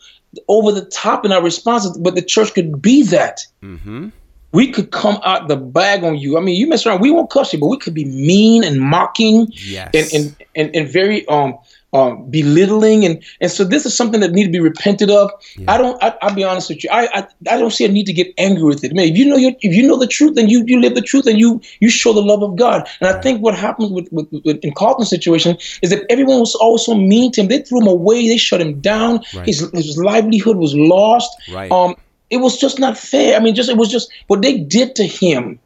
over 0.46 0.70
the 0.70 0.84
top 0.84 1.24
in 1.24 1.32
our 1.32 1.42
responses, 1.42 1.98
but 1.98 2.14
the 2.14 2.22
church 2.22 2.54
could 2.54 2.80
be 2.80 3.02
that. 3.04 3.40
Mm-hmm. 3.62 4.10
We 4.52 4.72
could 4.72 4.90
come 4.90 5.20
out 5.24 5.48
the 5.48 5.56
bag 5.56 6.04
on 6.04 6.16
you. 6.16 6.38
I 6.38 6.40
mean, 6.40 6.56
you 6.56 6.66
mess 6.66 6.86
around, 6.86 7.00
we 7.00 7.10
won't 7.10 7.30
cuss 7.30 7.52
you, 7.52 7.60
but 7.60 7.66
we 7.66 7.76
could 7.76 7.94
be 7.94 8.06
mean 8.06 8.64
and 8.64 8.80
mocking 8.80 9.48
yes. 9.52 9.90
and, 9.94 10.12
and, 10.14 10.46
and, 10.54 10.76
and 10.76 10.88
very 10.88 11.26
um 11.28 11.58
um, 11.92 12.30
belittling 12.30 13.04
and 13.04 13.22
and 13.40 13.50
so 13.50 13.64
this 13.64 13.86
is 13.86 13.96
something 13.96 14.20
that 14.20 14.32
need 14.32 14.44
to 14.44 14.50
be 14.50 14.60
repented 14.60 15.10
of. 15.10 15.30
Yeah. 15.56 15.72
I 15.72 15.78
don't. 15.78 16.02
I, 16.02 16.14
will 16.22 16.34
be 16.34 16.44
honest 16.44 16.68
with 16.68 16.84
you. 16.84 16.90
I, 16.92 17.08
I 17.14 17.26
I 17.50 17.58
don't 17.58 17.70
see 17.70 17.84
a 17.84 17.88
need 17.88 18.04
to 18.06 18.12
get 18.12 18.32
angry 18.36 18.64
with 18.64 18.84
it. 18.84 18.90
I 18.90 18.94
mean, 18.94 19.12
if 19.12 19.18
you 19.18 19.24
know 19.24 19.36
your, 19.36 19.52
if 19.60 19.74
you 19.74 19.86
know 19.86 19.96
the 19.96 20.06
truth, 20.06 20.34
then 20.34 20.48
you 20.48 20.64
you 20.66 20.80
live 20.80 20.94
the 20.94 21.02
truth 21.02 21.26
and 21.26 21.38
you 21.38 21.60
you 21.80 21.88
show 21.88 22.12
the 22.12 22.20
love 22.20 22.42
of 22.42 22.56
God. 22.56 22.86
And 23.00 23.08
I 23.08 23.20
think 23.20 23.40
what 23.40 23.54
happens 23.54 23.90
with, 23.90 24.08
with, 24.12 24.28
with 24.44 24.58
in 24.62 24.74
Carlton's 24.74 25.08
situation 25.08 25.56
is 25.82 25.90
that 25.90 26.04
everyone 26.10 26.40
was 26.40 26.54
always 26.56 26.84
so 26.84 26.94
mean 26.94 27.32
to 27.32 27.42
him. 27.42 27.48
They 27.48 27.62
threw 27.62 27.80
him 27.80 27.88
away. 27.88 28.28
They 28.28 28.36
shut 28.36 28.60
him 28.60 28.80
down. 28.80 29.20
Right. 29.34 29.46
His 29.46 29.70
his 29.72 29.96
livelihood 29.96 30.56
was 30.56 30.74
lost. 30.74 31.30
Right. 31.50 31.70
Um, 31.70 31.96
it 32.30 32.38
was 32.38 32.58
just 32.58 32.78
not 32.78 32.96
fair. 32.98 33.36
I 33.36 33.40
mean, 33.40 33.54
just 33.54 33.70
it 33.70 33.76
was 33.76 33.88
just 33.88 34.10
what 34.26 34.42
they 34.42 34.58
did 34.58 34.94
to 34.96 35.06
him. 35.06 35.58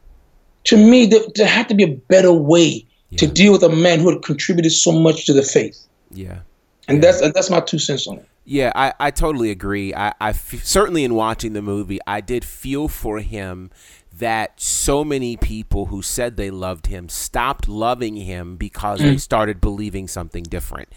To 0.65 0.77
me, 0.77 1.07
there, 1.07 1.23
there 1.35 1.47
had 1.47 1.69
to 1.69 1.75
be 1.75 1.83
a 1.83 1.95
better 1.95 2.33
way 2.33 2.87
yeah. 3.11 3.19
to 3.19 3.27
deal 3.27 3.53
with 3.53 3.63
a 3.63 3.69
man 3.69 4.01
who 4.01 4.11
had 4.11 4.23
contributed 4.23 4.73
so 4.73 4.93
much 4.93 5.27
to 5.27 5.33
the 5.33 5.43
faith. 5.43 5.87
Yeah. 6.11 6.41
And 6.89 7.03
that's 7.03 7.21
and 7.21 7.33
that's 7.35 7.51
my 7.51 7.61
two 7.61 7.79
cents 7.79 8.07
on 8.07 8.19
it. 8.19 8.29
Yeah, 8.45 8.73
I, 8.75 8.93
I 8.99 9.11
totally 9.13 9.51
agree. 9.51 9.95
I, 9.95 10.13
I 10.21 10.31
f- 10.31 10.65
certainly 10.65 11.05
in 11.05 11.15
watching 11.15 11.53
the 11.53 11.63
movie, 11.63 12.01
I 12.09 12.21
did 12.21 12.45
feel 12.45 12.89
for 12.89 13.21
him 13.21 13.71
that 14.13 14.61
so 14.61 15.05
many 15.05 15.37
people 15.37 15.87
who 15.87 16.03
said 16.03 16.37
they 16.37 16.51
loved 16.51 16.89
him 16.89 17.09
stopped 17.09 17.69
loving 17.69 18.17
him 18.17 18.57
because 18.57 18.99
they 18.99 19.15
mm. 19.15 19.21
started 19.21 19.61
believing 19.61 20.09
something 20.09 20.43
different, 20.43 20.89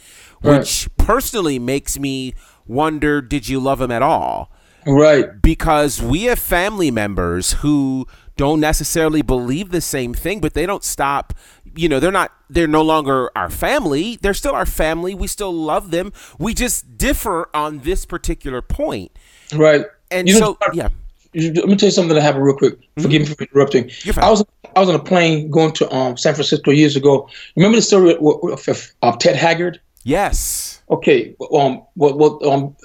Right. 0.42 0.60
which 0.60 0.90
personally 0.98 1.60
makes 1.60 2.00
me 2.00 2.34
wonder: 2.66 3.22
Did 3.22 3.48
you 3.48 3.60
love 3.60 3.80
him 3.80 3.92
at 3.92 4.02
all? 4.02 4.52
Right. 4.86 5.42
because 5.42 6.02
we 6.02 6.24
have 6.24 6.40
family 6.40 6.92
members 6.92 7.54
who 7.54 8.08
don't 8.38 8.60
necessarily 8.60 9.22
believe 9.22 9.72
the 9.72 9.82
same 9.82 10.14
thing, 10.14 10.40
but 10.42 10.54
they 10.54 10.66
don't 10.66 10.84
stop. 10.84 11.34
You 11.76 11.90
know, 11.90 12.00
they're 12.00 12.12
not. 12.12 12.32
They're 12.50 12.68
no 12.68 12.82
longer 12.82 13.30
our 13.36 13.50
family. 13.50 14.18
They're 14.22 14.34
still 14.34 14.54
our 14.54 14.66
family. 14.66 15.14
We 15.16 15.28
still 15.28 15.54
love 15.54 15.92
them. 15.92 16.14
We 16.40 16.54
just 16.54 16.98
differ 16.98 17.50
on 17.54 17.80
this 17.80 18.06
particular 18.06 18.62
point. 18.62 19.12
Right. 19.54 19.86
And 20.12 20.28
You 20.28 20.36
so, 20.36 20.40
know, 20.40 20.58
yeah, 20.74 20.90
let 21.34 21.68
me 21.68 21.76
tell 21.76 21.88
you 21.88 21.92
something 21.92 22.14
that 22.16 22.22
happened 22.22 22.46
real 22.46 22.56
quick. 22.56 22.78
Forgive 23.00 23.22
me 23.24 23.28
for 23.28 23.44
interrupting. 23.44 23.90
I 24.18 24.30
was 24.30 24.44
I 24.76 24.80
was 24.80 24.90
on 24.90 24.96
a 24.96 25.00
plane 25.04 25.50
going 25.50 25.74
to 25.74 25.94
um, 25.94 26.16
San 26.18 26.34
Francisco 26.34 26.72
years 26.72 26.96
ago. 26.96 27.30
Remember 27.56 27.76
the 27.76 27.82
story 27.82 28.16
of, 28.16 28.22
of, 28.22 28.68
of, 28.68 28.94
of 29.02 29.18
Ted 29.20 29.36
Haggard? 29.36 29.80
yes, 30.04 30.82
Okay. 30.90 31.36
Um. 31.54 31.82
Well. 31.96 32.18
well 32.18 32.50
um. 32.52 32.76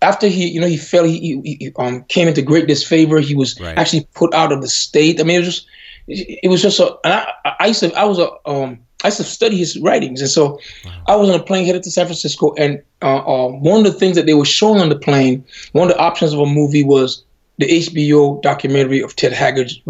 After 0.00 0.28
he, 0.28 0.48
you 0.48 0.60
know, 0.60 0.66
he 0.68 0.76
fell. 0.76 1.04
He, 1.04 1.40
he, 1.44 1.56
he 1.60 1.72
um 1.76 2.04
came 2.08 2.28
into 2.28 2.42
great 2.42 2.68
disfavor. 2.68 3.18
He 3.20 3.34
was 3.34 3.58
Right. 3.60 3.76
actually 3.76 4.06
put 4.14 4.32
out 4.34 4.52
of 4.52 4.62
the 4.62 4.68
state. 4.68 5.20
I 5.20 5.24
mean, 5.24 5.36
it 5.36 5.46
was 5.46 5.54
just, 5.54 5.66
it 6.08 6.48
was 6.48 6.62
just 6.62 6.78
a. 6.80 6.96
And 7.04 7.12
I, 7.14 7.32
I 7.60 7.66
used 7.66 7.80
to, 7.80 7.92
I 7.94 8.04
was 8.04 8.18
a, 8.18 8.30
um, 8.46 8.78
I 9.04 9.08
used 9.08 9.18
to 9.18 9.24
study 9.24 9.56
his 9.56 9.78
writings, 9.80 10.20
and 10.20 10.30
so 10.30 10.58
I 11.06 11.16
was 11.16 11.28
on 11.30 11.38
a 11.38 11.42
plane 11.42 11.66
headed 11.66 11.82
to 11.84 11.90
San 11.90 12.06
Francisco, 12.06 12.54
and 12.58 12.82
uh, 13.02 13.18
uh, 13.18 13.48
one 13.48 13.84
of 13.84 13.92
the 13.92 13.98
things 13.98 14.16
that 14.16 14.26
they 14.26 14.34
were 14.34 14.44
showing 14.44 14.80
on 14.80 14.88
the 14.88 14.98
plane, 14.98 15.44
one 15.72 15.88
of 15.90 15.94
the 15.96 16.00
options 16.00 16.32
of 16.32 16.40
a 16.40 16.46
movie 16.46 16.82
was 16.84 17.24
the 17.58 17.66
HBO 17.66 18.40
documentary 18.42 19.00
of 19.00 19.16
Ted 19.16 19.32
Haggard's 19.32 19.80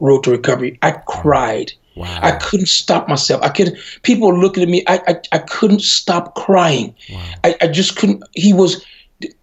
Road 0.00 0.22
to 0.24 0.30
Recovery. 0.30 0.78
I 0.82 0.92
cried. 1.06 1.72
Wow. 1.96 2.18
I 2.22 2.32
couldn't 2.32 2.68
stop 2.68 3.08
myself. 3.08 3.42
I 3.42 3.48
could. 3.48 3.76
People 4.02 4.28
were 4.28 4.38
looking 4.38 4.62
at 4.62 4.68
me. 4.68 4.84
I 4.86 5.00
I, 5.08 5.16
I 5.32 5.38
couldn't 5.38 5.80
stop 5.82 6.34
crying. 6.34 6.94
I, 7.42 7.56
I 7.62 7.66
just 7.68 7.96
couldn't. 7.96 8.22
He 8.34 8.52
was 8.52 8.84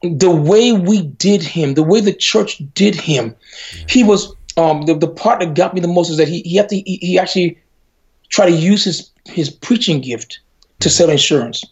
the 0.01 0.31
way 0.31 0.71
we 0.71 1.01
did 1.01 1.41
him, 1.41 1.73
the 1.73 1.83
way 1.83 1.99
the 1.99 2.13
church 2.13 2.61
did 2.73 2.95
him. 2.95 3.35
He 3.87 4.03
was. 4.03 4.33
Um, 4.55 4.83
the, 4.83 4.93
the 4.93 5.07
part 5.07 5.39
that 5.39 5.55
got 5.55 5.73
me 5.73 5.81
the 5.81 5.87
most 5.87 6.11
is 6.11 6.17
that 6.17 6.27
he 6.27 6.41
he 6.41 6.57
had 6.57 6.69
to 6.69 6.75
he, 6.75 6.97
he 7.01 7.17
actually 7.17 7.57
tried 8.29 8.51
to 8.51 8.55
use 8.55 8.83
his 8.83 9.09
his 9.25 9.49
preaching 9.49 9.99
gift 9.99 10.39
to 10.79 10.89
sell 10.91 11.09
insurance. 11.09 11.65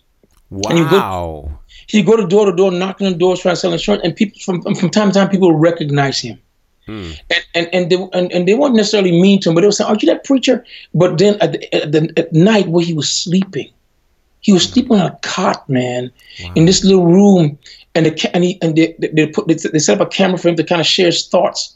you 0.50 0.90
go- 0.90 0.98
wow, 0.98 1.60
He'd 1.88 2.06
go 2.06 2.16
to 2.16 2.26
door 2.26 2.46
to 2.46 2.56
door, 2.56 2.72
knocking 2.72 3.06
on 3.06 3.18
doors, 3.18 3.42
trying 3.42 3.54
to 3.56 3.60
sell 3.60 3.74
insurance, 3.74 4.04
and 4.04 4.16
people 4.16 4.40
from 4.44 4.62
from 4.76 4.90
time 4.90 5.10
to 5.10 5.14
time 5.14 5.30
people 5.30 5.54
would 5.54 5.62
recognize 5.62 6.20
him. 6.20 6.40
And 6.88 7.46
and 7.54 7.70
and 7.74 7.90
they, 7.92 7.96
and, 8.14 8.32
and 8.32 8.48
they 8.48 8.54
weren't 8.56 8.76
necessarily 8.76 9.12
mean 9.12 9.40
to 9.42 9.50
him, 9.50 9.56
but 9.56 9.62
they 9.62 9.68
were 9.68 9.72
saying, 9.72 9.88
"Aren't 9.88 10.02
you 10.02 10.08
that 10.08 10.24
preacher?" 10.24 10.66
But 10.94 11.20
then 11.20 11.38
at, 11.40 11.52
the, 11.54 11.76
at, 11.76 11.92
the, 11.92 12.12
at 12.18 12.34
night, 12.34 12.68
where 12.68 12.84
he 12.84 12.94
was 12.94 13.12
sleeping, 13.12 13.72
he 14.42 14.52
was 14.52 14.64
sleeping 14.64 15.00
on 15.00 15.06
a 15.06 15.20
cot, 15.22 15.70
man, 15.70 16.12
in 16.56 16.66
this 16.66 16.84
little 16.84 17.06
room, 17.06 17.58
and 17.96 18.06
the 18.06 18.12
ca- 18.12 18.32
and 18.34 18.44
he 18.44 18.60
and 18.62 18.76
they, 18.76 18.96
they, 19.00 19.08
they 19.10 19.28
put 19.28 19.48
they, 19.48 19.56
they 19.56 19.80
set 19.80 20.00
up 20.00 20.08
a 20.08 20.10
camera 20.10 20.38
for 20.38 20.50
him 20.50 20.56
to 20.56 20.64
kind 20.64 20.82
of 20.82 20.88
share 20.88 21.08
his 21.08 21.28
thoughts, 21.28 21.76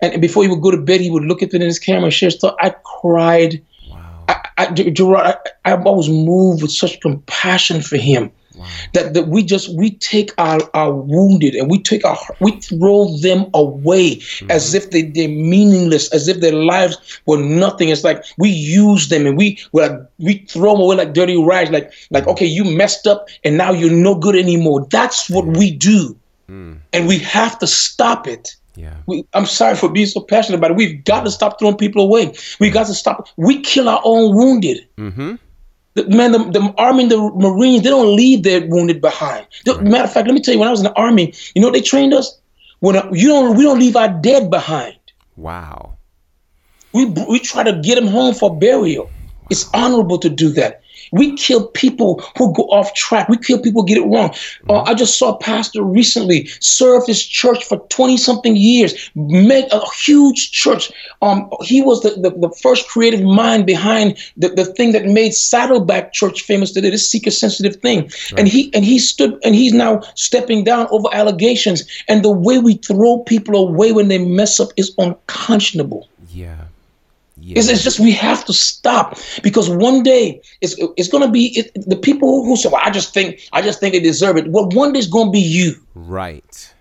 and, 0.00 0.12
and 0.12 0.22
before 0.22 0.42
he 0.42 0.48
would 0.48 0.62
go 0.62 0.70
to 0.70 0.80
bed, 0.80 1.00
he 1.00 1.10
would 1.10 1.24
look 1.24 1.42
at 1.42 1.48
it 1.48 1.54
in 1.54 1.62
his 1.62 1.78
camera 1.78 2.04
and 2.04 2.14
share 2.14 2.28
his 2.28 2.36
thoughts. 2.36 2.56
I 2.60 2.74
cried. 2.84 3.64
Wow. 3.90 4.24
I, 4.28 4.48
I, 4.58 4.66
Gerard, 4.72 5.36
I, 5.64 5.72
I 5.72 5.74
was 5.74 6.08
moved 6.08 6.62
with 6.62 6.72
such 6.72 7.00
compassion 7.00 7.80
for 7.80 7.96
him 7.96 8.30
that, 8.94 9.14
that 9.14 9.28
we 9.28 9.42
just 9.42 9.76
we 9.76 9.92
take 9.92 10.32
our, 10.38 10.60
our 10.74 10.92
wounded 10.92 11.54
and 11.54 11.70
we 11.70 11.82
take 11.82 12.04
our 12.04 12.18
we 12.40 12.52
throw 12.60 13.16
them 13.18 13.46
away 13.54 14.16
mm-hmm. 14.16 14.50
as 14.50 14.74
if 14.74 14.90
they, 14.90 15.02
they're 15.02 15.28
meaningless 15.28 16.12
as 16.12 16.28
if 16.28 16.40
their 16.40 16.52
lives 16.52 17.20
were 17.26 17.38
nothing. 17.38 17.88
It's 17.88 18.04
like 18.04 18.24
we 18.36 18.50
use 18.50 19.08
them 19.08 19.26
and 19.26 19.36
we 19.36 19.58
we 19.72 19.82
like, 19.82 20.00
we 20.18 20.38
throw 20.48 20.72
them 20.72 20.82
away 20.82 20.96
like 20.96 21.14
dirty 21.14 21.42
rags 21.42 21.70
like 21.70 21.92
like 22.10 22.24
mm-hmm. 22.24 22.30
okay 22.32 22.46
you 22.46 22.64
messed 22.64 23.06
up 23.06 23.28
and 23.44 23.56
now 23.56 23.72
you're 23.72 23.90
no 23.90 24.14
good 24.14 24.36
anymore. 24.36 24.86
That's 24.90 25.28
what 25.30 25.46
we 25.46 25.70
do. 25.70 26.16
Mm. 26.48 26.78
And 26.92 27.06
we 27.06 27.18
have 27.18 27.58
to 27.58 27.66
stop 27.66 28.26
it. 28.26 28.56
Yeah, 28.74 28.94
we, 29.06 29.24
I'm 29.34 29.44
sorry 29.44 29.74
for 29.74 29.88
being 29.88 30.06
so 30.06 30.20
passionate 30.20 30.58
about 30.58 30.70
it. 30.70 30.76
We've 30.76 31.04
got 31.04 31.24
to 31.24 31.30
stop 31.32 31.58
throwing 31.58 31.76
people 31.76 32.02
away. 32.02 32.32
We 32.60 32.70
got 32.70 32.86
to 32.86 32.94
stop. 32.94 33.28
We 33.36 33.60
kill 33.60 33.88
our 33.88 34.00
own 34.04 34.36
wounded. 34.36 34.86
mm-hmm. 34.96 35.34
The, 35.94 36.08
man, 36.08 36.32
the, 36.32 36.38
the 36.38 36.74
army 36.78 37.04
and 37.04 37.10
the 37.12 37.18
Marines, 37.18 37.82
they 37.82 37.90
don't 37.90 38.14
leave 38.14 38.42
their 38.44 38.66
wounded 38.66 39.00
behind. 39.00 39.46
The- 39.64 39.80
Matter 39.82 40.04
of 40.04 40.12
fact, 40.12 40.26
let 40.28 40.34
me 40.34 40.40
tell 40.40 40.54
you, 40.54 40.60
when 40.60 40.68
I 40.68 40.70
was 40.70 40.80
in 40.80 40.84
the 40.84 40.94
army, 40.94 41.34
you 41.54 41.60
know 41.62 41.68
what 41.68 41.74
they 41.74 41.80
trained 41.80 42.14
us? 42.14 42.38
When 42.80 42.94
uh, 42.96 43.08
you 43.12 43.28
don't, 43.28 43.56
we 43.56 43.64
don't 43.64 43.78
leave 43.80 43.96
our 43.96 44.08
dead 44.08 44.50
behind. 44.50 44.96
wow, 45.36 45.94
We 46.92 47.06
we 47.06 47.38
try 47.40 47.62
to 47.64 47.72
get 47.80 47.96
them 47.96 48.06
home 48.06 48.34
for 48.34 48.56
burial. 48.56 49.10
It's 49.50 49.68
honorable 49.74 50.18
to 50.18 50.28
do 50.28 50.50
that. 50.50 50.82
We 51.12 51.36
kill 51.36 51.68
people 51.68 52.22
who 52.36 52.52
go 52.54 52.64
off 52.64 52.94
track. 52.94 53.28
We 53.28 53.38
kill 53.38 53.60
people 53.60 53.82
who 53.82 53.88
get 53.88 53.98
it 53.98 54.06
wrong. 54.06 54.34
Uh, 54.68 54.82
I 54.82 54.94
just 54.94 55.18
saw 55.18 55.34
a 55.34 55.38
pastor 55.38 55.82
recently 55.82 56.46
serve 56.60 57.06
his 57.06 57.24
church 57.24 57.64
for 57.64 57.78
20 57.88 58.16
something 58.16 58.56
years, 58.56 59.10
make 59.14 59.72
a 59.72 59.80
huge 59.90 60.52
church. 60.52 60.90
Um, 61.22 61.50
he 61.62 61.82
was 61.82 62.02
the, 62.02 62.10
the, 62.10 62.30
the 62.30 62.54
first 62.62 62.88
creative 62.88 63.22
mind 63.22 63.66
behind 63.66 64.16
the, 64.36 64.48
the 64.48 64.64
thing 64.64 64.92
that 64.92 65.04
made 65.04 65.34
Saddleback 65.34 66.12
Church 66.12 66.42
famous 66.42 66.72
today, 66.72 66.90
this 66.90 67.10
seeker 67.10 67.30
sensitive 67.30 67.76
thing. 67.76 68.10
And 68.36 68.48
he 68.48 68.72
and 68.74 68.84
he 68.84 68.98
stood 68.98 69.38
and 69.44 69.54
he's 69.54 69.72
now 69.72 70.00
stepping 70.14 70.64
down 70.64 70.88
over 70.90 71.08
allegations. 71.12 71.84
And 72.08 72.24
the 72.24 72.30
way 72.32 72.58
we 72.58 72.74
throw 72.74 73.20
people 73.20 73.56
away 73.56 73.92
when 73.92 74.08
they 74.08 74.18
mess 74.18 74.60
up 74.60 74.70
is 74.76 74.94
unconscionable. 74.98 76.08
yeah, 76.30 76.64
yeah. 77.40 77.58
It's, 77.58 77.68
it's 77.68 77.82
just 77.82 78.00
we 78.00 78.12
have 78.12 78.44
to 78.46 78.52
stop 78.52 79.18
because 79.42 79.68
one 79.70 80.02
day 80.02 80.40
it's 80.60 80.74
it's 80.96 81.08
gonna 81.08 81.30
be 81.30 81.52
it, 81.58 81.70
the 81.88 81.96
people 81.96 82.44
who 82.44 82.56
say, 82.56 82.68
"Well, 82.68 82.82
I 82.84 82.90
just 82.90 83.14
think 83.14 83.40
I 83.52 83.62
just 83.62 83.80
think 83.80 83.94
they 83.94 84.00
deserve 84.00 84.36
it." 84.36 84.48
Well, 84.48 84.68
one 84.70 84.92
day 84.92 84.98
it's 84.98 85.08
gonna 85.08 85.30
be 85.30 85.40
you, 85.40 85.74
right, 85.94 86.74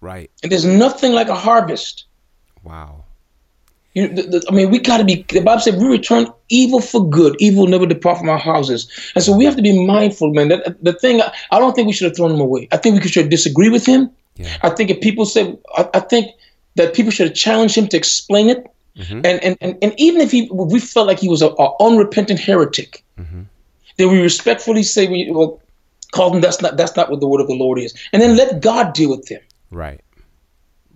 right, 0.00 0.30
and 0.42 0.52
there's 0.52 0.64
nothing 0.64 1.12
like 1.12 1.28
a 1.28 1.34
harvest. 1.34 2.04
wow, 2.64 3.04
You, 3.94 4.08
the, 4.08 4.22
the, 4.22 4.46
I 4.48 4.54
mean, 4.54 4.70
we 4.70 4.78
got 4.78 4.98
to 4.98 5.04
be. 5.04 5.24
The 5.28 5.40
Bible 5.40 5.60
said, 5.60 5.80
"We 5.80 5.86
return 5.88 6.26
evil 6.48 6.80
for 6.80 7.08
good; 7.08 7.36
evil 7.38 7.66
never 7.66 7.86
depart 7.86 8.18
from 8.18 8.28
our 8.28 8.38
houses." 8.38 8.88
And 9.14 9.24
so 9.24 9.36
we 9.36 9.44
have 9.44 9.56
to 9.56 9.62
be 9.62 9.86
mindful, 9.86 10.32
man. 10.32 10.48
That 10.48 10.82
the 10.82 10.92
thing, 10.92 11.20
I, 11.20 11.32
I 11.50 11.58
don't 11.58 11.74
think 11.74 11.86
we 11.86 11.92
should 11.92 12.06
have 12.06 12.16
thrown 12.16 12.32
him 12.32 12.40
away. 12.40 12.68
I 12.72 12.76
think 12.76 12.94
we 12.94 13.00
could 13.00 13.10
should 13.10 13.30
disagree 13.30 13.70
with 13.70 13.86
him. 13.86 14.10
Yeah. 14.36 14.56
I 14.62 14.70
think 14.70 14.90
if 14.90 15.00
people 15.00 15.26
say, 15.26 15.56
I, 15.76 15.88
I 15.94 16.00
think 16.00 16.26
that 16.76 16.94
people 16.94 17.10
should 17.10 17.28
have 17.28 17.36
challenged 17.36 17.76
him 17.76 17.88
to 17.88 17.96
explain 17.96 18.48
it. 18.48 18.66
Mm-hmm. 18.98 19.14
And, 19.24 19.44
and 19.44 19.56
and 19.60 19.78
and 19.80 19.94
even 19.96 20.20
if 20.20 20.30
he, 20.32 20.48
we 20.52 20.80
felt 20.80 21.06
like 21.06 21.20
he 21.20 21.28
was 21.28 21.40
a, 21.40 21.48
a 21.48 21.82
unrepentant 21.82 22.40
heretic, 22.40 23.04
Mm-hmm. 23.18 23.42
then 23.96 24.10
we 24.10 24.20
respectfully 24.20 24.82
say 24.82 25.06
we 25.08 25.30
well, 25.30 25.60
call 26.12 26.34
him. 26.34 26.40
That's 26.40 26.60
not 26.60 26.76
that's 26.76 26.96
not 26.96 27.10
what 27.10 27.20
the 27.20 27.28
word 27.28 27.40
of 27.40 27.46
the 27.46 27.54
Lord 27.54 27.78
is. 27.78 27.94
And 28.12 28.20
then 28.22 28.36
let 28.36 28.60
God 28.60 28.92
deal 28.92 29.10
with 29.10 29.28
him. 29.28 29.40
right. 29.70 30.00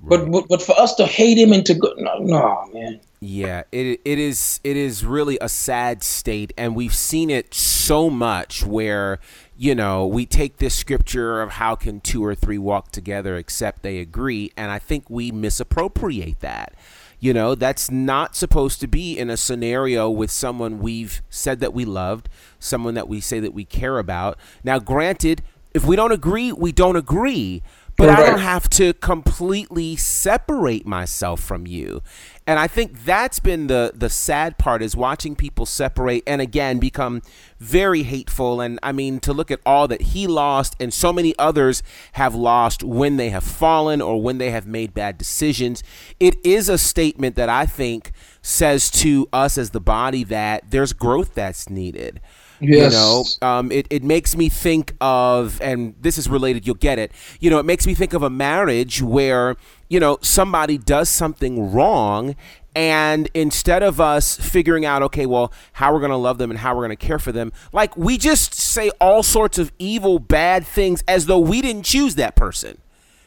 But 0.05 0.31
but, 0.33 0.49
but 0.49 0.61
for 0.61 0.77
us 0.81 0.95
to 0.97 1.07
hate 1.07 1.38
him 1.38 1.53
and 1.53 1.65
to 1.67 1.75
go, 1.75 1.95
no, 1.97 2.19
no 2.19 2.69
man. 2.75 3.01
Yeah, 3.21 3.62
it 3.71 4.01
it 4.05 4.19
is 4.19 4.59
it 4.65 4.77
is 4.77 5.05
really 5.05 5.38
a 5.41 5.49
sad 5.49 6.03
state, 6.03 6.53
and 6.59 6.75
we've 6.75 6.95
seen 6.95 7.31
it 7.31 7.55
so 7.55 8.11
much 8.11 8.65
where 8.67 9.21
you 9.57 9.77
know 9.77 10.05
we 10.05 10.27
take 10.27 10.57
this 10.57 10.75
scripture 10.75 11.41
of 11.41 11.51
how 11.53 11.77
can 11.77 12.01
two 12.01 12.25
or 12.25 12.35
three 12.35 12.59
walk 12.59 12.91
together 12.91 13.37
except 13.37 13.83
they 13.83 13.99
agree, 13.99 14.51
and 14.57 14.73
I 14.73 14.81
think 14.81 15.09
we 15.09 15.31
misappropriate 15.31 16.41
that. 16.41 16.75
You 17.23 17.33
know, 17.33 17.55
that's 17.55 17.89
not 17.89 18.35
supposed 18.35 18.81
to 18.81 18.89
be 18.89 19.17
in 19.17 19.31
a 19.31 19.37
scenario 19.37 20.11
with 20.11 20.29
someone 20.29 20.81
we've 20.81 21.23
said 21.31 21.61
that 21.61 21.73
we 21.73 21.85
loved, 21.85 22.29
someone 22.59 22.95
that 22.95 23.07
we 23.07 23.21
say 23.21 23.39
that 23.39 23.55
we 23.55 23.65
care 23.65 24.01
about. 24.01 24.37
Now, 24.65 24.81
granted, 24.81 25.41
if 25.73 25.85
we 25.85 25.95
don't 25.95 26.11
agree, 26.11 26.51
we 26.51 26.73
don't 26.73 26.97
agree. 26.97 27.63
But 28.03 28.19
I 28.19 28.27
don't 28.27 28.41
have 28.41 28.69
to 28.71 28.93
completely 28.95 29.95
separate 29.95 30.85
myself 30.87 31.41
from 31.41 31.67
you. 31.69 32.03
And 32.49 32.59
I 32.59 32.67
think 32.67 33.05
that's 33.05 33.38
been 33.38 33.69
the 33.69 33.93
the 33.95 34.09
sad 34.09 34.59
part 34.59 34.83
is 34.83 34.97
watching 34.97 35.37
people 35.37 35.67
separate 35.67 36.25
and 36.27 36.41
again 36.41 36.81
become 36.81 37.23
very 37.61 38.03
hateful 38.03 38.61
and 38.61 38.81
I 38.83 38.91
mean 38.91 39.21
to 39.21 39.33
look 39.33 39.53
at 39.53 39.61
all 39.65 39.87
that 39.87 40.03
he 40.03 40.27
lost 40.27 40.75
and 40.81 40.93
so 40.93 41.12
many 41.12 41.33
others 41.38 41.85
have 42.12 42.35
lost 42.35 42.83
when 42.83 43.19
they 43.19 43.31
have 43.31 43.45
fallen 43.45 44.01
or 44.03 44.21
when 44.21 44.38
they 44.38 44.51
have 44.51 44.67
made 44.67 44.95
bad 44.95 45.17
decisions. 45.17 45.85
It 46.19 46.35
is 46.45 46.69
a 46.69 46.79
statement 46.79 47.37
that 47.37 47.49
I 47.49 47.67
think 47.67 48.11
says 48.43 48.91
to 48.91 49.29
us 49.33 49.57
as 49.57 49.71
the 49.71 49.81
body 49.81 50.25
that 50.25 50.73
there's 50.73 50.93
growth 50.93 51.35
that's 51.35 51.71
needed 51.71 52.21
Yes. 52.62 52.92
You 52.92 52.98
know, 52.98 53.48
um, 53.48 53.72
it, 53.72 53.87
it 53.90 54.03
makes 54.05 54.37
me 54.37 54.48
think 54.48 54.94
of, 55.01 55.61
and 55.61 55.94
this 56.01 56.16
is 56.18 56.29
related, 56.29 56.66
you'll 56.66 56.77
get 56.77 56.98
it. 56.98 57.12
You 57.40 57.51
know, 57.51 57.59
it 57.59 57.66
makes 57.66 57.87
me 57.87 57.94
think 57.94 58.12
of 58.12 58.22
a 58.22 58.31
marriage 58.31 59.03
where, 59.03 59.57
you 59.88 59.98
know, 59.98 60.18
somebody 60.22 60.79
does 60.79 61.09
something 61.09 61.72
wrong. 61.72 62.37
And 62.75 63.29
instead 63.35 63.83
of 63.83 64.01
us 64.01 64.37
figuring 64.37 64.85
out, 64.85 65.03
okay, 65.03 65.27
well, 65.27 65.53
how 65.75 65.92
we're 65.92 66.01
going 66.01 66.10
to 66.10 66.17
love 66.17 66.38
them 66.38 66.50
and 66.50 66.58
how 66.58 66.75
we're 66.75 66.87
going 66.87 66.96
to 66.96 67.06
care 67.06 67.19
for 67.19 67.33
them, 67.33 67.52
like 67.73 67.96
we 67.96 68.17
just 68.17 68.54
say 68.54 68.90
all 69.00 69.23
sorts 69.23 69.58
of 69.58 69.73
evil, 69.79 70.19
bad 70.19 70.67
things 70.67 71.02
as 71.06 71.27
though 71.27 71.40
we 71.40 71.60
didn't 71.60 71.85
choose 71.85 72.15
that 72.15 72.35
person. 72.37 72.79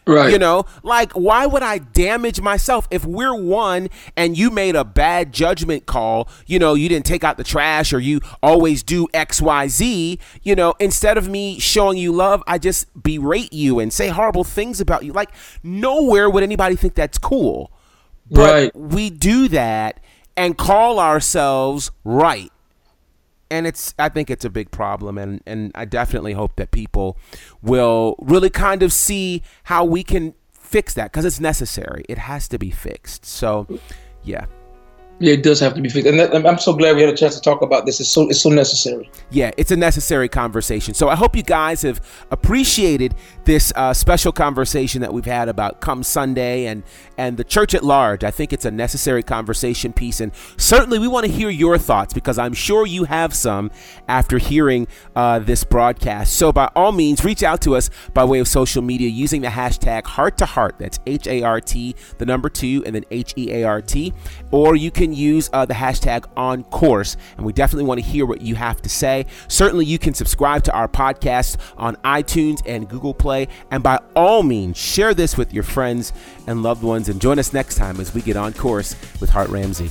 Right. 0.08 0.32
You 0.32 0.38
know, 0.38 0.66
like 0.84 1.12
why 1.14 1.46
would 1.48 1.64
I 1.64 1.80
damage 1.80 2.40
myself 2.40 2.88
if 2.92 3.06
we're 3.06 3.36
one 3.36 3.90
and 4.16 4.38
you 4.38 4.52
made 4.52 4.76
a 4.76 4.84
bad 4.84 5.34
judgment 5.34 5.86
call, 5.88 6.30
you 6.46 6.60
know, 6.60 6.76
you 6.76 6.88
didn't 6.90 7.06
take 7.06 7.24
out 7.24 7.38
the 7.38 7.44
trash 7.44 7.92
or 7.92 8.00
you 8.00 8.20
always 8.44 8.84
do 8.84 9.08
XYZ, 9.14 10.20
you 10.44 10.56
know, 10.56 10.76
instead 10.80 11.18
of 11.18 11.28
me 11.28 11.60
showing 11.60 11.98
you 11.98 12.12
love, 12.12 12.44
I 12.48 12.58
just 12.60 12.88
berate 13.02 13.52
you 13.52 13.80
and 13.80 13.92
say 13.92 14.10
horrible 14.10 14.44
things 14.44 14.80
about 14.80 15.06
you. 15.06 15.12
Like 15.14 15.32
nowhere 15.64 16.30
would 16.30 16.44
anybody 16.44 16.76
think 16.76 16.94
that's 16.96 17.18
cool. 17.18 17.72
But 18.30 18.54
Right. 18.54 18.76
we 18.76 19.10
do 19.10 19.48
that 19.50 20.00
and 20.38 20.58
call 20.58 21.00
ourselves 21.00 21.92
right 22.04 22.52
and 23.56 23.66
it's 23.66 23.96
I 23.98 24.10
think 24.10 24.30
it's 24.30 24.46
a 24.46 24.50
big 24.50 24.72
problem 24.72 25.18
and 25.18 25.42
and 25.46 25.72
I 25.76 25.86
definitely 25.86 26.34
hope 26.34 26.56
that 26.58 26.72
people 26.72 27.18
will 27.62 28.16
really 28.20 28.50
kind 28.50 28.84
of 28.84 28.92
see 28.92 29.42
how 29.64 29.86
we 29.86 30.04
can 30.04 30.34
fix 30.54 30.94
that 30.96 31.12
because 31.12 31.26
it's 31.26 31.40
necessary. 31.40 32.04
It 32.10 32.18
has 32.18 32.48
to 32.50 32.58
be 32.58 32.72
fixed. 32.72 33.26
So, 33.26 33.68
yeah. 34.24 34.46
Yeah, 35.20 35.32
it 35.34 35.44
does 35.44 35.62
have 35.62 35.74
to 35.76 35.82
be 35.82 35.88
fixed, 35.88 36.08
and 36.10 36.20
that, 36.20 36.34
I'm- 36.36 36.58
so 36.60 36.74
glad 36.74 36.96
we 36.98 37.02
had 37.02 37.14
a 37.14 37.16
chance 37.16 37.36
to 37.36 37.42
talk 37.42 37.62
about 37.62 37.86
this. 37.86 38.00
It's 38.02 38.10
so 38.10 38.28
it's 38.30 38.42
so 38.42 38.50
necessary. 38.50 39.10
Yeah, 39.30 39.52
it's 39.58 39.72
a 39.72 39.76
necessary 39.78 40.28
conversation. 40.28 40.94
So 40.94 41.08
I 41.08 41.16
hope 41.16 41.36
you 41.38 41.44
guys 41.44 41.84
have 41.84 42.02
appreciated 42.32 43.16
this 43.46 43.72
uh, 43.76 43.94
special 43.94 44.32
conversation 44.32 45.02
that 45.02 45.14
we've 45.14 45.26
had 45.26 45.48
about 45.50 45.80
Come 45.82 46.04
Sunday 46.04 46.66
and 46.66 46.84
and 47.18 47.38
the 47.38 47.44
church 47.44 47.74
at 47.74 47.84
large. 47.84 48.24
I 48.24 48.32
think 48.32 48.52
it's 48.54 48.66
a 48.66 48.72
necessary 48.72 49.24
conversation 49.24 49.94
piece, 49.94 50.20
and 50.20 50.32
certainly 50.58 51.00
we 51.00 51.08
want 51.08 51.26
to 51.26 51.32
hear 51.32 51.50
your 51.50 51.78
thoughts 51.78 52.14
because 52.14 52.38
I'm 52.38 52.54
sure 52.54 52.86
you 52.86 53.06
have 53.06 53.34
some 53.34 53.72
after 54.08 54.38
hearing 54.38 54.88
uh, 55.16 55.40
this 55.40 55.64
broadcast. 55.64 56.34
So 56.36 56.52
by 56.52 56.70
all 56.76 56.92
means, 56.92 57.24
reach 57.24 57.42
out 57.42 57.62
to 57.62 57.76
us 57.76 57.90
by 58.14 58.24
way 58.26 58.40
of 58.40 58.48
social 58.48 58.82
media 58.82 59.08
using 59.10 59.42
the 59.42 59.48
hashtag 59.48 60.06
Heart 60.06 60.38
to 60.40 60.46
Heart. 60.46 60.76
That's 60.80 61.00
H 61.08 61.26
A 61.28 61.42
R 61.44 61.62
T, 61.62 61.96
the 62.18 62.26
number 62.26 62.50
two, 62.50 62.84
and 62.86 62.94
then 62.94 63.06
H 63.12 63.34
E 63.38 63.52
A 63.54 63.64
R 63.64 63.82
T, 63.82 64.14
or 64.52 64.76
you 64.76 64.92
can 65.06 65.16
use 65.16 65.50
uh, 65.54 65.66
the 65.66 65.74
hashtag 65.74 66.26
On 66.36 66.64
Course, 66.64 67.16
and 67.38 67.46
we 67.46 67.54
definitely 67.54 67.86
want 67.86 68.02
to 68.02 68.06
hear 68.06 68.26
what 68.26 68.42
you 68.42 68.56
have 68.56 68.82
to 68.82 68.90
say. 68.90 69.26
Certainly, 69.48 69.86
you 69.86 70.00
can 70.00 70.14
subscribe 70.14 70.64
to 70.64 70.74
our 70.74 70.88
podcast 70.88 71.58
on 71.78 71.96
iTunes 71.98 72.62
and 72.66 72.90
Google 72.90 73.14
Play, 73.14 73.48
and 73.72 73.84
by 73.84 74.00
all 74.16 74.44
means, 74.44 74.78
share 74.78 75.14
this 75.14 75.38
with 75.38 75.54
your 75.54 75.64
friends 75.64 76.12
and 76.48 76.64
loved 76.64 76.84
ones, 76.84 77.10
and 77.10 77.22
join 77.22 77.40
us 77.40 77.54
next 77.54 77.76
time 77.76 78.00
as 78.00 78.14
we 78.14 78.22
get 78.22 78.36
on 78.36 78.54
course 78.54 78.96
with 79.22 79.30
Hart 79.30 79.50
Ramsey. 79.50 79.90